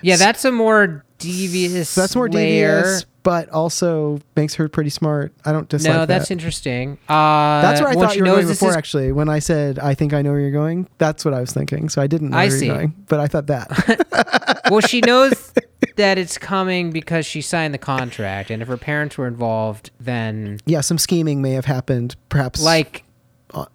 Yeah, 0.01 0.17
that's 0.17 0.43
a 0.43 0.51
more 0.51 1.05
devious. 1.17 1.95
that's 1.95 2.15
more 2.15 2.29
layer. 2.29 2.81
devious, 2.81 3.05
but 3.23 3.49
also 3.49 4.19
makes 4.35 4.55
her 4.55 4.67
pretty 4.67 4.89
smart. 4.89 5.31
I 5.45 5.51
don't 5.51 5.69
dislike 5.69 5.93
No, 5.93 6.05
that's 6.05 6.29
that. 6.29 6.33
interesting. 6.33 6.97
Uh, 7.07 7.61
That's 7.61 7.79
where 7.81 7.89
I 7.89 7.93
thought 7.93 8.15
you 8.15 8.23
were 8.23 8.27
going 8.31 8.47
before. 8.47 8.69
is- 8.71 8.75
Actually, 8.75 9.11
when 9.11 9.29
I 9.29 9.39
said 9.39 9.77
I 9.79 9.93
think 9.93 10.13
I 10.13 10.21
know 10.21 10.31
where 10.31 10.39
you're 10.39 10.51
going, 10.51 10.87
that's 10.97 11.23
what 11.23 11.33
I 11.33 11.39
was 11.39 11.51
thinking. 11.53 11.89
So 11.89 12.01
I 12.01 12.07
didn't 12.07 12.31
know 12.31 12.37
I 12.37 12.47
where 12.47 12.57
see. 12.57 12.65
you're 12.67 12.75
going, 12.75 12.95
but 13.07 13.19
I 13.19 13.27
thought 13.27 13.47
that. 13.47 14.61
well, 14.71 14.81
she 14.81 15.01
knows 15.01 15.53
that 15.97 16.17
it's 16.17 16.37
coming 16.37 16.91
because 16.91 17.25
she 17.25 17.41
signed 17.41 17.73
the 17.73 17.77
contract, 17.79 18.49
and 18.49 18.61
if 18.61 18.67
her 18.67 18.77
parents 18.77 19.17
were 19.17 19.27
involved, 19.27 19.91
then 19.99 20.59
yeah, 20.65 20.81
some 20.81 20.97
scheming 20.97 21.41
may 21.41 21.51
have 21.51 21.65
happened, 21.65 22.15
perhaps 22.29 22.61
like 22.63 23.03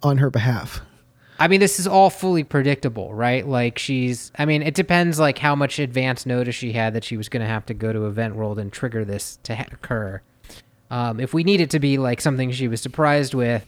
on 0.03 0.18
her 0.18 0.30
behalf. 0.30 0.80
I 1.39 1.49
mean, 1.49 1.61
this 1.61 1.78
is 1.78 1.87
all 1.87 2.11
fully 2.11 2.45
predictable, 2.45 3.12
right? 3.14 3.47
Like 3.47 3.78
she's, 3.78 4.32
I 4.39 4.47
mean, 4.47 4.62
it 4.62 4.74
depends 4.74 5.18
like 5.18 5.39
how 5.39 5.55
much 5.55 5.78
advance 5.78 6.24
notice 6.24 6.55
she 6.55 6.72
had 6.72 6.95
that 6.95 7.05
she 7.05 7.16
was 7.16 7.28
going 7.28 7.43
to 7.43 7.49
have 7.49 7.66
to 7.66 7.74
go 7.74 7.93
to 7.93 8.07
Event 8.07 8.37
World 8.37 8.59
and 8.59 8.72
trigger 8.72 9.05
this 9.05 9.39
to 9.43 9.57
ha- 9.57 9.66
occur. 9.70 10.22
Um, 10.91 11.20
if 11.20 11.34
we 11.34 11.45
need 11.45 11.61
it 11.61 11.70
to 11.70 11.80
be 11.80 11.99
like 11.99 12.20
something 12.20 12.51
she 12.53 12.68
was 12.68 12.80
surprised 12.80 13.34
with, 13.34 13.66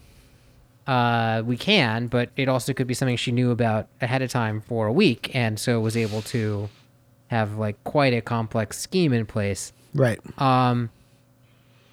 uh, 0.86 1.42
we 1.44 1.56
can, 1.58 2.06
but 2.06 2.30
it 2.36 2.48
also 2.48 2.72
could 2.72 2.86
be 2.86 2.94
something 2.94 3.16
she 3.16 3.32
knew 3.32 3.50
about 3.50 3.88
ahead 4.00 4.22
of 4.22 4.30
time 4.30 4.62
for 4.62 4.86
a 4.86 4.92
week, 4.92 5.34
and 5.34 5.58
so 5.58 5.80
was 5.80 5.96
able 5.96 6.22
to 6.22 6.70
have 7.26 7.58
like 7.58 7.82
quite 7.84 8.14
a 8.14 8.22
complex 8.22 8.78
scheme 8.78 9.12
in 9.12 9.26
place. 9.26 9.72
Right. 9.94 10.18
Um, 10.40 10.90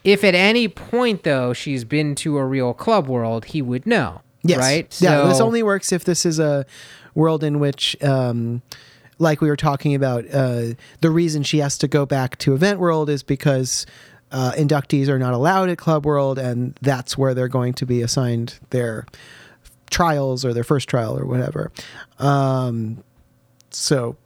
if 0.05 0.23
at 0.23 0.35
any 0.35 0.69
point 0.69 1.23
though 1.23 1.51
she's 1.51 1.83
been 1.83 2.15
to 2.15 2.37
a 2.37 2.45
real 2.45 2.73
club 2.73 3.07
world, 3.07 3.45
he 3.45 3.61
would 3.61 3.85
know. 3.85 4.21
Yes. 4.47 4.59
Right. 4.59 5.01
yeah. 5.01 5.27
This 5.27 5.39
only 5.39 5.63
works 5.63 5.91
if 5.91 6.03
this 6.03 6.25
is 6.25 6.39
a 6.39 6.65
world 7.13 7.43
in 7.43 7.59
which, 7.59 8.01
um, 8.03 8.61
like 9.17 9.41
we 9.41 9.49
were 9.49 9.55
talking 9.55 9.95
about, 9.95 10.25
uh, 10.31 10.73
the 11.01 11.09
reason 11.09 11.43
she 11.43 11.59
has 11.59 11.77
to 11.79 11.87
go 11.87 12.05
back 12.05 12.37
to 12.39 12.53
Event 12.53 12.79
World 12.79 13.09
is 13.09 13.23
because 13.23 13.85
uh, 14.31 14.51
inductees 14.57 15.07
are 15.07 15.19
not 15.19 15.33
allowed 15.33 15.69
at 15.69 15.77
Club 15.77 16.05
World, 16.05 16.37
and 16.37 16.77
that's 16.81 17.17
where 17.17 17.33
they're 17.33 17.47
going 17.47 17.73
to 17.73 17.85
be 17.85 18.01
assigned 18.01 18.59
their 18.71 19.05
trials 19.89 20.43
or 20.43 20.53
their 20.53 20.63
first 20.63 20.89
trial 20.89 21.17
or 21.17 21.25
whatever. 21.25 21.71
Um, 22.19 23.03
so 23.69 24.17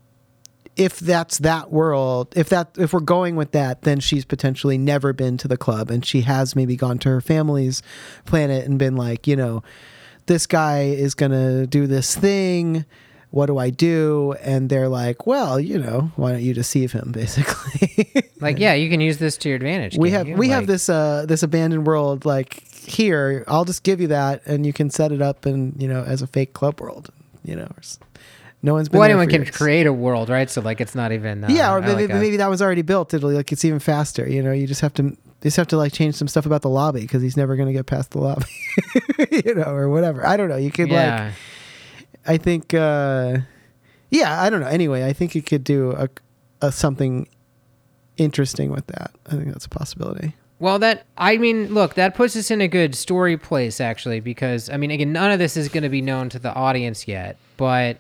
if 0.76 0.98
that's 1.00 1.40
that 1.40 1.72
world, 1.72 2.34
if 2.36 2.50
that 2.50 2.70
if 2.78 2.94
we're 2.94 3.02
going 3.02 3.36
with 3.36 3.52
that, 3.52 3.82
then 3.82 4.00
she's 4.00 4.26
potentially 4.26 4.78
never 4.78 5.12
been 5.12 5.38
to 5.38 5.48
the 5.48 5.58
club, 5.58 5.92
and 5.92 6.06
she 6.06 6.22
has 6.22 6.56
maybe 6.56 6.76
gone 6.76 6.98
to 7.00 7.10
her 7.10 7.22
family's 7.22 7.84
planet 8.26 8.66
and 8.66 8.80
been 8.80 8.96
like, 8.96 9.28
you 9.28 9.36
know, 9.36 9.62
this 10.30 10.46
guy 10.48 10.84
is 10.84 11.16
gonna 11.16 11.68
do 11.68 11.88
this 11.88 12.16
thing. 12.16 12.86
What 13.32 13.48
do 13.48 13.58
I 13.58 13.70
do? 13.72 14.36
And 14.42 14.70
they're 14.70 14.88
like, 14.88 15.28
well, 15.28 15.60
you 15.60 15.78
know, 15.78 16.12
why 16.16 16.32
don't 16.32 16.42
you 16.42 16.54
deceive 16.54 16.94
him, 16.94 17.12
basically. 17.14 18.24
Like, 18.40 18.58
yeah, 18.58 18.74
you 18.74 18.90
can 18.90 19.02
use 19.02 19.18
this 19.18 19.38
to 19.40 19.50
your 19.50 19.58
advantage. 19.58 19.98
we 19.98 20.12
have 20.12 20.28
you? 20.28 20.36
we 20.36 20.50
have 20.50 20.66
this 20.68 20.88
uh 20.88 21.26
this 21.28 21.44
abandoned 21.44 21.86
world 21.86 22.26
like 22.26 22.64
here. 22.74 23.44
I'll 23.48 23.66
just 23.66 23.84
give 23.84 24.00
you 24.00 24.08
that, 24.08 24.42
and 24.46 24.66
you 24.66 24.72
can 24.72 24.90
set 24.90 25.12
it 25.12 25.22
up 25.22 25.46
and 25.46 25.80
you 25.82 25.88
know 25.88 26.04
as 26.04 26.22
a 26.22 26.28
fake 26.28 26.54
club 26.54 26.80
world. 26.80 27.12
You 27.44 27.56
know, 27.56 27.70
no 28.62 28.74
one's 28.76 28.90
been. 28.90 29.00
Well, 29.00 29.10
anyone 29.10 29.28
can 29.30 29.44
years. 29.44 29.56
create 29.56 29.88
a 29.88 29.94
world, 29.94 30.30
right? 30.30 30.50
So 30.50 30.62
like, 30.62 30.80
it's 30.80 30.96
not 30.96 31.12
even. 31.12 31.44
Uh, 31.44 31.48
yeah, 31.50 31.74
or 31.74 31.82
maybe, 31.82 32.08
like 32.08 32.12
a- 32.12 32.16
maybe 32.16 32.38
that 32.38 32.50
was 32.50 32.62
already 32.62 32.84
built. 32.84 33.14
It'll 33.14 33.32
like 33.32 33.52
it's 33.52 33.66
even 33.66 33.80
faster. 33.80 34.30
You 34.30 34.44
know, 34.44 34.52
you 34.52 34.68
just 34.68 34.82
have 34.82 34.94
to 34.96 35.18
you 35.42 35.48
just 35.48 35.58
have 35.58 35.68
to 35.68 35.78
like 35.78 35.94
change 35.94 36.16
some 36.16 36.28
stuff 36.28 36.46
about 36.46 36.62
the 36.62 36.70
lobby 36.70 37.02
because 37.02 37.22
he's 37.22 37.38
never 37.38 37.56
going 37.56 37.68
to 37.68 37.74
get 37.74 37.86
past 37.86 38.12
the 38.12 38.20
lobby. 38.20 38.46
you 39.32 39.56
know, 39.56 39.64
or 39.64 39.90
whatever. 39.90 40.26
I 40.26 40.36
don't 40.36 40.50
know. 40.50 40.58
You 40.58 40.72
could 40.72 40.90
like. 40.90 41.34
I 42.26 42.38
think, 42.38 42.74
uh, 42.74 43.38
yeah, 44.10 44.42
I 44.42 44.50
don't 44.50 44.60
know. 44.60 44.68
Anyway, 44.68 45.06
I 45.06 45.14
think 45.14 45.36
you 45.36 45.42
could 45.42 45.64
do 45.64 45.92
a, 45.94 46.10
a 46.62 46.72
something 46.72 47.28
interesting 48.18 48.72
with 48.72 48.88
that. 48.88 49.12
I 49.28 49.32
think 49.32 49.48
that's 49.48 49.66
a 49.66 49.70
possibility. 49.70 50.36
Well, 50.60 50.78
that 50.80 51.06
I 51.18 51.38
mean, 51.38 51.74
look, 51.74 51.94
that 51.94 52.16
puts 52.16 52.36
us 52.36 52.52
in 52.52 52.60
a 52.60 52.68
good 52.68 52.94
story 52.94 53.38
place 53.38 53.80
actually, 53.80 54.20
because 54.20 54.70
I 54.70 54.76
mean, 54.76 54.92
again, 54.92 55.14
none 55.14 55.32
of 55.32 55.40
this 55.40 55.56
is 55.56 55.70
going 55.70 55.84
to 55.84 55.90
be 55.90 56.02
known 56.02 56.28
to 56.30 56.40
the 56.40 56.54
audience 56.54 57.08
yet, 57.08 57.38
but 57.56 57.98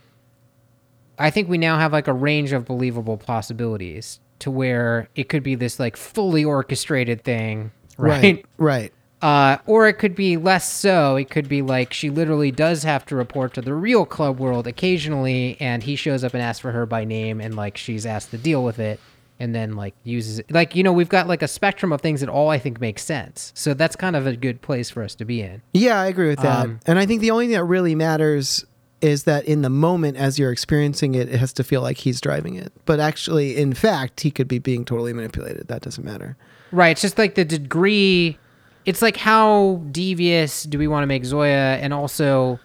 I 1.17 1.29
think 1.29 1.47
we 1.47 1.57
now 1.57 1.77
have 1.79 1.93
like 1.93 2.09
a 2.09 2.13
range 2.13 2.51
of 2.51 2.65
believable 2.65 3.17
possibilities 3.17 4.19
to 4.39 4.51
where 4.51 5.09
it 5.15 5.29
could 5.29 5.43
be 5.43 5.55
this 5.55 5.79
like 5.79 5.97
fully 5.97 6.43
orchestrated 6.43 7.23
thing, 7.23 7.71
right? 7.97 8.23
Right. 8.23 8.45
Right. 8.57 8.93
Uh, 9.21 9.57
or 9.65 9.87
it 9.87 9.93
could 9.93 10.15
be 10.15 10.37
less 10.37 10.71
so. 10.71 11.17
It 11.17 11.29
could 11.29 11.49
be 11.49 11.61
like 11.61 11.91
she 11.91 12.09
literally 12.09 12.51
does 12.51 12.83
have 12.83 13.05
to 13.07 13.15
report 13.15 13.53
to 13.55 13.61
the 13.61 13.73
real 13.73 14.05
club 14.05 14.39
world 14.39 14.65
occasionally, 14.65 15.57
and 15.59 15.83
he 15.83 15.95
shows 15.97 16.23
up 16.23 16.33
and 16.33 16.41
asks 16.41 16.61
for 16.61 16.71
her 16.71 16.85
by 16.85 17.03
name, 17.03 17.41
and 17.41 17.55
like 17.55 17.75
she's 17.75 18.05
asked 18.05 18.31
to 18.31 18.37
deal 18.37 18.63
with 18.63 18.79
it, 18.79 18.99
and 19.37 19.53
then 19.53 19.75
like 19.75 19.93
uses 20.05 20.39
it. 20.39 20.49
Like 20.49 20.73
you 20.73 20.83
know, 20.83 20.93
we've 20.93 21.09
got 21.09 21.27
like 21.27 21.41
a 21.41 21.49
spectrum 21.49 21.91
of 21.91 21.99
things 21.99 22.21
that 22.21 22.29
all 22.29 22.49
I 22.49 22.59
think 22.59 22.79
makes 22.79 23.03
sense. 23.03 23.51
So 23.55 23.73
that's 23.73 23.97
kind 23.97 24.15
of 24.15 24.25
a 24.25 24.37
good 24.37 24.61
place 24.61 24.89
for 24.89 25.03
us 25.03 25.15
to 25.15 25.25
be 25.25 25.41
in. 25.41 25.61
Yeah, 25.73 25.99
I 25.99 26.07
agree 26.07 26.29
with 26.29 26.39
that. 26.39 26.65
Um, 26.65 26.79
and 26.85 26.97
I 26.97 27.05
think 27.05 27.19
the 27.19 27.31
only 27.31 27.47
thing 27.47 27.55
that 27.55 27.65
really 27.65 27.95
matters 27.95 28.65
is 29.01 29.23
that 29.23 29.45
in 29.45 29.61
the 29.61 29.69
moment 29.69 30.17
as 30.17 30.37
you're 30.37 30.51
experiencing 30.51 31.15
it, 31.15 31.29
it 31.29 31.37
has 31.37 31.53
to 31.53 31.63
feel 31.63 31.81
like 31.81 31.97
he's 31.97 32.19
driving 32.19 32.55
it. 32.55 32.73
But 32.85 32.99
actually, 32.99 33.57
in 33.57 33.73
fact, 33.73 34.21
he 34.21 34.31
could 34.31 34.47
be 34.47 34.59
being 34.59 34.85
totally 34.85 35.13
manipulated. 35.13 35.67
That 35.67 35.81
doesn't 35.81 36.03
matter. 36.03 36.35
Right. 36.71 36.89
It's 36.89 37.01
just 37.01 37.17
like 37.17 37.35
the 37.35 37.45
degree. 37.45 38.37
It's 38.85 39.01
like 39.01 39.17
how 39.17 39.81
devious 39.91 40.63
do 40.63 40.77
we 40.77 40.87
want 40.87 41.03
to 41.03 41.07
make 41.07 41.25
Zoya 41.25 41.77
and 41.77 41.93
also 41.93 42.59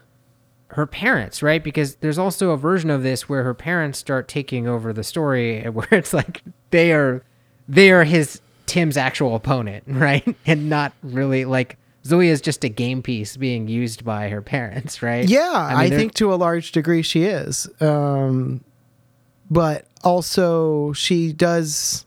her 0.68 0.87
parents, 0.87 1.43
right? 1.43 1.62
Because 1.62 1.97
there's 1.97 2.18
also 2.18 2.51
a 2.51 2.57
version 2.57 2.91
of 2.91 3.03
this 3.03 3.28
where 3.28 3.45
her 3.45 3.55
parents 3.55 3.99
start 3.99 4.26
taking 4.26 4.66
over 4.66 4.93
the 4.93 5.05
story 5.05 5.64
where 5.70 5.89
it's 5.93 6.12
like 6.12 6.43
they 6.70 6.93
are 6.93 7.22
they 7.68 7.91
are 7.91 8.05
his 8.05 8.41
Tim's 8.66 8.97
actual 8.97 9.35
opponent, 9.35 9.85
right? 9.89 10.37
And 10.47 10.68
not 10.68 10.93
really 11.03 11.45
like 11.45 11.76
Zoya 12.07 12.30
is 12.30 12.40
just 12.40 12.64
a 12.64 12.68
game 12.68 13.02
piece 13.02 13.36
being 13.36 13.66
used 13.66 14.05
by 14.05 14.28
her 14.28 14.42
parents, 14.42 15.02
right? 15.02 15.26
Yeah, 15.26 15.52
I, 15.55 15.82
mean, 15.82 15.90
they're- 15.90 15.98
think 15.98 16.14
to 16.14 16.32
a 16.32 16.36
large 16.36 16.72
degree 16.72 17.02
she 17.02 17.24
is. 17.24 17.68
Um, 17.80 18.62
but 19.50 19.86
also 20.02 20.92
she 20.92 21.32
does. 21.32 22.05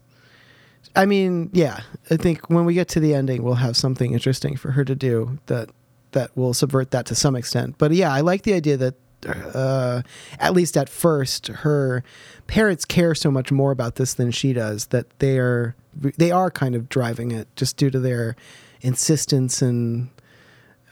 I 0.96 1.06
mean, 1.06 1.50
yeah, 1.54 1.82
I 2.10 2.18
think 2.18 2.50
when 2.50 2.66
we 2.66 2.74
get 2.74 2.88
to 2.90 3.00
the 3.00 3.14
ending, 3.14 3.44
we'll 3.44 3.56
have 3.56 3.78
something 3.78 4.14
interesting 4.14 4.56
for 4.56 4.72
her 4.72 4.84
to 4.86 4.96
do 4.96 5.40
that 5.48 5.70
that 6.12 6.36
will 6.36 6.54
subvert 6.54 6.92
that 6.92 7.06
to 7.08 7.16
some 7.16 7.36
extent. 7.36 7.76
But 7.78 7.92
yeah, 7.92 8.12
I 8.12 8.22
like 8.22 8.44
the 8.44 8.54
idea 8.54 8.78
that 8.78 8.96
uh, 9.26 10.02
at 10.40 10.54
least 10.54 10.78
at 10.78 10.90
first, 10.90 11.48
her 11.48 12.04
parents 12.46 12.86
care 12.86 13.16
so 13.16 13.32
much 13.32 13.52
more 13.52 13.72
about 13.72 13.96
this 13.96 14.14
than 14.14 14.32
she 14.32 14.54
does 14.54 14.88
that 14.88 15.20
they 15.20 15.38
are 15.40 15.76
they 16.18 16.32
are 16.32 16.52
kind 16.52 16.76
of 16.76 16.88
driving 16.88 17.32
it 17.32 17.48
just 17.56 17.78
due 17.78 17.90
to 17.90 18.00
their 18.00 18.36
insistence 18.82 19.62
and 19.62 20.10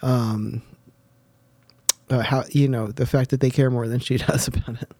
um, 0.02 0.62
uh, 2.10 2.22
how 2.22 2.44
you 2.50 2.68
know 2.68 2.88
the 2.88 3.06
fact 3.06 3.30
that 3.32 3.40
they 3.40 3.50
care 3.50 3.70
more 3.70 3.88
than 3.88 4.00
she 4.00 4.18
does 4.30 4.48
about 4.48 4.82
it. 4.82 4.92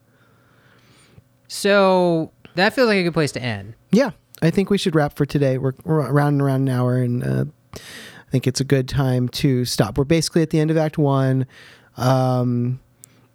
So 1.48 2.32
that 2.54 2.72
feels 2.74 2.88
like 2.88 2.98
a 2.98 3.02
good 3.04 3.14
place 3.14 3.32
to 3.32 3.42
end. 3.42 3.74
Yeah, 3.90 4.10
I 4.42 4.50
think 4.50 4.70
we 4.70 4.78
should 4.78 4.94
wrap 4.94 5.16
for 5.16 5.24
today. 5.26 5.58
We're, 5.58 5.74
we're 5.84 6.00
around 6.00 6.34
and 6.34 6.42
around 6.42 6.68
an 6.68 6.74
hour, 6.74 6.96
and 6.96 7.22
uh, 7.22 7.44
I 7.74 8.30
think 8.30 8.46
it's 8.46 8.60
a 8.60 8.64
good 8.64 8.88
time 8.88 9.28
to 9.30 9.64
stop. 9.64 9.96
We're 9.96 10.04
basically 10.04 10.42
at 10.42 10.50
the 10.50 10.58
end 10.58 10.70
of 10.70 10.76
Act 10.76 10.98
One. 10.98 11.46
Um, 11.96 12.80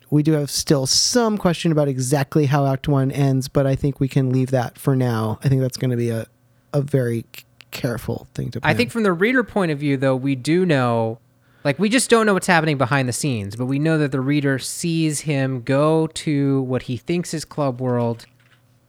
we 0.10 0.24
do 0.24 0.34
have 0.34 0.52
still 0.52 0.86
some 0.86 1.38
question 1.38 1.72
about 1.72 1.88
exactly 1.88 2.48
how 2.48 2.66
Act 2.66 2.90
One 2.90 3.12
ends, 3.12 3.48
but 3.48 3.66
I 3.66 3.76
think 3.76 4.02
we 4.02 4.10
can 4.10 4.30
leave 4.30 4.52
that 4.52 4.78
for 4.78 4.96
now. 4.96 5.40
I 5.44 5.48
think 5.48 5.62
that's 5.62 5.78
going 5.78 5.92
to 5.92 5.98
be 5.98 6.10
a 6.10 6.28
a 6.74 6.82
very 6.82 7.26
careful 7.72 8.28
thing 8.34 8.52
to. 8.52 8.62
Plan. 8.62 8.74
I 8.74 8.78
think 8.78 8.92
from 8.92 9.04
the 9.04 9.14
reader 9.14 9.44
point 9.44 9.72
of 9.72 9.80
view, 9.80 9.98
though, 9.98 10.16
we 10.16 10.36
do 10.36 10.66
know 10.66 11.20
Like 11.64 11.78
we 11.78 11.90
just 11.90 12.10
don't 12.10 12.26
know 12.26 12.34
what's 12.34 12.48
happening 12.48 12.78
behind 12.78 13.08
the 13.08 13.14
scenes, 13.14 13.56
but 13.56 13.66
we 13.66 13.80
know 13.80 13.98
that 13.98 14.12
the 14.12 14.22
reader 14.22 14.58
sees 14.58 15.22
him 15.22 15.62
go 15.62 16.08
to 16.08 16.62
what 16.64 16.84
he 16.84 16.98
thinks 16.98 17.34
is 17.34 17.46
Club 17.46 17.80
World 17.80 18.26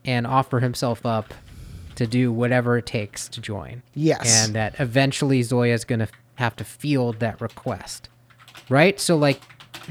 and 0.05 0.27
offer 0.27 0.61
himself 0.61 1.05
up 1.05 1.35
to 1.97 2.07
do 2.07 2.33
whatever 2.33 2.79
it 2.79 2.87
takes 2.87 3.29
to 3.29 3.41
join. 3.41 3.83
Yes. 3.95 4.45
And 4.45 4.55
that 4.55 4.81
eventually 4.81 5.43
Zoya 5.43 5.75
is 5.75 5.85
going 5.85 5.99
to 5.99 6.09
have 6.37 6.57
to 6.57 6.65
field 6.65 7.21
that 7.21 7.41
request. 7.41 8.09
Right? 8.71 8.99
So 8.99 9.17
like 9.17 9.41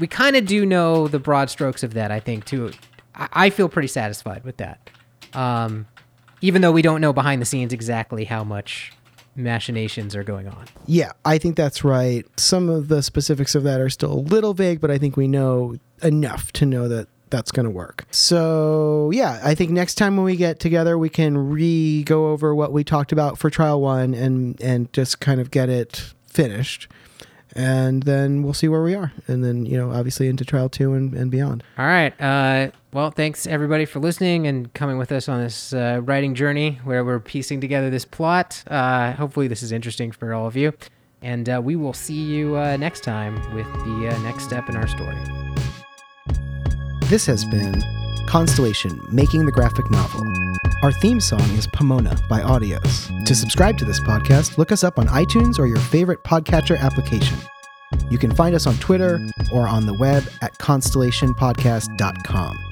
we 0.00 0.08
kind 0.08 0.34
of 0.36 0.44
do 0.44 0.66
know 0.66 1.06
the 1.06 1.20
broad 1.20 1.50
strokes 1.50 1.82
of 1.84 1.94
that, 1.94 2.10
I 2.10 2.18
think 2.18 2.44
too. 2.44 2.72
I, 3.14 3.28
I 3.32 3.50
feel 3.50 3.68
pretty 3.68 3.88
satisfied 3.88 4.42
with 4.44 4.56
that. 4.56 4.90
Um 5.34 5.86
even 6.42 6.60
though 6.60 6.72
we 6.72 6.82
don't 6.82 7.00
know 7.00 7.12
behind 7.12 7.40
the 7.40 7.46
scenes 7.46 7.72
exactly 7.72 8.24
how 8.24 8.44
much 8.44 8.92
machinations 9.34 10.14
are 10.14 10.24
going 10.24 10.48
on. 10.48 10.66
Yeah, 10.86 11.12
I 11.24 11.38
think 11.38 11.56
that's 11.56 11.82
right. 11.84 12.26
Some 12.38 12.68
of 12.68 12.88
the 12.88 13.02
specifics 13.02 13.54
of 13.54 13.62
that 13.62 13.80
are 13.80 13.88
still 13.88 14.12
a 14.12 14.20
little 14.20 14.52
vague, 14.52 14.80
but 14.80 14.90
I 14.90 14.98
think 14.98 15.16
we 15.16 15.26
know 15.26 15.76
enough 16.02 16.52
to 16.52 16.66
know 16.66 16.88
that 16.88 17.08
that's 17.30 17.50
going 17.50 17.64
to 17.64 17.70
work. 17.70 18.04
So, 18.10 19.10
yeah, 19.12 19.40
I 19.42 19.54
think 19.54 19.70
next 19.70 19.94
time 19.94 20.16
when 20.16 20.24
we 20.26 20.36
get 20.36 20.60
together, 20.60 20.98
we 20.98 21.08
can 21.08 21.50
re 21.50 22.04
go 22.04 22.30
over 22.30 22.54
what 22.54 22.72
we 22.72 22.84
talked 22.84 23.10
about 23.10 23.38
for 23.38 23.48
trial 23.48 23.80
one 23.80 24.12
and 24.12 24.60
and 24.60 24.92
just 24.92 25.20
kind 25.20 25.40
of 25.40 25.50
get 25.50 25.70
it 25.70 26.12
finished. 26.26 26.88
And 27.54 28.04
then 28.04 28.42
we'll 28.42 28.54
see 28.54 28.68
where 28.68 28.82
we 28.82 28.94
are. 28.94 29.12
And 29.26 29.44
then, 29.44 29.66
you 29.66 29.76
know, 29.76 29.92
obviously 29.92 30.28
into 30.28 30.44
trial 30.44 30.68
two 30.68 30.94
and, 30.94 31.12
and 31.14 31.30
beyond. 31.30 31.62
All 31.76 31.84
right. 31.86 32.18
Uh, 32.20 32.70
well, 32.92 33.10
thanks 33.10 33.46
everybody 33.46 33.86
for 33.86 34.00
listening 34.00 34.46
and 34.46 34.72
coming 34.74 34.98
with 34.98 35.10
us 35.12 35.26
on 35.28 35.40
this 35.40 35.72
uh, 35.72 36.00
writing 36.04 36.34
journey 36.34 36.78
where 36.84 37.02
we're 37.04 37.20
piecing 37.20 37.60
together 37.60 37.88
this 37.88 38.04
plot. 38.04 38.62
Uh, 38.66 39.12
hopefully, 39.12 39.48
this 39.48 39.62
is 39.62 39.72
interesting 39.72 40.12
for 40.12 40.34
all 40.34 40.46
of 40.46 40.56
you. 40.56 40.74
And 41.22 41.48
uh, 41.48 41.62
we 41.64 41.74
will 41.76 41.94
see 41.94 42.20
you 42.20 42.56
uh, 42.56 42.76
next 42.76 43.02
time 43.02 43.36
with 43.54 43.66
the 43.84 44.10
uh, 44.10 44.18
next 44.22 44.44
step 44.44 44.68
in 44.68 44.76
our 44.76 44.88
story. 44.88 45.16
This 47.04 47.24
has 47.26 47.46
been 47.46 47.82
Constellation 48.26 49.00
Making 49.10 49.46
the 49.46 49.52
Graphic 49.52 49.90
Novel. 49.90 50.22
Our 50.82 50.92
theme 50.92 51.20
song 51.20 51.40
is 51.56 51.66
Pomona 51.68 52.18
by 52.28 52.40
Audios. 52.40 53.24
To 53.24 53.34
subscribe 53.34 53.78
to 53.78 53.86
this 53.86 54.00
podcast, 54.00 54.58
look 54.58 54.70
us 54.72 54.84
up 54.84 54.98
on 54.98 55.06
iTunes 55.06 55.58
or 55.58 55.66
your 55.66 55.78
favorite 55.78 56.22
podcatcher 56.24 56.78
application. 56.78 57.38
You 58.10 58.18
can 58.18 58.34
find 58.34 58.54
us 58.54 58.66
on 58.66 58.74
Twitter 58.76 59.18
or 59.52 59.66
on 59.68 59.84
the 59.86 59.94
web 59.94 60.24
at 60.42 60.52
constellationpodcast.com. 60.58 62.71